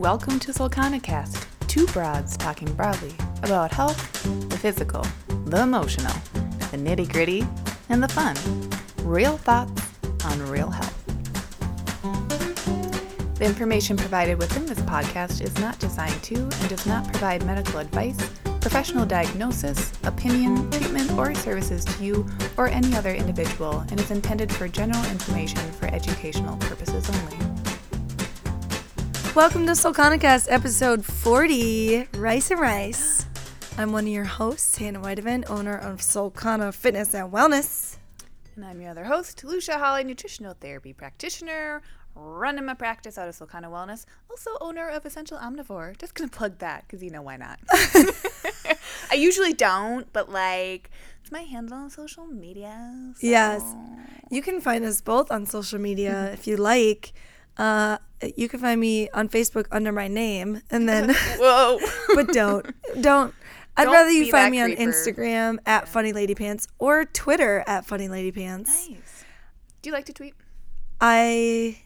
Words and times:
welcome 0.00 0.38
to 0.38 0.50
Solcanacast, 0.50 1.44
two 1.66 1.86
broads 1.88 2.34
talking 2.38 2.72
broadly 2.72 3.12
about 3.42 3.70
health, 3.70 4.22
the 4.48 4.56
physical, 4.56 5.04
the 5.44 5.60
emotional, 5.60 6.14
the 6.70 6.78
nitty 6.78 7.12
gritty, 7.12 7.46
and 7.90 8.02
the 8.02 8.08
fun. 8.08 8.34
Real 9.06 9.36
thoughts 9.36 9.82
on 10.24 10.40
real 10.48 10.70
health. 10.70 10.96
The 13.34 13.44
information 13.44 13.98
provided 13.98 14.38
within 14.38 14.64
this 14.64 14.80
podcast 14.80 15.42
is 15.42 15.54
not 15.58 15.78
designed 15.78 16.22
to 16.22 16.34
and 16.34 16.68
does 16.70 16.86
not 16.86 17.06
provide 17.06 17.44
medical 17.44 17.78
advice, 17.78 18.16
professional 18.62 19.04
diagnosis, 19.04 19.92
opinion, 20.04 20.70
treatment, 20.70 21.10
or 21.12 21.34
services 21.34 21.84
to 21.84 22.02
you 22.02 22.26
or 22.56 22.68
any 22.68 22.96
other 22.96 23.12
individual 23.12 23.80
and 23.90 24.00
is 24.00 24.10
intended 24.10 24.50
for 24.50 24.66
general 24.66 25.04
information 25.10 25.60
for 25.72 25.88
educational 25.88 26.56
purposes 26.56 27.06
only. 27.10 27.49
Welcome 29.34 29.64
to 29.66 29.72
Solcanacast 29.72 30.46
episode 30.50 31.04
40, 31.04 32.08
Rice 32.14 32.50
and 32.50 32.60
Rice. 32.60 33.26
I'm 33.78 33.92
one 33.92 34.04
of 34.04 34.10
your 34.12 34.24
hosts, 34.24 34.76
Hannah 34.76 35.00
Whitevan, 35.00 35.48
owner 35.48 35.76
of 35.76 35.98
Solcana 36.00 36.74
Fitness 36.74 37.14
and 37.14 37.32
Wellness. 37.32 37.96
And 38.56 38.64
I'm 38.64 38.80
your 38.80 38.90
other 38.90 39.04
host, 39.04 39.44
Lucia 39.44 39.78
Holly, 39.78 40.02
nutritional 40.04 40.54
therapy 40.60 40.92
practitioner, 40.92 41.80
running 42.14 42.64
my 42.64 42.74
practice 42.74 43.16
out 43.18 43.28
of 43.28 43.36
Solcana 43.36 43.66
Wellness, 43.70 44.04
also 44.28 44.50
owner 44.60 44.88
of 44.88 45.06
Essential 45.06 45.38
Omnivore. 45.38 45.96
Just 45.98 46.14
gonna 46.14 46.28
plug 46.28 46.58
that 46.58 46.84
because 46.86 47.02
you 47.02 47.10
know 47.10 47.22
why 47.22 47.36
not. 47.36 47.60
I 49.10 49.14
usually 49.14 49.52
don't, 49.52 50.12
but 50.12 50.30
like 50.30 50.90
it's 51.22 51.30
my 51.30 51.42
handle 51.42 51.78
on 51.78 51.90
social 51.90 52.26
media. 52.26 53.12
so- 53.14 53.26
Yes. 53.26 53.62
You 54.30 54.42
can 54.42 54.60
find 54.60 54.84
us 54.84 55.00
both 55.00 55.30
on 55.30 55.46
social 55.46 55.78
media 55.78 56.30
if 56.32 56.46
you 56.46 56.56
like. 56.56 57.12
Uh, 57.60 57.98
you 58.36 58.48
can 58.48 58.58
find 58.58 58.80
me 58.80 59.10
on 59.10 59.28
Facebook 59.28 59.66
under 59.70 59.92
my 59.92 60.08
name, 60.08 60.62
and 60.70 60.88
then, 60.88 61.10
Whoa. 61.36 61.78
but 62.14 62.28
don't, 62.28 62.64
don't. 63.02 63.34
I'd 63.76 63.84
Don't 63.84 63.92
rather 63.92 64.10
you 64.10 64.30
find 64.30 64.50
me 64.50 64.62
on. 64.62 64.70
Instagram 64.70 65.58
at 65.66 65.86
Funny 65.86 66.14
Lady 66.14 66.34
Pants 66.34 66.68
or 66.78 67.04
Twitter 67.04 67.62
at 67.66 67.84
Funny 67.84 68.08
Lady 68.08 68.32
Pants. 68.32 68.88
nice. 68.88 69.24
Do 69.82 69.90
you 69.90 69.92
like 69.92 70.06
to 70.06 70.12
tweet? 70.14 70.34
I 71.02 71.82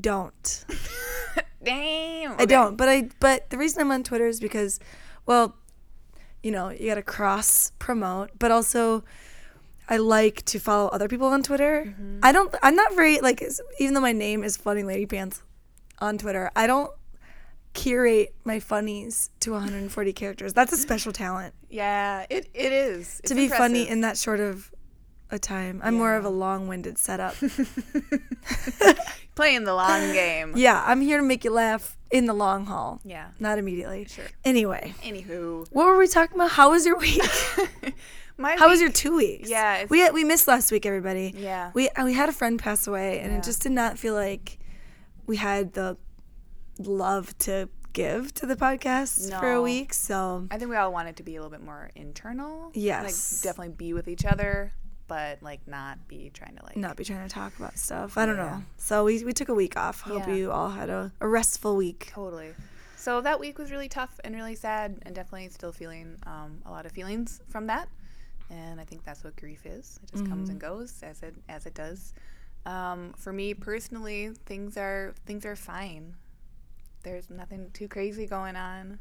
don't. 0.00 0.64
Damn. 1.62 2.34
I 2.38 2.46
don't, 2.46 2.76
but 2.76 2.88
I 2.88 3.10
but 3.20 3.50
the 3.50 3.58
reason 3.58 3.82
I'm 3.82 3.90
on 3.90 4.02
Twitter 4.04 4.26
is 4.26 4.40
because, 4.40 4.80
well, 5.26 5.56
you 6.42 6.50
know, 6.50 6.70
you 6.70 6.86
got 6.88 6.94
to 6.94 7.02
cross 7.02 7.72
promote, 7.78 8.30
but 8.38 8.50
also 8.50 9.04
I 9.88 9.96
like 9.96 10.44
to 10.46 10.58
follow 10.58 10.88
other 10.88 11.08
people 11.08 11.28
on 11.28 11.42
Twitter. 11.42 11.84
Mm-hmm. 11.86 12.20
I 12.22 12.32
don't. 12.32 12.54
I'm 12.62 12.74
not 12.76 12.94
very 12.94 13.20
like 13.20 13.42
even 13.80 13.94
though 13.94 14.00
my 14.00 14.12
name 14.12 14.44
is 14.44 14.56
Funny 14.56 14.82
Lady 14.82 15.06
Pants 15.06 15.42
on 15.98 16.18
Twitter, 16.18 16.50
I 16.54 16.66
don't 16.66 16.90
curate 17.74 18.34
my 18.44 18.60
funnies 18.60 19.30
to 19.40 19.52
140 19.52 20.12
characters. 20.12 20.52
That's 20.52 20.72
a 20.72 20.76
special 20.76 21.12
talent 21.12 21.54
Yeah, 21.70 22.26
it, 22.28 22.48
it 22.54 22.72
is. 22.72 23.20
to 23.26 23.34
be 23.34 23.46
funny 23.48 23.88
in 23.88 24.00
that 24.00 24.16
short 24.18 24.40
of 24.40 24.72
a 25.30 25.38
time. 25.38 25.80
I'm 25.84 25.94
more 25.94 26.16
of 26.16 26.24
a 26.24 26.28
long-winded 26.30 26.98
setup. 26.98 27.34
playing 29.34 29.64
the 29.64 29.74
long 29.74 30.12
game. 30.12 30.54
yeah, 30.56 30.82
I'm 30.86 31.00
here 31.00 31.18
to 31.18 31.22
make 31.22 31.44
you 31.44 31.52
laugh 31.52 31.96
in 32.10 32.24
the 32.26 32.34
long 32.34 32.66
haul, 32.66 33.00
Yeah. 33.04 33.28
not 33.38 33.58
immediately. 33.58 34.06
Sure. 34.06 34.24
Anyway, 34.44 34.94
Anywho, 35.02 35.68
what 35.70 35.86
were 35.86 35.98
we 35.98 36.08
talking 36.08 36.34
about? 36.36 36.50
How 36.52 36.70
was 36.70 36.84
your 36.86 36.96
week? 36.98 37.20
my 38.38 38.56
How 38.56 38.68
was 38.68 38.80
your 38.80 38.90
two 38.92 39.16
weeks? 39.16 39.48
Yeah, 39.50 39.84
we 39.90 40.08
we 40.10 40.24
missed 40.24 40.46
last 40.48 40.70
week, 40.72 40.86
everybody. 40.86 41.34
Yeah. 41.36 41.70
we 41.74 41.88
we 42.02 42.14
had 42.14 42.28
a 42.28 42.32
friend 42.32 42.58
pass 42.58 42.86
away, 42.86 43.18
and 43.20 43.32
Yeah. 43.32 43.38
it 43.38 43.44
just 43.44 43.62
did 43.62 43.72
not 43.72 43.98
feel 43.98 44.14
like 44.14 44.58
we 45.26 45.36
had 45.36 45.74
the 45.74 45.96
love 46.78 47.36
to 47.38 47.68
give 47.92 48.32
to 48.34 48.46
the 48.46 48.54
podcast 48.56 49.36
for 49.40 49.52
a 49.52 49.60
week. 49.62 49.92
So 49.92 50.46
I 50.50 50.58
think 50.58 50.70
we 50.70 50.76
all 50.76 50.92
wanted 50.92 51.16
to 51.16 51.22
be 51.22 51.36
a 51.36 51.40
little 51.40 51.50
bit 51.50 51.64
more 51.64 51.90
internal. 51.96 52.70
Yes. 52.74 53.02
Like 53.04 53.42
definitely 53.42 53.74
be 53.74 53.92
with 53.92 54.06
each 54.08 54.24
other, 54.24 54.72
but 55.08 55.42
like 55.42 55.66
not 55.66 56.06
be 56.06 56.30
trying 56.32 56.56
to 56.56 56.64
like 56.64 56.76
not 56.76 56.96
be 56.96 57.04
trying 57.04 57.26
to 57.26 57.32
talk 57.34 57.56
about 57.58 57.76
stuff. 57.76 58.16
I 58.16 58.26
don't 58.26 58.36
Yeah. 58.36 58.50
know. 58.58 58.62
So 58.76 59.04
we 59.04 59.24
we 59.24 59.32
took 59.32 59.48
a 59.48 59.54
week 59.54 59.76
off. 59.76 60.02
Hope 60.02 60.26
Yeah. 60.28 60.34
you 60.34 60.52
all 60.52 60.70
had 60.70 60.88
a, 60.90 61.12
a 61.20 61.26
restful 61.28 61.76
week. 61.76 62.10
Totally. 62.12 62.54
So 62.96 63.20
that 63.20 63.38
week 63.40 63.58
was 63.58 63.70
really 63.70 63.88
tough 63.88 64.18
and 64.24 64.34
really 64.34 64.54
sad, 64.56 64.98
and 65.02 65.14
definitely 65.14 65.48
still 65.50 65.72
feeling 65.72 66.16
um, 66.26 66.60
a 66.66 66.70
lot 66.70 66.84
of 66.84 66.92
feelings 66.92 67.40
from 67.48 67.66
that. 67.68 67.88
And 68.50 68.80
I 68.80 68.84
think 68.84 69.04
that's 69.04 69.24
what 69.24 69.36
grief 69.36 69.66
is. 69.66 70.00
It 70.02 70.10
just 70.10 70.24
comes 70.28 70.48
and 70.48 70.58
goes 70.60 71.02
as 71.02 71.22
it 71.22 71.34
as 71.48 71.66
it 71.66 71.74
does. 71.74 72.14
Um, 72.64 73.12
for 73.16 73.32
me 73.32 73.54
personally, 73.54 74.30
things 74.46 74.76
are 74.76 75.14
things 75.26 75.44
are 75.44 75.56
fine. 75.56 76.14
There's 77.02 77.30
nothing 77.30 77.70
too 77.72 77.88
crazy 77.88 78.26
going 78.26 78.56
on. 78.56 78.98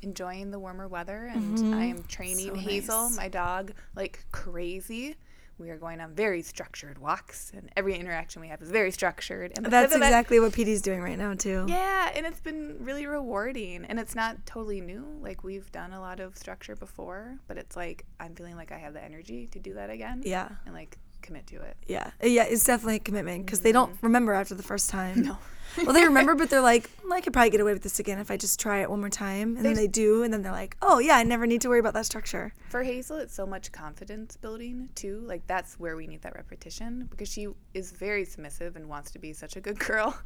Enjoying 0.00 0.52
the 0.52 0.60
warmer 0.60 0.86
weather, 0.86 1.28
and 1.34 1.74
I 1.74 1.86
am 1.86 2.04
training 2.04 2.46
So 2.48 2.54
Hazel, 2.54 3.08
nice. 3.08 3.16
my 3.16 3.28
dog, 3.28 3.72
like 3.96 4.24
crazy. 4.30 5.16
We 5.58 5.70
are 5.70 5.76
going 5.76 6.00
on 6.00 6.14
very 6.14 6.42
structured 6.42 6.98
walks, 6.98 7.50
and 7.54 7.68
every 7.76 7.96
interaction 7.96 8.40
we 8.40 8.48
have 8.48 8.62
is 8.62 8.70
very 8.70 8.90
structured. 8.92 9.52
And 9.56 9.66
That's 9.66 9.92
that- 9.92 9.96
exactly 10.02 10.38
what 10.40 10.52
PD's 10.52 10.80
doing 10.82 11.00
right 11.02 11.18
now 11.18 11.34
too. 11.34 11.66
yeah, 11.68 12.10
and 12.14 12.24
it's 12.26 12.40
been 12.40 12.76
really 12.80 13.06
rewarding. 13.06 13.84
And 13.84 13.98
it's 13.98 14.14
not 14.14 14.46
totally 14.46 14.80
new. 14.80 15.04
Like 15.20 15.42
we've 15.42 15.70
done 15.72 15.92
a 15.92 16.00
lot 16.00 16.20
of 16.20 16.36
structure 16.36 16.76
before, 16.76 17.38
but 17.48 17.56
it's 17.58 17.76
like 17.76 18.04
I'm 18.20 18.34
feeling 18.34 18.56
like 18.56 18.70
I 18.72 18.78
have 18.78 18.92
the 18.94 19.02
energy 19.02 19.48
to 19.48 19.58
do 19.58 19.74
that 19.74 19.90
again. 19.90 20.22
Yeah. 20.24 20.48
And 20.64 20.74
like 20.74 20.96
commit 21.22 21.46
to 21.48 21.56
it. 21.62 21.76
Yeah, 21.86 22.10
yeah, 22.22 22.44
it's 22.44 22.64
definitely 22.64 22.96
a 22.96 23.00
commitment 23.00 23.46
because 23.46 23.60
they 23.60 23.72
don't 23.72 23.96
remember 24.02 24.32
after 24.32 24.54
the 24.54 24.62
first 24.62 24.90
time. 24.90 25.22
No. 25.22 25.38
well, 25.84 25.92
they 25.92 26.02
remember, 26.04 26.34
but 26.34 26.48
they're 26.50 26.60
like, 26.74 26.90
"Mm, 27.02 27.12
I 27.12 27.20
could 27.20 27.32
probably 27.32 27.50
get 27.50 27.60
away 27.60 27.72
with 27.74 27.82
this 27.82 27.98
again 28.00 28.18
if 28.18 28.30
I 28.30 28.36
just 28.36 28.58
try 28.58 28.80
it 28.80 28.90
one 28.90 29.00
more 29.00 29.10
time. 29.10 29.56
And 29.56 29.64
then 29.64 29.74
they 29.74 29.86
do, 29.86 30.22
and 30.22 30.32
then 30.32 30.42
they're 30.42 30.50
like, 30.50 30.76
oh, 30.82 30.98
yeah, 30.98 31.16
I 31.16 31.22
never 31.24 31.46
need 31.46 31.60
to 31.60 31.68
worry 31.68 31.78
about 31.78 31.92
that 31.94 32.06
structure. 32.06 32.52
For 32.70 32.82
Hazel, 32.82 33.18
it's 33.18 33.34
so 33.34 33.46
much 33.46 33.70
confidence 33.70 34.36
building 34.36 34.88
too. 34.94 35.22
Like 35.26 35.46
that's 35.46 35.78
where 35.78 35.94
we 35.94 36.06
need 36.06 36.22
that 36.22 36.34
repetition 36.34 37.06
because 37.10 37.30
she 37.30 37.48
is 37.74 37.92
very 37.92 38.24
submissive 38.24 38.76
and 38.76 38.88
wants 38.88 39.10
to 39.12 39.18
be 39.18 39.32
such 39.34 39.56
a 39.56 39.60
good 39.60 39.78
girl, 39.90 40.16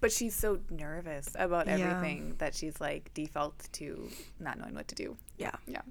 but 0.00 0.12
she's 0.12 0.34
so 0.34 0.60
nervous 0.70 1.28
about 1.38 1.66
Yeah. 1.66 1.78
everything 1.78 2.36
that 2.38 2.54
she's 2.54 2.80
like 2.80 3.12
default 3.12 3.68
to 3.72 4.08
not 4.40 4.58
knowing 4.58 4.74
what 4.74 4.88
to 4.88 4.94
do. 4.94 5.16
Yeah. 5.36 5.52
Yeah. 5.66 5.82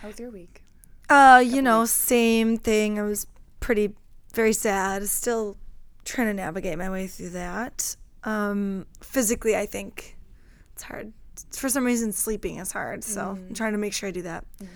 How 0.00 0.08
was 0.08 0.18
your 0.18 0.30
week? 0.30 0.63
Uh, 1.08 1.42
you 1.44 1.60
know, 1.62 1.84
same 1.84 2.56
thing. 2.56 2.98
I 2.98 3.02
was 3.02 3.26
pretty, 3.60 3.94
very 4.32 4.52
sad. 4.52 5.06
Still 5.08 5.56
trying 6.04 6.28
to 6.28 6.34
navigate 6.34 6.78
my 6.78 6.90
way 6.90 7.06
through 7.06 7.30
that. 7.30 7.96
Um, 8.24 8.86
physically, 9.00 9.56
I 9.56 9.66
think 9.66 10.16
it's 10.72 10.82
hard. 10.82 11.12
For 11.52 11.68
some 11.68 11.84
reason, 11.84 12.12
sleeping 12.12 12.58
is 12.58 12.72
hard. 12.72 13.04
So 13.04 13.30
I'm 13.48 13.54
trying 13.54 13.72
to 13.72 13.78
make 13.78 13.92
sure 13.92 14.08
I 14.08 14.12
do 14.12 14.22
that. 14.22 14.44
Uh, 14.62 14.66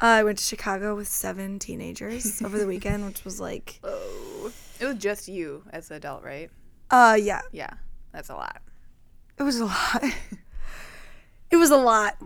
I 0.00 0.22
went 0.24 0.38
to 0.38 0.44
Chicago 0.44 0.94
with 0.96 1.08
seven 1.08 1.58
teenagers 1.58 2.40
over 2.42 2.58
the 2.58 2.66
weekend, 2.66 3.04
which 3.04 3.24
was 3.24 3.40
like, 3.40 3.80
Oh, 3.84 4.52
it 4.80 4.86
was 4.86 4.96
just 4.96 5.28
you 5.28 5.64
as 5.72 5.90
an 5.90 5.96
adult, 5.96 6.22
right? 6.22 6.50
uh, 6.90 7.18
yeah, 7.20 7.42
Yeah, 7.52 7.70
that's 8.12 8.30
a 8.30 8.34
lot. 8.34 8.62
It 9.38 9.42
was 9.42 9.58
a 9.60 9.66
lot. 9.66 10.02
it 11.50 11.56
was 11.56 11.70
a 11.70 11.76
lot, 11.76 12.16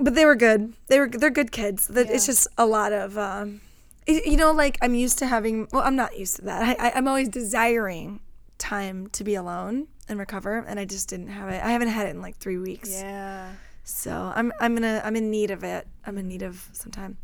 but 0.00 0.14
they 0.14 0.24
were 0.24 0.34
good. 0.36 0.72
They 0.88 0.98
were 0.98 1.08
they're 1.08 1.30
good 1.30 1.52
kids. 1.52 1.86
That 1.88 2.10
It's 2.10 2.26
just 2.26 2.48
a 2.58 2.66
lot 2.66 2.92
of, 2.92 3.16
um, 3.18 3.60
y- 4.08 4.22
you 4.24 4.36
know, 4.36 4.52
like 4.52 4.78
I'm 4.82 4.94
used 4.94 5.18
to 5.20 5.26
having. 5.26 5.68
Well, 5.72 5.82
I'm 5.82 5.96
not 5.96 6.18
used 6.18 6.36
to 6.36 6.42
that. 6.42 6.62
I, 6.80 6.88
I, 6.88 6.92
I'm 6.96 7.06
always 7.08 7.28
desiring 7.28 8.20
time 8.58 9.08
to 9.08 9.24
be 9.24 9.34
alone 9.34 9.88
and 10.08 10.18
recover, 10.18 10.58
and 10.66 10.78
I 10.80 10.84
just 10.84 11.08
didn't 11.08 11.28
have 11.28 11.48
it. 11.48 11.62
I 11.62 11.70
haven't 11.72 11.88
had 11.88 12.06
it 12.06 12.10
in 12.10 12.20
like 12.22 12.36
three 12.38 12.58
weeks. 12.58 12.90
Yeah. 12.90 13.52
So 13.84 14.32
I'm 14.34 14.52
I'm 14.60 14.74
gonna 14.74 15.00
I'm 15.04 15.16
in 15.16 15.30
need 15.30 15.50
of 15.50 15.64
it. 15.64 15.86
I'm 16.06 16.16
in 16.18 16.28
need 16.28 16.42
of 16.42 16.68
some 16.72 16.92
time. 16.92 17.16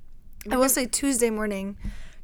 I 0.51 0.57
will 0.57 0.69
say 0.69 0.87
Tuesday 0.87 1.31
morning, 1.31 1.77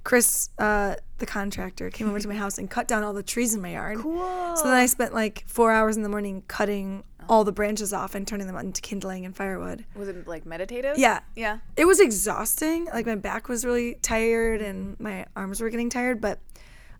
Chris, 0.02 0.48
uh, 0.58 0.94
the 1.18 1.26
contractor, 1.26 1.90
came 1.90 2.08
over 2.08 2.18
to 2.20 2.28
my 2.28 2.34
house 2.34 2.58
and 2.58 2.70
cut 2.70 2.88
down 2.88 3.02
all 3.02 3.12
the 3.12 3.22
trees 3.22 3.54
in 3.54 3.60
my 3.62 3.72
yard. 3.72 3.98
Cool. 4.02 4.56
So 4.56 4.64
then 4.64 4.74
I 4.74 4.86
spent 4.86 5.14
like 5.14 5.44
four 5.46 5.70
hours 5.72 5.96
in 5.96 6.02
the 6.02 6.08
morning 6.08 6.42
cutting 6.48 7.04
all 7.28 7.44
the 7.44 7.52
branches 7.52 7.92
off 7.92 8.14
and 8.14 8.26
turning 8.26 8.46
them 8.46 8.56
into 8.56 8.80
kindling 8.80 9.24
and 9.24 9.36
firewood. 9.36 9.84
Was 9.94 10.08
it 10.08 10.26
like 10.26 10.46
meditative? 10.46 10.98
Yeah. 10.98 11.20
Yeah. 11.34 11.58
It 11.76 11.84
was 11.86 12.00
exhausting. 12.00 12.86
Like 12.86 13.06
my 13.06 13.14
back 13.16 13.48
was 13.48 13.64
really 13.64 13.96
tired 13.96 14.60
and 14.62 14.98
my 15.00 15.26
arms 15.36 15.60
were 15.60 15.70
getting 15.70 15.90
tired, 15.90 16.20
but 16.20 16.40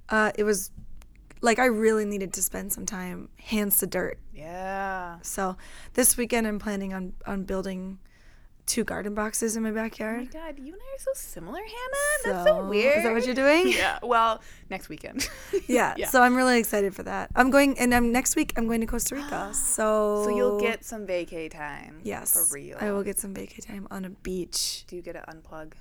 uh, 0.08 0.32
it 0.36 0.44
was 0.44 0.70
like 1.40 1.58
I 1.58 1.66
really 1.66 2.04
needed 2.04 2.32
to 2.34 2.42
spend 2.42 2.72
some 2.72 2.86
time 2.86 3.28
hands 3.38 3.78
to 3.78 3.86
dirt. 3.86 4.18
Yeah. 4.32 5.18
So 5.22 5.56
this 5.92 6.16
weekend 6.16 6.46
I'm 6.46 6.58
planning 6.58 6.94
on 6.94 7.12
on 7.26 7.44
building 7.44 7.98
two 8.66 8.84
garden 8.84 9.14
boxes 9.14 9.56
in 9.56 9.62
my 9.62 9.70
Oh 9.70 9.72
my 9.72 9.82
backyard. 9.82 10.30
God, 10.32 10.58
you 10.58 10.72
and 10.72 10.80
I 10.82 10.94
are 10.94 10.98
so 10.98 11.10
similar, 11.14 11.60
Hannah. 11.60 12.34
That's 12.36 12.48
so 12.48 12.60
So, 12.62 12.68
weird. 12.68 12.98
Is 12.98 13.04
that 13.04 13.12
what 13.12 13.26
you're 13.26 13.34
doing? 13.34 13.68
Yeah. 13.76 13.98
Well, 14.02 14.40
next 14.70 14.88
weekend. 14.88 15.28
Yeah. 15.66 15.94
Yeah. 15.96 16.08
So 16.08 16.22
I'm 16.22 16.34
really 16.34 16.58
excited 16.58 16.94
for 16.94 17.02
that. 17.04 17.30
I'm 17.36 17.50
going, 17.50 17.78
and 17.78 17.94
I'm 17.94 18.12
next 18.12 18.36
week. 18.36 18.52
I'm 18.56 18.66
going 18.66 18.80
to 18.80 18.86
Costa 18.86 19.14
Rica. 19.16 19.50
So 19.54 20.24
So 20.24 20.36
you'll 20.36 20.60
get 20.60 20.84
some 20.84 21.06
vacay 21.06 21.50
time. 21.50 22.00
yes 22.04 22.32
For 22.32 22.54
real. 22.54 22.76
I 22.80 22.90
will 22.92 23.02
get 23.02 23.18
some 23.18 23.34
vacay 23.34 23.64
time 23.64 23.86
on 23.90 24.04
a 24.04 24.10
beach. 24.10 24.84
Do 24.86 24.96
you 24.96 25.02
get 25.02 25.12
to 25.12 25.24
unplug? 25.32 25.72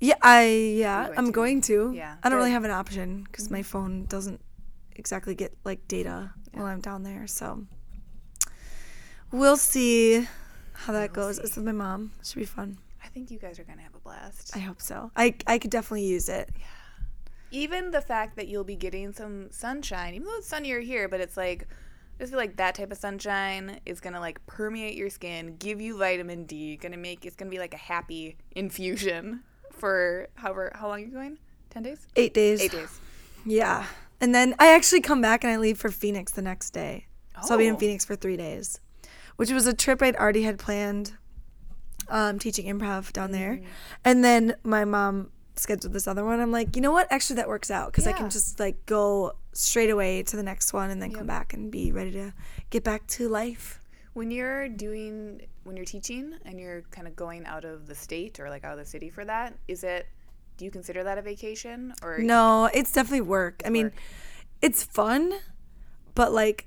Yeah, 0.00 0.14
I 0.20 0.46
yeah, 0.76 1.06
going 1.06 1.18
I'm 1.18 1.26
to. 1.26 1.32
going 1.32 1.60
to. 1.62 1.92
Yeah, 1.94 2.16
I 2.22 2.28
don't 2.28 2.38
really 2.38 2.50
have 2.50 2.64
an 2.64 2.72
option 2.72 3.22
because 3.22 3.50
my 3.50 3.60
mm-hmm. 3.60 3.66
phone 3.66 4.04
doesn't 4.06 4.40
exactly 4.96 5.34
get 5.34 5.56
like 5.64 5.86
data 5.86 6.32
while 6.52 6.66
I'm 6.66 6.80
down 6.80 7.04
there. 7.04 7.26
So 7.28 7.64
we'll 9.30 9.56
see 9.56 10.26
how 10.82 10.92
that 10.92 11.12
goes. 11.12 11.36
see. 11.36 11.42
It's 11.44 11.56
with 11.56 11.64
my 11.64 11.72
mom. 11.72 12.12
Should 12.24 12.38
be 12.38 12.44
fun. 12.44 12.78
I 13.04 13.08
think 13.08 13.30
you 13.30 13.38
guys 13.38 13.58
are 13.58 13.64
gonna 13.64 13.82
have 13.82 13.94
a 13.94 13.98
blast. 13.98 14.56
I 14.56 14.60
hope 14.60 14.80
so. 14.80 15.10
I 15.16 15.34
I 15.46 15.58
could 15.58 15.70
definitely 15.70 16.06
use 16.06 16.28
it. 16.28 16.50
Yeah. 16.58 16.64
Even 17.50 17.90
the 17.90 18.00
fact 18.00 18.36
that 18.36 18.48
you'll 18.48 18.64
be 18.64 18.76
getting 18.76 19.12
some 19.12 19.50
sunshine, 19.50 20.14
even 20.14 20.26
though 20.26 20.36
it's 20.38 20.46
sunnier 20.48 20.80
here, 20.80 21.08
but 21.08 21.20
it's 21.20 21.36
like 21.36 21.66
I 22.18 22.22
just 22.22 22.32
feel 22.32 22.38
like 22.38 22.56
that 22.56 22.74
type 22.76 22.92
of 22.92 22.98
sunshine 22.98 23.80
is 23.84 24.00
gonna 24.00 24.20
like 24.20 24.44
permeate 24.46 24.94
your 24.96 25.10
skin, 25.10 25.56
give 25.58 25.80
you 25.80 25.98
vitamin 25.98 26.44
D, 26.44 26.76
gonna 26.76 26.96
make 26.96 27.26
it's 27.26 27.36
gonna 27.36 27.50
be 27.50 27.58
like 27.58 27.74
a 27.74 27.78
happy 27.78 28.36
infusion 28.54 29.42
for 29.72 30.28
however 30.34 30.70
how 30.74 30.88
long 30.88 31.00
you're 31.00 31.10
going? 31.10 31.38
Ten 31.70 31.82
days? 31.82 32.06
Eight 32.16 32.32
days. 32.34 32.60
Eight 32.62 32.70
days. 32.72 33.00
Yeah. 33.44 33.86
And 34.20 34.34
then 34.34 34.54
I 34.58 34.68
actually 34.74 35.00
come 35.00 35.20
back 35.20 35.42
and 35.42 35.52
I 35.52 35.56
leave 35.56 35.76
for 35.78 35.90
Phoenix 35.90 36.32
the 36.32 36.42
next 36.42 36.70
day. 36.70 37.06
Oh. 37.36 37.46
So 37.46 37.54
I'll 37.54 37.58
be 37.58 37.66
in 37.66 37.74
Oh. 37.74 37.78
Phoenix 37.78 38.04
for 38.04 38.14
three 38.14 38.36
days, 38.36 38.78
which 39.36 39.50
was 39.50 39.66
a 39.66 39.72
trip 39.74 40.02
I'd 40.02 40.16
already 40.16 40.42
had 40.42 40.58
planned, 40.58 41.14
um, 42.08 42.38
teaching 42.38 42.66
improv 42.66 43.12
down 43.12 43.32
there. 43.32 43.54
Mm. 43.56 43.64
And 44.04 44.24
then 44.24 44.54
my 44.62 44.84
mom 44.84 45.30
scheduled 45.56 45.92
this 45.92 46.06
other 46.06 46.24
one. 46.24 46.40
I'm 46.40 46.50
like, 46.52 46.74
you 46.76 46.82
know 46.82 46.92
what? 46.92 47.06
Actually, 47.10 47.36
that 47.36 47.48
works 47.48 47.70
out 47.70 47.92
because 47.92 48.06
I 48.06 48.12
can 48.12 48.30
just 48.30 48.58
like 48.58 48.84
go 48.86 49.32
straight 49.52 49.90
away 49.90 50.22
to 50.22 50.36
the 50.36 50.42
next 50.42 50.72
one 50.72 50.90
and 50.90 51.00
then 51.02 51.10
Yep. 51.10 51.18
come 51.18 51.26
back 51.26 51.52
and 51.52 51.70
be 51.70 51.92
ready 51.92 52.10
to 52.12 52.32
get 52.70 52.82
back 52.84 53.06
to 53.08 53.28
life. 53.28 53.78
When 54.14 54.30
you're 54.30 54.68
doing 54.68 55.42
when 55.64 55.76
you're 55.76 55.84
teaching 55.86 56.34
and 56.44 56.58
you're 56.58 56.82
kind 56.90 57.06
of 57.06 57.14
going 57.14 57.46
out 57.46 57.64
of 57.64 57.86
the 57.86 57.94
state 57.94 58.40
or 58.40 58.48
like 58.50 58.64
out 58.64 58.72
of 58.72 58.78
the 58.78 58.84
city 58.84 59.10
for 59.10 59.24
that, 59.24 59.54
is 59.68 59.84
it 59.84 60.06
do 60.56 60.64
you 60.64 60.70
consider 60.70 61.04
that 61.04 61.18
a 61.18 61.22
vacation 61.22 61.94
or 62.02 62.18
No, 62.18 62.68
it's 62.74 62.92
definitely 62.92 63.20
work. 63.22 63.62
I 63.64 63.70
mean, 63.70 63.86
work. 63.86 63.94
it's 64.60 64.82
fun, 64.82 65.32
but 66.14 66.32
like 66.32 66.66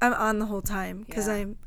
I'm 0.00 0.14
on 0.14 0.38
the 0.38 0.46
whole 0.46 0.62
time 0.62 1.02
because 1.06 1.26
Yeah. 1.28 1.34
I'm 1.34 1.58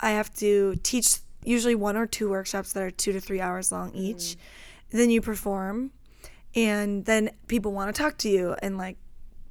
I 0.00 0.10
have 0.10 0.32
to 0.36 0.76
teach 0.82 1.18
usually 1.44 1.74
one 1.74 1.96
or 1.96 2.06
two 2.06 2.28
workshops 2.28 2.72
that 2.72 2.82
are 2.82 2.90
two 2.90 3.12
to 3.12 3.20
three 3.20 3.40
hours 3.40 3.72
long 3.72 3.94
each. 3.94 4.16
Mm. 4.16 4.36
Then 4.90 5.10
you 5.10 5.20
perform, 5.20 5.90
and 6.54 7.04
then 7.04 7.30
people 7.46 7.72
want 7.72 7.94
to 7.94 8.02
talk 8.02 8.18
to 8.18 8.28
you, 8.28 8.56
and 8.62 8.78
like 8.78 8.96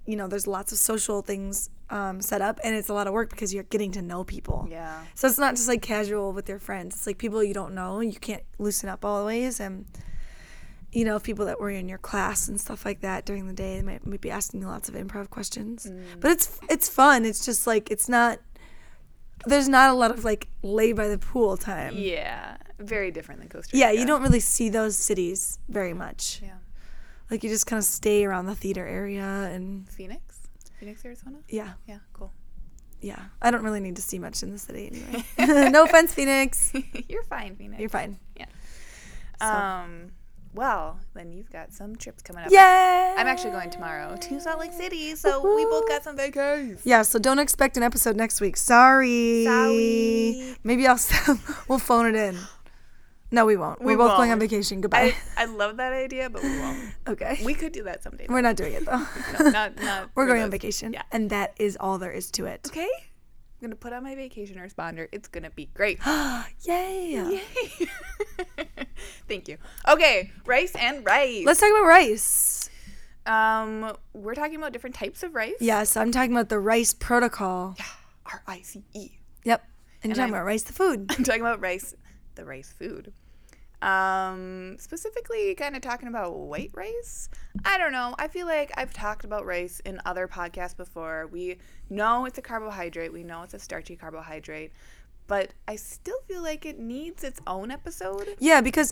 you 0.08 0.16
know, 0.16 0.28
there's 0.28 0.48
lots 0.48 0.72
of 0.72 0.78
social 0.78 1.22
things 1.22 1.70
um, 1.90 2.22
set 2.22 2.42
up, 2.42 2.60
and 2.64 2.74
it's 2.76 2.90
a 2.90 2.94
lot 2.94 3.08
of 3.08 3.14
work 3.14 3.30
because 3.30 3.54
you're 3.54 3.64
getting 3.64 3.92
to 3.92 4.02
know 4.02 4.24
people. 4.24 4.68
Yeah. 4.72 5.04
So 5.16 5.28
it's 5.28 5.38
not 5.38 5.56
just 5.56 5.68
like 5.68 5.82
casual 5.82 6.32
with 6.32 6.48
your 6.50 6.60
friends. 6.60 6.96
It's 6.96 7.06
like 7.06 7.18
people 7.18 7.44
you 7.44 7.54
don't 7.54 7.76
know. 7.76 8.00
You 8.00 8.18
can't 8.18 8.44
loosen 8.58 8.88
up 8.88 9.04
always. 9.04 9.60
And, 9.60 9.86
you 10.94 11.04
know, 11.04 11.20
people 11.20 11.46
that 11.46 11.60
were 11.60 11.70
in 11.70 11.90
your 11.90 11.98
class 11.98 12.48
and 12.48 12.60
stuff 12.60 12.86
like 12.86 13.02
that 13.02 13.26
during 13.26 13.48
the 13.48 13.54
day, 13.54 13.76
they 13.76 13.84
might, 13.84 14.08
might 14.08 14.22
be 14.22 14.32
asking 14.32 14.62
you 14.62 14.68
lots 14.68 14.88
of 14.88 14.96
improv 14.96 15.30
questions. 15.30 15.86
Mm. 15.86 16.22
But 16.22 16.32
it's 16.32 16.58
it's 16.70 16.88
fun. 16.88 17.26
It's 17.26 17.46
just 17.46 17.68
like, 17.68 17.92
it's 17.92 18.08
not, 18.08 18.40
there's 19.46 19.70
not 19.70 19.90
a 19.90 19.94
lot 19.94 20.12
of 20.12 20.24
like 20.26 20.48
lay 20.64 20.92
by 20.94 21.08
the 21.08 21.18
pool 21.18 21.58
time. 21.58 21.94
Yeah. 21.98 22.58
Very 22.80 23.12
different 23.12 23.42
than 23.42 23.50
Costa 23.50 23.72
Rica. 23.76 23.78
Yeah, 23.78 23.92
you 24.00 24.06
don't 24.06 24.22
really 24.22 24.40
see 24.40 24.70
those 24.70 24.96
cities 24.96 25.60
very 25.70 25.94
much. 25.94 26.42
Yeah. 26.44 26.54
Like 27.30 27.44
you 27.44 27.50
just 27.50 27.66
kind 27.66 27.78
of 27.78 27.84
stay 27.86 28.24
around 28.26 28.46
the 28.46 28.56
theater 28.56 28.86
area 28.86 29.24
and 29.52 29.88
Phoenix? 29.90 30.22
Phoenix, 30.80 31.04
Arizona? 31.04 31.40
yeah, 31.50 31.74
Yeah, 31.88 31.98
cool. 32.14 32.32
yeah. 33.02 33.20
I 33.42 33.50
don't 33.52 33.64
really 33.64 33.80
need 33.80 33.96
to 33.96 34.02
see 34.02 34.20
much 34.20 34.44
in 34.44 34.52
the 34.52 34.60
city 34.60 34.92
anyway. 34.94 35.70
no 35.72 35.84
offense, 35.86 36.14
Phoenix. 36.14 36.72
You're 37.10 37.24
fine, 37.24 37.56
Phoenix. 37.56 37.80
You're 37.80 37.90
fine. 37.90 38.20
So- 39.40 39.46
Um, 39.46 40.12
well, 40.58 41.00
then 41.14 41.32
you've 41.32 41.52
got 41.52 41.72
some 41.72 41.96
trips 41.96 42.24
coming 42.24 42.44
up. 42.44 42.52
Yeah. 42.52 43.16
I'm 43.18 43.28
actually 43.28 43.52
going 43.52 43.70
tomorrow 43.70 44.18
to 44.18 44.40
Salt 44.42 44.60
Lake 44.60 44.74
City, 44.74 45.16
so 45.16 45.56
we 45.56 45.64
both 45.66 45.88
got 45.88 46.04
some 46.04 46.18
vacations. 46.18 46.82
Yeah, 46.84 47.04
so 47.04 47.20
don't 47.20 47.40
expect 47.40 47.78
an 47.78 47.84
episode 47.84 48.16
next 48.16 48.42
week. 48.42 48.58
Sorry. 48.58 49.46
Sorry. 49.46 50.56
Maybe 50.64 50.88
I'll 50.88 51.00
we'll 51.68 51.80
phone 51.80 52.08
it 52.08 52.16
in. 52.16 52.38
No, 53.30 53.46
we 53.46 53.58
won't. 53.58 53.82
We 53.82 53.96
We're 53.96 54.08
both 54.08 54.18
going 54.18 54.32
on 54.32 54.40
vacation. 54.40 54.80
Goodbye. 54.80 55.14
I, 55.36 55.44
I 55.44 55.46
love 55.46 55.78
that 55.78 55.92
idea, 55.92 56.30
but 56.30 56.42
we 56.42 56.60
won't. 56.60 56.80
okay. 57.08 57.40
We 57.44 57.54
could 57.54 57.74
do 57.74 57.84
that 57.84 58.02
someday. 58.02 58.26
We're 58.30 58.42
not 58.42 58.56
doing 58.56 58.74
it 58.74 58.86
though. 58.86 59.06
no, 59.40 59.50
not 59.50 59.76
not. 59.82 60.10
We're 60.16 60.28
going 60.28 60.42
on 60.42 60.50
vacation. 60.50 60.94
Yeah. 60.94 61.04
And 61.12 61.30
that 61.30 61.54
is 61.60 61.78
all 61.80 61.98
there 61.98 62.12
is 62.12 62.32
to 62.32 62.46
it. 62.46 62.66
Okay. 62.68 62.90
I'm 63.60 63.68
gonna 63.70 63.76
put 63.76 63.92
on 63.92 64.04
my 64.04 64.14
vacation 64.16 64.58
responder. 64.58 65.08
It's 65.12 65.28
gonna 65.28 65.50
be 65.50 65.66
great. 65.74 66.00
Yay. 66.66 67.42
Thank 69.28 69.48
you. 69.48 69.58
Okay, 69.88 70.32
rice 70.46 70.76
and 70.76 71.04
rice. 71.06 71.44
Let's 71.46 71.60
talk 71.60 71.72
about 71.72 71.86
rice. 71.88 72.70
Um, 73.26 73.94
we're 74.14 74.36
talking 74.36 74.56
about 74.56 74.74
different 74.74 74.96
types 74.96 75.24
of 75.24 75.34
rice. 75.36 75.56
Yes, 75.60 75.98
I'm 75.98 76.12
talking 76.12 76.32
about 76.32 76.50
the 76.50 76.60
rice 76.60 76.94
protocol. 76.94 77.76
Yeah, 77.80 77.86
R 78.28 78.44
I 78.48 78.62
C 78.62 78.84
E. 78.94 79.12
Yep. 79.44 79.62
And, 79.62 79.70
And 80.04 80.10
you're 80.12 80.16
talking 80.16 80.34
I'm- 80.34 80.42
about 80.42 80.46
rice 80.46 80.64
the 80.64 80.74
food. 80.74 81.12
I'm 81.18 81.24
talking 81.24 81.42
about 81.42 81.60
rice, 81.60 81.96
the 82.36 82.46
rice 82.46 82.72
food. 82.78 83.12
Um, 83.88 84.76
specifically, 84.80 85.56
kind 85.56 85.74
of 85.74 85.82
talking 85.82 86.10
about 86.10 86.36
white 86.36 86.72
rice. 86.74 87.30
I 87.64 87.78
don't 87.78 87.94
know. 87.94 88.16
I 88.20 88.28
feel 88.28 88.46
like 88.46 88.74
I've 88.76 88.94
talked 88.94 89.24
about 89.24 89.46
rice 89.46 89.80
in 89.86 90.02
other 90.06 90.28
podcasts 90.28 90.76
before. 90.76 91.28
We 91.32 91.56
know 91.90 92.26
it's 92.26 92.38
a 92.38 92.42
carbohydrate, 92.42 93.14
we 93.14 93.24
know 93.24 93.44
it's 93.44 93.54
a 93.54 93.60
starchy 93.60 93.96
carbohydrate, 93.96 94.74
but 95.28 95.52
I 95.70 95.78
still 95.78 96.20
feel 96.28 96.42
like 96.44 96.66
it 96.66 96.80
needs 96.80 97.24
its 97.24 97.40
own 97.48 97.72
episode. 97.72 98.36
Yeah, 98.40 98.60
because 98.60 98.92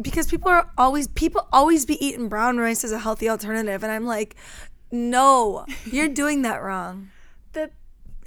because 0.00 0.28
people 0.28 0.52
are 0.52 0.70
always 0.78 1.08
people 1.08 1.48
always 1.52 1.84
be 1.84 2.04
eating 2.04 2.28
brown 2.28 2.58
rice 2.58 2.84
as 2.84 2.92
a 2.92 3.00
healthy 3.00 3.28
alternative 3.28 3.82
and 3.82 3.90
I'm 3.90 4.06
like, 4.06 4.36
"No, 4.92 5.66
you're 5.84 6.08
doing 6.22 6.42
that 6.42 6.62
wrong." 6.62 7.10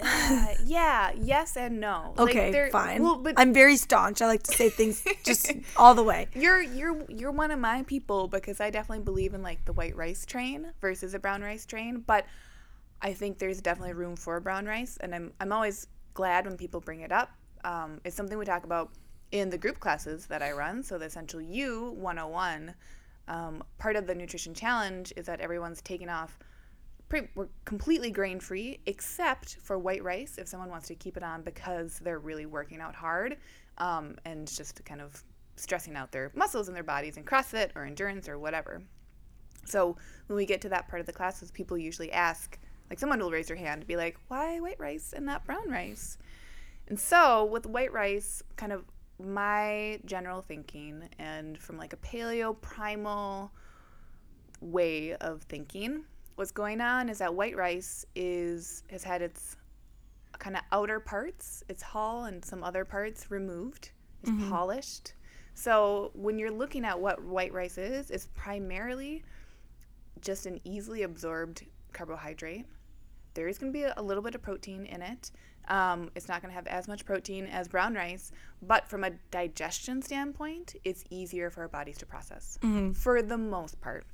Uh, 0.02 0.48
yeah, 0.66 1.12
yes 1.16 1.56
and 1.58 1.80
no. 1.80 2.14
Okay, 2.18 2.52
they're- 2.52 2.70
fine. 2.70 3.04
Well, 3.04 3.18
but 3.18 3.36
I'm 3.38 3.54
very 3.54 3.78
staunch. 3.78 4.22
I 4.22 4.28
like 4.28 4.44
to 4.44 4.52
say 4.52 4.70
things 4.70 5.04
just 5.24 5.52
all 5.78 5.94
the 5.94 6.04
way. 6.04 6.28
You're 6.36 6.62
you're 6.62 7.06
you're 7.10 7.32
one 7.32 7.52
of 7.52 7.60
my 7.60 7.84
people 7.84 8.28
because 8.28 8.60
I 8.60 8.70
definitely 8.70 9.04
believe 9.04 9.34
in 9.34 9.42
like 9.44 9.64
the 9.66 9.74
white 9.74 9.96
rice 9.96 10.26
train 10.26 10.72
versus 10.82 11.14
a 11.14 11.20
brown 11.20 11.42
rice 11.42 11.66
train, 11.66 12.04
but 12.06 12.26
I 13.02 13.14
think 13.14 13.40
there's 13.40 13.62
definitely 13.62 13.94
room 13.94 14.16
for 14.16 14.40
brown 14.40 14.66
rice, 14.66 14.98
and 15.02 15.14
I'm 15.14 15.34
I'm 15.40 15.52
always 15.52 15.88
glad 16.14 16.46
when 16.46 16.58
people 16.58 16.80
bring 16.82 17.02
it 17.02 17.12
up. 17.12 17.30
Um, 17.64 18.02
it's 18.04 18.16
something 18.16 18.38
we 18.38 18.46
talk 18.46 18.64
about 18.64 18.90
in 19.32 19.50
the 19.50 19.58
group 19.58 19.80
classes 19.80 20.26
that 20.28 20.42
I 20.42 20.52
run. 20.52 20.84
So 20.84 20.98
the 20.98 21.06
Essential 21.06 21.40
You 21.42 21.92
101, 21.98 22.74
um, 23.28 23.64
part 23.78 23.96
of 23.96 24.08
the 24.08 24.16
nutrition 24.16 24.54
challenge 24.54 25.14
is 25.16 25.26
that 25.28 25.40
everyone's 25.40 25.82
taking 25.82 26.10
off. 26.10 26.38
We're 27.12 27.50
completely 27.66 28.12
grain 28.12 28.40
free 28.40 28.80
except 28.86 29.58
for 29.62 29.78
white 29.78 30.04
rice 30.04 30.38
if 30.38 30.48
someone 30.48 30.70
wants 30.70 30.88
to 30.88 30.96
keep 30.96 31.18
it 31.18 31.24
on 31.24 31.42
because 31.42 32.00
they're 32.00 32.20
really 32.20 32.46
working 32.46 32.80
out 32.80 32.96
hard 32.96 33.38
um, 33.78 34.16
and 34.26 34.48
just 34.48 34.84
kind 34.86 35.02
of 35.02 35.24
stressing 35.56 35.96
out 35.96 36.12
their 36.12 36.32
muscles 36.36 36.68
and 36.68 36.76
their 36.76 36.84
bodies 36.84 37.18
in 37.18 37.24
CrossFit 37.24 37.72
or 37.76 37.86
endurance 37.86 38.30
or 38.30 38.40
whatever. 38.40 38.82
So 39.66 39.98
when 40.28 40.38
we 40.38 40.46
get 40.46 40.62
to 40.62 40.70
that 40.70 40.88
part 40.88 41.02
of 41.02 41.06
the 41.06 41.14
classes, 41.14 41.52
people 41.52 41.78
usually 41.78 42.12
ask, 42.12 42.58
like 42.90 43.00
someone 43.00 43.20
will 43.20 43.32
raise 43.32 43.48
their 43.48 43.58
hand 43.58 43.82
and 43.82 43.88
be 43.88 43.96
like, 43.96 44.18
why 44.28 44.60
white 44.60 44.80
rice 44.80 45.14
and 45.16 45.26
not 45.26 45.46
brown 45.46 45.70
rice? 45.70 46.18
And 46.88 47.00
so 47.00 47.46
with 47.46 47.66
white 47.66 47.94
rice, 47.94 48.42
kind 48.56 48.72
of 48.72 48.86
my 49.20 50.00
general 50.06 50.42
thinking 50.42 51.08
and 51.20 51.58
from 51.58 51.78
like 51.78 51.94
a 51.94 51.98
paleo 51.98 52.60
primal 52.60 53.52
way 54.62 55.14
of 55.16 55.44
thinking, 55.44 56.06
what's 56.36 56.52
going 56.52 56.82
on 56.82 57.10
is 57.10 57.20
that 57.20 57.34
white 57.34 57.56
rice 57.56 58.06
is 58.16 58.84
has 58.90 59.04
had 59.04 59.22
its 59.22 59.58
kind 60.40 60.56
of 60.56 60.64
outer 60.72 61.00
parts, 61.00 61.64
its 61.70 61.84
hull 61.84 62.26
and 62.26 62.44
some 62.44 62.64
other 62.64 62.84
parts 62.84 63.30
removed. 63.30 63.92
It's 64.24 64.50
polished. 64.50 65.14
So 65.54 66.12
when 66.14 66.40
you're 66.40 66.52
looking 66.52 66.86
at 66.86 67.00
what 67.00 67.24
white 67.24 67.54
rice 67.54 67.78
is, 67.78 68.12
it's 68.12 68.28
primarily 68.34 69.24
just 70.22 70.46
an 70.46 70.60
easily 70.64 71.04
absorbed 71.04 71.66
carbohydrate. 71.94 72.66
There 73.34 73.48
is 73.48 73.58
going 73.58 73.72
to 73.72 73.78
be 73.78 73.84
a, 73.84 74.02
little 74.02 74.24
bit 74.24 74.36
of 74.36 74.42
protein 74.42 74.86
in 74.86 75.02
it. 75.02 75.32
Um, 75.68 76.10
it's 76.16 76.28
not 76.28 76.42
going 76.42 76.52
to 76.52 76.56
have 76.56 76.68
as 76.68 76.88
much 76.88 77.06
protein 77.06 77.46
as 77.48 77.68
brown 77.68 77.94
rice, 77.94 78.32
but 78.62 78.88
from 78.88 79.04
a 79.04 79.12
digestion 79.30 80.02
standpoint, 80.02 80.76
it's 80.84 81.04
easier 81.10 81.50
for 81.50 81.62
our 81.62 81.68
bodies 81.68 81.98
to 82.00 82.06
process 82.06 82.58
for 82.94 83.22
the 83.22 83.38
most 83.38 83.80
part. 83.80 84.06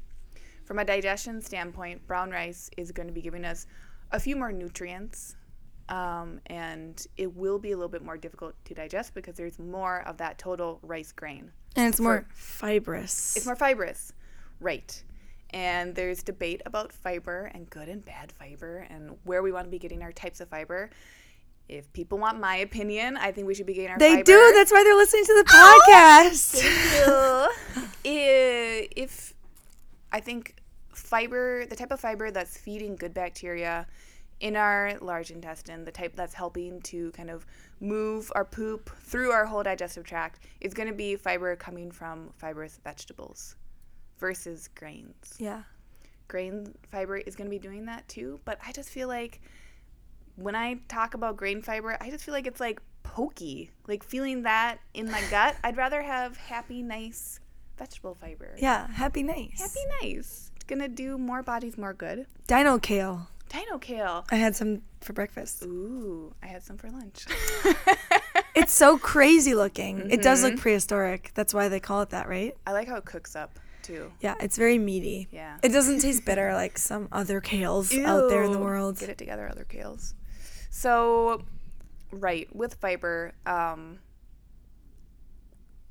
From 0.67 0.79
a 0.79 0.83
digestion 0.85 1.41
standpoint, 1.41 2.05
brown 2.07 2.29
rice 2.29 2.69
is 2.75 2.91
going 2.91 3.07
to 3.07 3.13
be 3.13 3.21
giving 3.21 3.45
us 3.45 3.67
a 4.11 4.19
few 4.19 4.35
more 4.35 4.51
nutrients, 4.51 5.37
um, 5.87 6.41
and 6.47 7.07
it 7.15 7.33
will 7.33 7.57
be 7.57 7.71
a 7.71 7.77
little 7.77 7.87
bit 7.87 8.03
more 8.03 8.17
difficult 8.17 8.53
to 8.65 8.73
digest 8.73 9.13
because 9.13 9.35
there's 9.35 9.57
more 9.59 10.01
of 10.05 10.17
that 10.17 10.37
total 10.37 10.79
rice 10.81 11.13
grain. 11.13 11.53
And 11.77 11.87
it's 11.87 12.01
more 12.01 12.27
fibrous. 12.33 13.37
It's 13.37 13.45
more 13.45 13.55
fibrous, 13.55 14.11
right? 14.59 15.01
And 15.51 15.95
there's 15.95 16.21
debate 16.21 16.61
about 16.65 16.91
fiber 16.91 17.49
and 17.53 17.69
good 17.69 17.87
and 17.87 18.03
bad 18.03 18.33
fiber 18.33 18.85
and 18.89 19.15
where 19.23 19.41
we 19.41 19.53
want 19.53 19.67
to 19.67 19.71
be 19.71 19.79
getting 19.79 20.03
our 20.03 20.11
types 20.11 20.41
of 20.41 20.49
fiber. 20.49 20.89
If 21.69 21.93
people 21.93 22.17
want 22.17 22.41
my 22.41 22.57
opinion, 22.57 23.15
I 23.15 23.31
think 23.31 23.47
we 23.47 23.53
should 23.53 23.67
be 23.67 23.73
getting 23.73 23.91
our 23.91 23.97
they 23.99 24.15
fiber. 24.15 24.23
do. 24.23 24.51
That's 24.53 24.71
why 24.73 24.83
they're 24.83 24.97
listening 24.97 25.23
to 25.27 25.33
the 25.33 25.49
podcast. 25.49 26.61
I- 28.05 28.89
if 28.97 29.33
I 30.11 30.19
think 30.19 30.55
fiber, 31.07 31.65
the 31.65 31.75
type 31.75 31.91
of 31.91 31.99
fiber 31.99 32.31
that's 32.31 32.57
feeding 32.57 32.95
good 32.95 33.13
bacteria 33.13 33.87
in 34.39 34.55
our 34.55 34.93
large 35.01 35.31
intestine, 35.31 35.83
the 35.83 35.91
type 35.91 36.15
that's 36.15 36.33
helping 36.33 36.81
to 36.81 37.11
kind 37.11 37.29
of 37.29 37.45
move 37.79 38.31
our 38.35 38.45
poop 38.45 38.89
through 39.01 39.31
our 39.31 39.45
whole 39.45 39.63
digestive 39.63 40.03
tract, 40.03 40.39
is 40.61 40.73
going 40.73 40.87
to 40.87 40.93
be 40.93 41.15
fiber 41.15 41.55
coming 41.55 41.89
from 41.89 42.29
fibrous 42.37 42.79
vegetables 42.83 43.55
versus 44.19 44.67
grains. 44.75 45.35
Yeah. 45.39 45.63
Grain 46.27 46.73
fiber 46.91 47.17
is 47.17 47.35
going 47.35 47.47
to 47.47 47.51
be 47.51 47.59
doing 47.59 47.85
that 47.85 48.07
too, 48.07 48.39
but 48.45 48.59
I 48.65 48.71
just 48.71 48.89
feel 48.89 49.07
like 49.07 49.41
when 50.35 50.55
I 50.55 50.79
talk 50.87 51.13
about 51.13 51.37
grain 51.37 51.61
fiber, 51.61 51.97
I 51.99 52.11
just 52.11 52.23
feel 52.23 52.33
like 52.33 52.45
it's 52.45 52.59
like 52.59 52.81
pokey, 53.03 53.71
like 53.87 54.03
feeling 54.03 54.43
that 54.43 54.79
in 54.93 55.09
my 55.09 55.23
gut. 55.31 55.55
I'd 55.63 55.77
rather 55.77 56.01
have 56.01 56.37
happy, 56.37 56.83
nice 56.83 57.39
vegetable 57.77 58.15
fiber. 58.19 58.55
Yeah. 58.57 58.87
Happy 58.91 59.23
nice. 59.23 59.59
Happy, 59.59 59.87
nice. 60.01 60.51
Going 60.67 60.79
to 60.81 60.87
do 60.87 61.17
more 61.17 61.41
bodies 61.43 61.77
more 61.77 61.93
good. 61.93 62.25
Dino 62.47 62.77
kale. 62.77 63.27
Dino 63.49 63.77
kale. 63.77 64.25
I 64.29 64.35
had 64.35 64.55
some 64.55 64.81
for 65.01 65.13
breakfast. 65.13 65.63
Ooh, 65.63 66.33
I 66.43 66.47
had 66.47 66.63
some 66.63 66.77
for 66.77 66.89
lunch. 66.89 67.25
It's 68.55 68.73
so 68.73 68.97
crazy 68.97 69.53
looking. 69.53 70.09
It 70.09 70.23
does 70.23 70.39
Mm-hmm. 70.41 70.53
look 70.55 70.59
prehistoric. 70.61 71.29
That's 71.35 71.53
why 71.53 71.69
they 71.69 71.79
call 71.79 72.01
it 72.01 72.09
that, 72.09 72.27
right? 72.27 72.57
I 72.65 72.71
like 72.71 72.87
how 72.87 72.95
it 72.95 73.05
cooks 73.05 73.35
up 73.35 73.59
too. 73.83 74.11
Yeah, 74.19 74.33
it's 74.41 74.57
very 74.57 74.79
meaty. 74.79 75.27
Yeah. 75.31 75.57
It 75.61 75.69
doesn't 75.69 75.99
taste 75.99 76.25
bitter 76.25 76.55
like 76.55 76.79
some 76.79 77.07
other 77.11 77.39
kales 77.39 77.95
out 78.03 78.29
there 78.29 78.41
in 78.41 78.51
the 78.51 78.57
world. 78.57 78.97
Get 78.97 79.09
it 79.09 79.17
together, 79.19 79.47
other 79.47 79.63
kales. 79.63 80.15
So, 80.71 81.43
right 82.11 82.53
with 82.55 82.73
fiber, 82.75 83.33
um, 83.45 83.99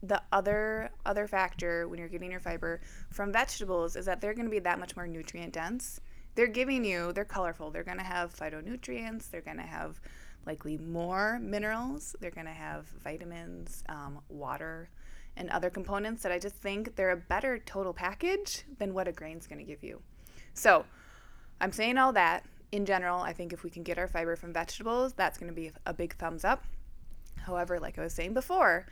the 0.06 0.22
other 0.32 0.90
other 1.04 1.26
factor 1.26 1.88
when 1.88 1.98
you're 1.98 2.08
getting 2.08 2.30
your 2.30 2.40
fiber 2.40 2.80
from 3.10 3.32
vegetables 3.32 3.96
is 3.96 4.06
that 4.06 4.20
they're 4.20 4.34
going 4.34 4.46
to 4.46 4.50
be 4.50 4.58
that 4.60 4.78
much 4.78 4.96
more 4.96 5.06
nutrient 5.06 5.52
dense. 5.52 6.00
They're 6.34 6.46
giving 6.46 6.84
you, 6.84 7.12
they're 7.12 7.24
colorful. 7.24 7.70
They're 7.70 7.84
going 7.84 7.98
to 7.98 8.04
have 8.04 8.34
phytonutrients. 8.34 9.30
They're 9.30 9.40
going 9.40 9.56
to 9.56 9.62
have 9.62 10.00
likely 10.44 10.76
more 10.78 11.38
minerals. 11.40 12.14
They're 12.20 12.30
going 12.30 12.46
to 12.46 12.52
have 12.52 12.86
vitamins, 13.02 13.82
um, 13.88 14.20
water, 14.28 14.90
and 15.36 15.50
other 15.50 15.70
components 15.70 16.22
that 16.22 16.32
I 16.32 16.38
just 16.38 16.54
think 16.56 16.94
they're 16.94 17.10
a 17.10 17.16
better 17.16 17.58
total 17.58 17.92
package 17.92 18.64
than 18.78 18.94
what 18.94 19.08
a 19.08 19.12
grain's 19.12 19.46
going 19.46 19.58
to 19.58 19.64
give 19.64 19.82
you. 19.82 20.00
So, 20.54 20.84
I'm 21.60 21.72
saying 21.72 21.98
all 21.98 22.12
that. 22.12 22.44
In 22.72 22.84
general, 22.84 23.20
I 23.20 23.32
think 23.32 23.52
if 23.52 23.62
we 23.62 23.70
can 23.70 23.82
get 23.82 23.96
our 23.96 24.08
fiber 24.08 24.36
from 24.36 24.52
vegetables, 24.52 25.14
that's 25.14 25.38
going 25.38 25.48
to 25.48 25.54
be 25.54 25.70
a 25.86 25.94
big 25.94 26.14
thumbs 26.16 26.44
up. 26.44 26.64
However, 27.36 27.78
like 27.78 27.98
I 27.98 28.02
was 28.02 28.12
saying 28.12 28.34
before, 28.34 28.86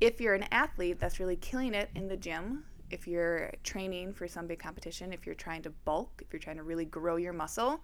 if 0.00 0.20
you're 0.20 0.34
an 0.34 0.46
athlete 0.50 0.98
that's 0.98 1.20
really 1.20 1.36
killing 1.36 1.74
it 1.74 1.90
in 1.94 2.08
the 2.08 2.16
gym, 2.16 2.64
if 2.90 3.06
you're 3.08 3.50
training 3.62 4.12
for 4.12 4.28
some 4.28 4.46
big 4.46 4.58
competition, 4.58 5.12
if 5.12 5.26
you're 5.26 5.34
trying 5.34 5.62
to 5.62 5.70
bulk, 5.70 6.22
if 6.24 6.32
you're 6.32 6.40
trying 6.40 6.56
to 6.56 6.62
really 6.62 6.84
grow 6.84 7.16
your 7.16 7.32
muscle, 7.32 7.82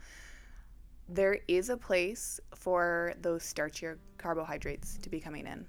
there 1.09 1.39
is 1.49 1.71
a 1.71 1.77
place 1.77 2.39
for 2.55 3.15
those 3.21 3.43
starchier 3.43 3.99
carbohydrates 4.19 4.99
to 4.99 5.11
be 5.11 5.19
coming 5.19 5.47
in. 5.47 5.67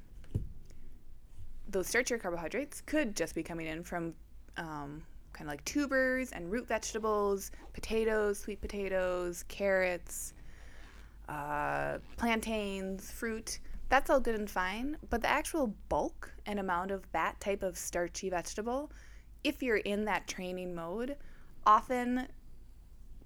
Those 1.70 1.88
starchier 1.88 2.22
carbohydrates 2.22 2.82
could 2.82 3.16
just 3.16 3.34
be 3.34 3.42
coming 3.42 3.66
in 3.66 3.84
from 3.84 4.14
um, 4.58 5.02
kind 5.34 5.48
of 5.48 5.54
like 5.54 5.64
tubers 5.66 6.32
and 6.32 6.52
root 6.52 6.68
vegetables, 6.68 7.52
potatoes, 7.74 8.40
sweet 8.40 8.62
potatoes, 8.62 9.44
carrots, 9.48 10.34
uh, 11.30 11.98
plantains, 12.18 13.10
fruit. 13.10 13.60
That's 13.92 14.10
all 14.10 14.22
good 14.22 14.36
and 14.36 14.50
fine, 14.50 14.96
but 15.10 15.22
the 15.22 15.30
actual 15.30 15.76
bulk 15.90 16.32
and 16.46 16.62
amount 16.62 16.92
of 16.92 17.04
that 17.12 17.38
type 17.42 17.62
of 17.62 17.78
starchy 17.78 18.30
vegetable, 18.30 18.90
if 19.44 19.62
you're 19.62 19.76
in 19.76 20.06
that 20.06 20.30
training 20.30 20.74
mode, 20.74 21.18
often 21.66 22.30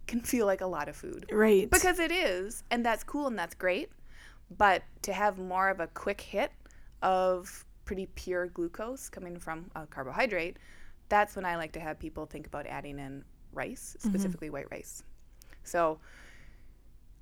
can 0.07 0.21
feel 0.21 0.47
like 0.47 0.61
a 0.61 0.65
lot 0.65 0.89
of 0.89 0.95
food. 0.95 1.27
Right. 1.31 1.69
Because 1.69 1.99
it 1.99 2.11
is, 2.11 2.63
and 2.71 2.83
that's 2.83 3.03
cool 3.03 3.27
and 3.27 3.37
that's 3.37 3.53
great. 3.53 3.91
But 4.57 4.81
to 5.03 5.13
have 5.13 5.37
more 5.37 5.69
of 5.69 5.81
a 5.81 5.85
quick 5.85 6.19
hit 6.19 6.51
of 7.03 7.63
pretty 7.85 8.07
pure 8.15 8.47
glucose 8.47 9.07
coming 9.07 9.37
from 9.37 9.69
a 9.75 9.85
carbohydrate, 9.85 10.57
that's 11.09 11.35
when 11.35 11.45
I 11.45 11.57
like 11.57 11.73
to 11.73 11.79
have 11.79 11.99
people 11.99 12.25
think 12.25 12.47
about 12.47 12.65
adding 12.65 12.97
in 12.97 13.23
rice, 13.53 13.95
mm-hmm. 13.99 14.09
specifically 14.09 14.49
white 14.49 14.71
rice. 14.71 15.03
So 15.63 15.99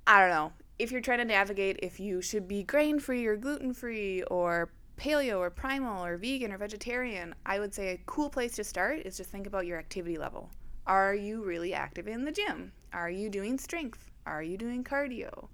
I 0.06 0.20
don't 0.20 0.30
know. 0.30 0.52
If 0.76 0.90
you're 0.90 1.00
trying 1.00 1.18
to 1.18 1.24
navigate 1.24 1.78
if 1.84 2.00
you 2.00 2.20
should 2.20 2.48
be 2.48 2.64
grain 2.64 2.98
free 2.98 3.26
or 3.26 3.36
gluten 3.36 3.72
free 3.72 4.24
or 4.24 4.72
paleo 4.96 5.38
or 5.38 5.48
primal 5.48 6.04
or 6.04 6.16
vegan 6.16 6.52
or 6.52 6.58
vegetarian, 6.58 7.32
I 7.46 7.60
would 7.60 7.72
say 7.72 7.92
a 7.92 8.00
cool 8.06 8.28
place 8.28 8.56
to 8.56 8.64
start 8.64 9.00
is 9.04 9.16
to 9.18 9.24
think 9.24 9.46
about 9.46 9.66
your 9.66 9.78
activity 9.78 10.18
level. 10.18 10.50
Are 10.86 11.14
you 11.14 11.44
really 11.44 11.72
active 11.74 12.08
in 12.08 12.24
the 12.24 12.32
gym? 12.32 12.72
Are 12.92 13.08
you 13.08 13.30
doing 13.30 13.56
strength? 13.56 14.10
Are 14.26 14.42
you 14.42 14.56
doing 14.56 14.82
cardio? 14.82 15.46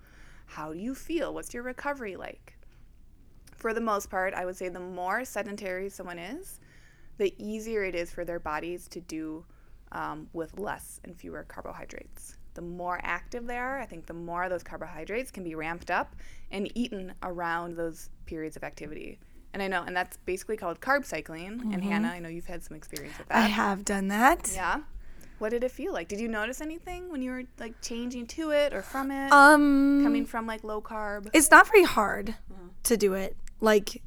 How 0.47 0.73
do 0.73 0.79
you 0.79 0.95
feel? 0.95 1.35
What's 1.35 1.53
your 1.53 1.65
recovery 1.65 2.17
like? 2.17 2.57
For 3.57 3.75
the 3.75 3.81
most 3.81 4.09
part, 4.09 4.33
I 4.33 4.47
would 4.47 4.57
say 4.57 4.71
the 4.71 4.81
more 4.81 5.27
sedentary 5.27 5.91
someone 5.91 6.19
is, 6.19 6.61
the 7.19 7.35
easier 7.37 7.85
it 7.85 7.95
is 7.95 8.11
for 8.11 8.25
their 8.25 8.41
bodies 8.41 8.89
to 8.89 9.01
do 9.01 9.45
um, 9.93 10.29
with 10.33 10.59
less 10.59 10.99
and 11.05 11.15
fewer 11.15 11.45
carbohydrates. 11.45 12.39
The 12.61 12.67
more 12.67 13.01
active 13.03 13.47
they 13.47 13.57
are, 13.57 13.81
I 13.81 13.87
think 13.87 14.05
the 14.05 14.13
more 14.13 14.51
those 14.51 14.63
carbohydrates 14.63 15.31
can 15.31 15.43
be 15.45 15.55
ramped 15.55 15.91
up 15.91 16.15
and 16.51 16.71
eaten 16.75 17.15
around 17.23 17.75
those 17.79 18.11
periods 18.27 18.55
of 18.55 18.63
activity. 18.65 19.19
And 19.55 19.63
I 19.63 19.67
know, 19.69 19.83
and 19.87 19.97
that's 19.97 20.19
basically 20.27 20.59
called 20.59 20.79
carb 20.83 21.07
cycling. 21.07 21.71
And 21.73 21.83
Hannah, 21.83 22.09
I 22.09 22.19
know 22.19 22.29
you've 22.29 22.45
had 22.45 22.63
some 22.63 22.77
experience 22.77 23.17
with 23.17 23.29
that. 23.29 23.39
I 23.39 23.47
have 23.47 23.87
done 23.87 24.09
that. 24.09 24.51
Yeah. 24.55 24.81
What 25.39 25.53
did 25.53 25.65
it 25.65 25.71
feel 25.71 25.95
like? 25.95 26.09
Did 26.09 26.21
you 26.21 26.29
notice 26.29 26.61
anything 26.61 27.11
when 27.11 27.23
you 27.23 27.31
were 27.31 27.45
like 27.59 27.81
changing 27.81 28.27
to 28.27 28.51
it 28.51 28.75
or 28.75 28.83
from 28.83 29.11
it? 29.11 29.33
Um 29.33 30.03
coming 30.05 30.27
from 30.27 30.47
like 30.47 30.63
low 30.63 30.83
carb? 30.83 31.31
it's 31.33 31.51
not 31.51 31.67
very 31.67 31.85
hard 31.85 32.29
Uh-huh. 32.51 32.69
to 32.83 32.97
do 32.99 33.15
it. 33.15 33.39
Like 33.63 34.03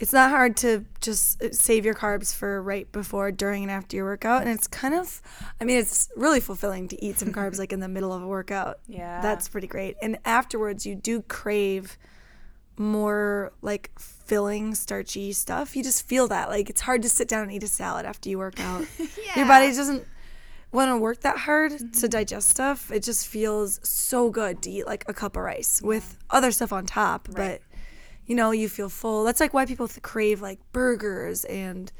it's 0.00 0.12
not 0.12 0.30
hard 0.30 0.56
to 0.58 0.84
just 1.00 1.42
uh, 1.42 1.52
save 1.52 1.84
your 1.84 1.94
carbs 1.94 2.34
for 2.34 2.60
right 2.62 2.90
before, 2.90 3.30
during, 3.30 3.62
and 3.62 3.70
after 3.70 3.96
your 3.96 4.06
workout. 4.06 4.42
And 4.42 4.50
it's 4.50 4.66
kind 4.66 4.94
of, 4.94 5.22
I 5.60 5.64
mean, 5.64 5.78
it's 5.78 6.08
really 6.16 6.40
fulfilling 6.40 6.88
to 6.88 7.04
eat 7.04 7.18
some 7.18 7.32
carbs 7.32 7.58
like 7.58 7.72
in 7.72 7.80
the 7.80 7.88
middle 7.88 8.12
of 8.12 8.22
a 8.22 8.26
workout. 8.26 8.78
Yeah. 8.88 9.20
That's 9.20 9.48
pretty 9.48 9.66
great. 9.66 9.96
And 10.02 10.18
afterwards, 10.24 10.86
you 10.86 10.94
do 10.94 11.22
crave 11.22 11.98
more 12.76 13.52
like 13.60 13.90
filling, 13.98 14.74
starchy 14.74 15.32
stuff. 15.32 15.74
You 15.74 15.82
just 15.82 16.06
feel 16.06 16.28
that. 16.28 16.48
Like 16.48 16.70
it's 16.70 16.82
hard 16.82 17.02
to 17.02 17.08
sit 17.08 17.26
down 17.28 17.44
and 17.44 17.52
eat 17.52 17.62
a 17.62 17.68
salad 17.68 18.06
after 18.06 18.28
you 18.28 18.38
work 18.38 18.60
out. 18.60 18.86
yeah. 18.98 19.36
Your 19.36 19.46
body 19.46 19.66
doesn't 19.66 20.06
want 20.70 20.90
to 20.90 20.96
work 20.98 21.20
that 21.20 21.38
hard 21.38 21.94
to 21.94 22.08
digest 22.08 22.48
stuff. 22.48 22.90
It 22.90 23.02
just 23.02 23.26
feels 23.26 23.80
so 23.82 24.30
good 24.30 24.62
to 24.62 24.70
eat 24.70 24.86
like 24.86 25.04
a 25.08 25.14
cup 25.14 25.36
of 25.36 25.42
rice 25.42 25.80
with 25.82 26.18
other 26.30 26.52
stuff 26.52 26.72
on 26.72 26.86
top. 26.86 27.28
But 27.34 27.62
you 28.26 28.34
know, 28.34 28.50
you 28.50 28.68
feel 28.68 28.88
full. 28.88 29.24
That's 29.24 29.40
like 29.40 29.54
why 29.54 29.66
people 29.66 29.88
th- 29.88 30.02
crave 30.02 30.40
like 30.40 30.58
burgers 30.72 31.44
and 31.44 31.92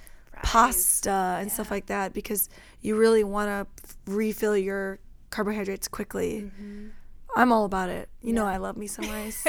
pasta 0.43 1.37
and 1.41 1.51
stuff 1.51 1.71
like 1.71 1.87
that 1.87 2.13
because 2.13 2.49
you 2.81 2.97
really 2.97 3.25
want 3.25 3.49
to 3.49 4.11
refill 4.11 4.57
your 4.57 4.99
carbohydrates 5.31 5.89
quickly. 5.89 6.51
I'm 7.37 7.53
all 7.53 7.65
about 7.65 7.89
it. 7.89 8.09
You 8.23 8.33
know, 8.33 8.47
I 8.47 8.59
love 8.59 8.77
me 8.77 8.87
some 8.87 9.07
rice. 9.07 9.45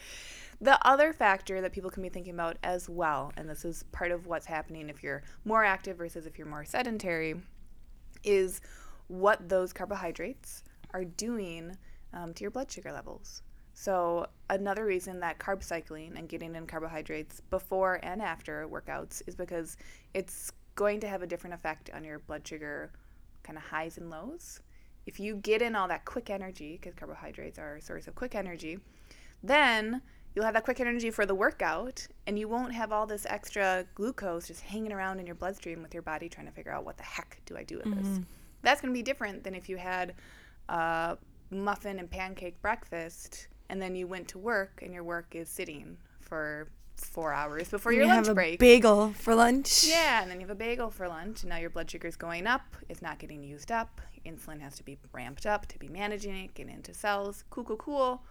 the 0.60 0.86
other 0.86 1.12
factor 1.12 1.60
that 1.60 1.72
people 1.72 1.90
can 1.90 2.02
be 2.02 2.08
thinking 2.08 2.34
about 2.34 2.56
as 2.62 2.88
well, 2.88 3.32
and 3.36 3.48
this 3.48 3.64
is 3.64 3.84
part 3.92 4.10
of 4.10 4.26
what's 4.26 4.46
happening 4.46 4.88
if 4.88 5.02
you're 5.02 5.22
more 5.44 5.64
active 5.64 5.96
versus 5.96 6.26
if 6.26 6.38
you're 6.38 6.46
more 6.46 6.64
sedentary, 6.64 7.34
is 8.22 8.60
what 9.08 9.48
those 9.48 9.72
carbohydrates 9.72 10.62
are 10.92 11.04
doing 11.04 11.76
um, 12.12 12.34
to 12.34 12.42
your 12.42 12.50
blood 12.50 12.70
sugar 12.70 12.92
levels. 12.92 13.42
So, 13.74 14.26
another 14.50 14.84
reason 14.84 15.20
that 15.20 15.38
carb 15.38 15.62
cycling 15.62 16.14
and 16.16 16.28
getting 16.28 16.54
in 16.54 16.66
carbohydrates 16.66 17.40
before 17.50 18.00
and 18.02 18.20
after 18.20 18.68
workouts 18.68 19.22
is 19.26 19.34
because 19.34 19.76
it's 20.14 20.52
going 20.74 21.00
to 21.00 21.08
have 21.08 21.22
a 21.22 21.26
different 21.26 21.54
effect 21.54 21.90
on 21.94 22.04
your 22.04 22.18
blood 22.18 22.46
sugar 22.46 22.90
kind 23.42 23.56
of 23.56 23.64
highs 23.64 23.98
and 23.98 24.10
lows. 24.10 24.60
If 25.06 25.18
you 25.18 25.36
get 25.36 25.62
in 25.62 25.74
all 25.74 25.88
that 25.88 26.04
quick 26.04 26.30
energy, 26.30 26.78
because 26.80 26.94
carbohydrates 26.94 27.58
are 27.58 27.76
a 27.76 27.82
source 27.82 28.06
of 28.06 28.14
quick 28.14 28.34
energy, 28.34 28.78
then 29.42 30.00
you'll 30.34 30.44
have 30.44 30.54
that 30.54 30.64
quick 30.64 30.80
energy 30.80 31.10
for 31.10 31.26
the 31.26 31.34
workout 31.34 32.06
and 32.26 32.38
you 32.38 32.48
won't 32.48 32.72
have 32.72 32.92
all 32.92 33.06
this 33.06 33.26
extra 33.26 33.84
glucose 33.94 34.46
just 34.46 34.60
hanging 34.60 34.92
around 34.92 35.18
in 35.18 35.26
your 35.26 35.34
bloodstream 35.34 35.82
with 35.82 35.92
your 35.92 36.02
body 36.02 36.28
trying 36.28 36.46
to 36.46 36.52
figure 36.52 36.72
out 36.72 36.84
what 36.84 36.96
the 36.96 37.02
heck 37.02 37.40
do 37.46 37.56
I 37.56 37.64
do 37.64 37.78
with 37.78 37.94
this. 37.96 38.06
Mm-hmm. 38.06 38.22
That's 38.62 38.80
going 38.80 38.92
to 38.94 38.96
be 38.96 39.02
different 39.02 39.42
than 39.42 39.54
if 39.54 39.68
you 39.68 39.76
had 39.76 40.14
a 40.68 41.18
muffin 41.50 41.98
and 41.98 42.10
pancake 42.10 42.60
breakfast 42.62 43.48
and 43.72 43.80
then 43.80 43.96
you 43.96 44.06
went 44.06 44.28
to 44.28 44.38
work 44.38 44.80
and 44.82 44.92
your 44.92 45.02
work 45.02 45.34
is 45.34 45.48
sitting 45.48 45.96
for 46.20 46.68
four 46.94 47.32
hours 47.32 47.70
before 47.70 47.90
your 47.90 48.02
you 48.02 48.08
lunch 48.08 48.26
have 48.26 48.32
a 48.32 48.34
break. 48.34 48.58
bagel 48.58 49.14
for 49.14 49.34
lunch. 49.34 49.84
Yeah, 49.88 50.20
and 50.20 50.30
then 50.30 50.40
you 50.42 50.46
have 50.46 50.54
a 50.54 50.58
bagel 50.58 50.90
for 50.90 51.08
lunch, 51.08 51.40
and 51.42 51.48
now 51.48 51.56
your 51.56 51.70
blood 51.70 51.90
sugar's 51.90 52.14
going 52.14 52.46
up. 52.46 52.76
It's 52.90 53.00
not 53.00 53.18
getting 53.18 53.42
used 53.42 53.72
up. 53.72 54.02
Insulin 54.26 54.60
has 54.60 54.76
to 54.76 54.82
be 54.84 54.98
ramped 55.14 55.46
up 55.46 55.64
to 55.68 55.78
be 55.78 55.88
managing 55.88 56.36
it, 56.36 56.52
get 56.52 56.68
into 56.68 56.92
cells. 56.92 57.44
Cool, 57.48 57.64
cool, 57.64 57.76
cool. 57.78 58.22